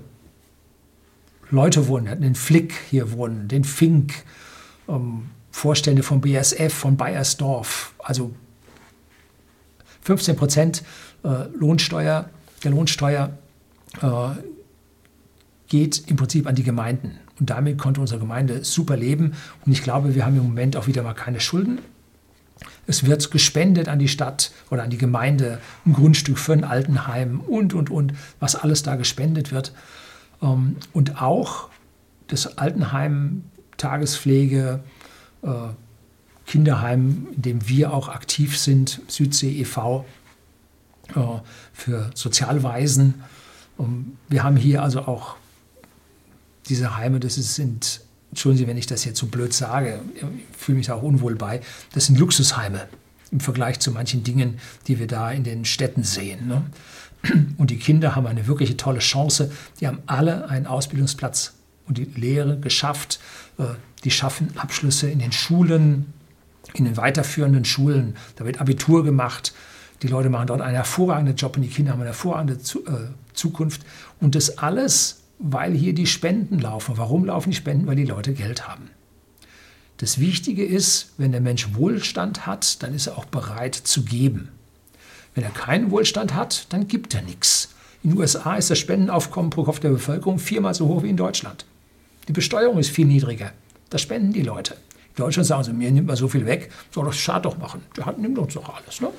Leute 1.49 1.87
wohnen, 1.87 2.21
den 2.21 2.35
Flick 2.35 2.73
hier 2.89 3.11
wohnen, 3.11 3.47
den 3.47 3.65
Fink, 3.65 4.13
ähm, 4.87 5.29
Vorstände 5.51 6.03
vom 6.03 6.21
BSF, 6.21 6.73
von 6.73 6.97
Bayersdorf, 6.97 7.93
also 7.99 8.33
15 10.01 10.35
Prozent 10.35 10.83
äh, 11.23 11.45
Lohnsteuer, 11.55 12.29
der 12.63 12.71
Lohnsteuer 12.71 13.37
äh, 14.01 14.07
geht 15.67 16.09
im 16.09 16.15
Prinzip 16.17 16.47
an 16.47 16.55
die 16.55 16.63
Gemeinden. 16.63 17.19
Und 17.39 17.49
damit 17.49 17.77
konnte 17.77 18.01
unsere 18.01 18.19
Gemeinde 18.19 18.63
super 18.63 18.97
leben. 18.97 19.33
Und 19.65 19.71
ich 19.71 19.83
glaube, 19.83 20.15
wir 20.15 20.25
haben 20.25 20.37
im 20.37 20.43
Moment 20.43 20.75
auch 20.75 20.87
wieder 20.87 21.01
mal 21.01 21.13
keine 21.13 21.39
Schulden. 21.39 21.79
Es 22.87 23.05
wird 23.05 23.31
gespendet 23.31 23.87
an 23.87 23.99
die 23.99 24.07
Stadt 24.07 24.51
oder 24.69 24.83
an 24.83 24.89
die 24.89 24.97
Gemeinde, 24.97 25.59
ein 25.85 25.93
Grundstück 25.93 26.37
für 26.37 26.53
ein 26.53 26.63
Altenheim 26.63 27.39
und, 27.39 27.73
und, 27.73 27.89
und, 27.89 28.13
was 28.39 28.55
alles 28.55 28.83
da 28.83 28.95
gespendet 28.95 29.51
wird. 29.51 29.73
Ähm, 30.41 30.75
und 30.93 31.21
auch 31.21 31.69
das 32.27 32.57
Altenheim, 32.57 33.43
Tagespflege, 33.77 34.81
Kinderheim, 36.45 37.27
in 37.35 37.41
dem 37.41 37.69
wir 37.69 37.93
auch 37.93 38.09
aktiv 38.09 38.57
sind, 38.57 39.01
Südsee 39.07 39.61
e.V., 39.61 40.05
äh, 41.15 41.19
für 41.73 42.11
Sozialweisen. 42.13 43.23
Und 43.77 44.17
wir 44.27 44.43
haben 44.43 44.57
hier 44.57 44.83
also 44.83 45.01
auch 45.01 45.35
diese 46.67 46.97
Heime, 46.97 47.19
das 47.19 47.35
sind, 47.35 48.01
entschuldigen 48.29 48.65
Sie, 48.65 48.67
wenn 48.69 48.77
ich 48.77 48.85
das 48.85 49.05
jetzt 49.05 49.19
so 49.19 49.27
blöd 49.27 49.53
sage, 49.53 50.01
ich 50.15 50.57
fühle 50.57 50.77
mich 50.77 50.91
auch 50.91 51.01
unwohl 51.01 51.35
bei, 51.35 51.61
das 51.93 52.05
sind 52.05 52.19
Luxusheime 52.19 52.87
im 53.31 53.39
Vergleich 53.39 53.79
zu 53.79 53.91
manchen 53.91 54.23
Dingen, 54.23 54.59
die 54.87 54.99
wir 54.99 55.07
da 55.07 55.31
in 55.31 55.43
den 55.43 55.65
Städten 55.65 56.03
sehen. 56.03 56.47
Ne? 56.47 56.63
Und 57.57 57.71
die 57.71 57.77
Kinder 57.77 58.15
haben 58.15 58.27
eine 58.27 58.47
wirkliche 58.47 58.77
tolle 58.77 58.99
Chance. 58.99 59.51
Die 59.79 59.87
haben 59.87 59.99
alle 60.05 60.49
einen 60.49 60.67
Ausbildungsplatz 60.67 61.53
und 61.87 61.97
die 61.97 62.05
Lehre 62.05 62.59
geschafft. 62.59 63.19
Die 64.03 64.11
schaffen 64.11 64.49
Abschlüsse 64.57 65.09
in 65.09 65.19
den 65.19 65.31
Schulen, 65.31 66.13
in 66.73 66.85
den 66.85 66.97
weiterführenden 66.97 67.65
Schulen. 67.65 68.15
Da 68.35 68.45
wird 68.45 68.59
Abitur 68.59 69.03
gemacht. 69.03 69.53
Die 70.01 70.07
Leute 70.07 70.29
machen 70.29 70.47
dort 70.47 70.61
einen 70.61 70.75
hervorragenden 70.75 71.35
Job 71.35 71.55
und 71.55 71.63
die 71.63 71.69
Kinder 71.69 71.91
haben 71.91 71.99
eine 71.99 72.09
hervorragende 72.09 72.55
äh, 72.55 73.09
Zukunft. 73.33 73.81
Und 74.19 74.35
das 74.35 74.57
alles, 74.57 75.21
weil 75.37 75.73
hier 75.73 75.93
die 75.93 76.07
Spenden 76.07 76.59
laufen. 76.59 76.97
Warum 76.97 77.25
laufen 77.25 77.51
die 77.51 77.55
Spenden? 77.55 77.87
Weil 77.87 77.95
die 77.95 78.05
Leute 78.05 78.33
Geld 78.33 78.67
haben. 78.67 78.89
Das 79.97 80.19
Wichtige 80.19 80.65
ist, 80.65 81.13
wenn 81.17 81.31
der 81.31 81.41
Mensch 81.41 81.75
Wohlstand 81.75 82.47
hat, 82.47 82.81
dann 82.81 82.95
ist 82.95 83.05
er 83.05 83.19
auch 83.19 83.25
bereit 83.25 83.75
zu 83.75 84.03
geben. 84.03 84.49
Wenn 85.35 85.43
er 85.43 85.51
keinen 85.51 85.91
Wohlstand 85.91 86.33
hat, 86.33 86.65
dann 86.73 86.87
gibt 86.87 87.13
er 87.13 87.21
nichts. 87.21 87.75
In 88.03 88.09
den 88.09 88.19
USA 88.19 88.55
ist 88.55 88.71
das 88.71 88.79
Spendenaufkommen 88.79 89.51
pro 89.51 89.63
Kopf 89.63 89.79
der 89.79 89.89
Bevölkerung 89.89 90.39
viermal 90.39 90.73
so 90.73 90.87
hoch 90.87 91.03
wie 91.03 91.09
in 91.09 91.17
Deutschland. 91.17 91.65
Die 92.27 92.33
Besteuerung 92.33 92.79
ist 92.79 92.89
viel 92.89 93.05
niedriger. 93.05 93.51
Das 93.91 94.01
spenden 94.01 94.33
die 94.33 94.41
Leute. 94.41 94.73
In 95.09 95.17
Deutschland 95.17 95.45
sagen 95.45 95.63
sie, 95.63 95.73
mir 95.73 95.91
nimmt 95.91 96.07
man 96.07 96.15
so 96.15 96.27
viel 96.27 96.45
weg, 96.45 96.71
soll 96.89 97.05
das 97.05 97.17
Staat 97.17 97.45
doch 97.45 97.57
machen. 97.57 97.83
Der 97.97 98.05
hat, 98.05 98.17
nimmt 98.17 98.39
uns 98.39 98.53
doch 98.53 98.73
alles. 98.73 99.01
Ne? 99.01 99.09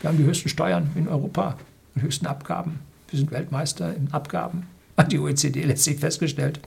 Wir 0.00 0.10
haben 0.10 0.18
die 0.18 0.24
höchsten 0.24 0.48
Steuern 0.48 0.90
in 0.96 1.08
Europa, 1.08 1.56
die 1.94 2.02
höchsten 2.02 2.26
Abgaben. 2.26 2.80
Wir 3.08 3.18
sind 3.18 3.30
Weltmeister 3.30 3.94
in 3.94 4.12
Abgaben. 4.12 4.66
Hat 4.96 5.12
die 5.12 5.18
OECD 5.18 5.62
letztlich 5.62 6.00
festgestellt. 6.00 6.60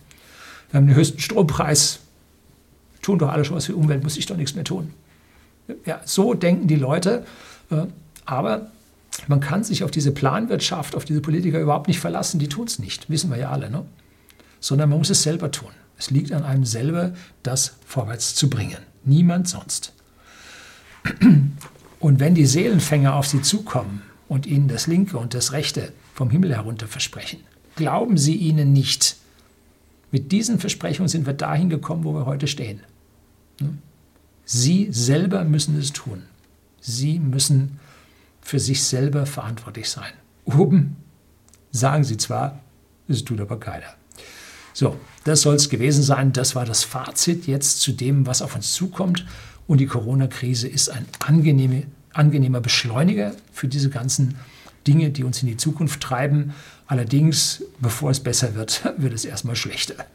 Wir 0.71 0.79
haben 0.79 0.87
den 0.87 0.95
höchsten 0.95 1.19
Strompreis. 1.19 1.99
Tun 3.01 3.19
doch 3.19 3.29
alle 3.29 3.43
schon 3.43 3.57
was 3.57 3.65
für 3.65 3.73
die 3.73 3.77
Umwelt, 3.77 4.03
muss 4.03 4.17
ich 4.17 4.25
doch 4.25 4.37
nichts 4.37 4.55
mehr 4.55 4.63
tun. 4.63 4.93
Ja, 5.85 6.01
so 6.05 6.33
denken 6.33 6.67
die 6.67 6.75
Leute. 6.75 7.25
Äh, 7.69 7.87
aber 8.25 8.71
man 9.27 9.41
kann 9.41 9.65
sich 9.65 9.83
auf 9.83 9.91
diese 9.91 10.11
Planwirtschaft, 10.11 10.95
auf 10.95 11.03
diese 11.03 11.19
Politiker 11.19 11.59
überhaupt 11.59 11.89
nicht 11.89 11.99
verlassen. 11.99 12.39
Die 12.39 12.47
tun 12.47 12.67
es 12.67 12.79
nicht, 12.79 13.09
wissen 13.09 13.29
wir 13.29 13.37
ja 13.37 13.51
alle. 13.51 13.69
Ne? 13.69 13.85
Sondern 14.61 14.89
man 14.89 14.99
muss 14.99 15.09
es 15.09 15.23
selber 15.23 15.51
tun. 15.51 15.71
Es 15.99 16.09
liegt 16.09 16.31
an 16.31 16.43
einem 16.43 16.65
selber, 16.65 17.13
das 17.43 17.75
vorwärts 17.85 18.33
zu 18.33 18.49
bringen. 18.49 18.77
Niemand 19.03 19.49
sonst. 19.49 19.93
Und 21.99 22.19
wenn 22.19 22.33
die 22.33 22.45
Seelenfänger 22.45 23.15
auf 23.15 23.27
sie 23.27 23.41
zukommen 23.41 24.01
und 24.29 24.45
ihnen 24.45 24.69
das 24.69 24.87
Linke 24.87 25.17
und 25.17 25.33
das 25.33 25.51
Rechte 25.51 25.91
vom 26.13 26.29
Himmel 26.29 26.55
herunter 26.55 26.87
versprechen, 26.87 27.41
glauben 27.75 28.17
sie 28.17 28.35
ihnen 28.35 28.71
nicht. 28.71 29.17
Mit 30.11 30.31
diesen 30.31 30.59
Versprechungen 30.59 31.09
sind 31.09 31.25
wir 31.25 31.33
dahin 31.33 31.69
gekommen, 31.69 32.05
wo 32.05 32.13
wir 32.13 32.25
heute 32.25 32.47
stehen. 32.47 32.79
Sie 34.45 34.87
selber 34.91 35.43
müssen 35.43 35.77
es 35.77 35.91
tun. 35.91 36.23
Sie 36.79 37.19
müssen 37.19 37.79
für 38.41 38.59
sich 38.59 38.83
selber 38.83 39.25
verantwortlich 39.25 39.89
sein. 39.89 40.13
Oben 40.45 40.95
sagen 41.71 42.03
sie 42.05 42.17
zwar, 42.17 42.59
es 43.07 43.25
tut 43.25 43.41
aber 43.41 43.59
keiner. 43.59 43.98
So, 44.73 44.97
das 45.23 45.41
soll 45.41 45.55
es 45.55 45.69
gewesen 45.69 46.03
sein. 46.03 46.33
Das 46.33 46.55
war 46.55 46.65
das 46.65 46.83
Fazit 46.83 47.47
jetzt 47.47 47.81
zu 47.81 47.91
dem, 47.91 48.25
was 48.25 48.41
auf 48.41 48.55
uns 48.55 48.73
zukommt. 48.73 49.25
Und 49.67 49.79
die 49.79 49.87
Corona-Krise 49.87 50.67
ist 50.67 50.89
ein 50.89 51.05
angenehme, 51.19 51.83
angenehmer 52.13 52.61
Beschleuniger 52.61 53.33
für 53.51 53.67
diese 53.67 53.89
ganzen 53.89 54.35
Dinge, 54.87 55.11
die 55.11 55.23
uns 55.23 55.41
in 55.41 55.47
die 55.47 55.57
Zukunft 55.57 56.01
treiben. 56.01 56.53
Allerdings, 56.87 57.63
bevor 57.79 58.11
es 58.11 58.19
besser 58.19 58.55
wird, 58.55 58.83
wird 58.97 59.13
es 59.13 59.25
erstmal 59.25 59.55
schlechter. 59.55 60.05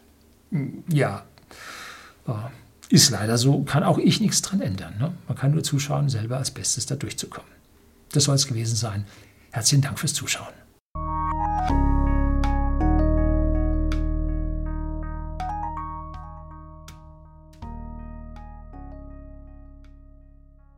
Ja, 0.89 1.25
äh, 2.27 2.33
ist 2.89 3.11
leider 3.11 3.39
so, 3.39 3.63
kann 3.63 3.83
auch 3.83 3.99
ich 3.99 4.21
nichts 4.21 4.43
dran 4.43 4.61
ändern. 4.61 4.95
Ne? 4.99 5.13
Man 5.29 5.37
kann 5.37 5.53
nur 5.53 5.63
zuschauen, 5.63 6.09
selber 6.09 6.39
als 6.39 6.51
Bestes 6.51 6.87
da 6.87 6.97
durchzukommen. 6.97 7.51
Das 8.13 8.25
soll 8.25 8.35
es 8.35 8.47
gewesen 8.47 8.77
sein. 8.77 9.05
Herzlichen 9.51 9.83
Dank 9.83 9.99
fürs 9.99 10.15
Zuschauen. 10.15 10.53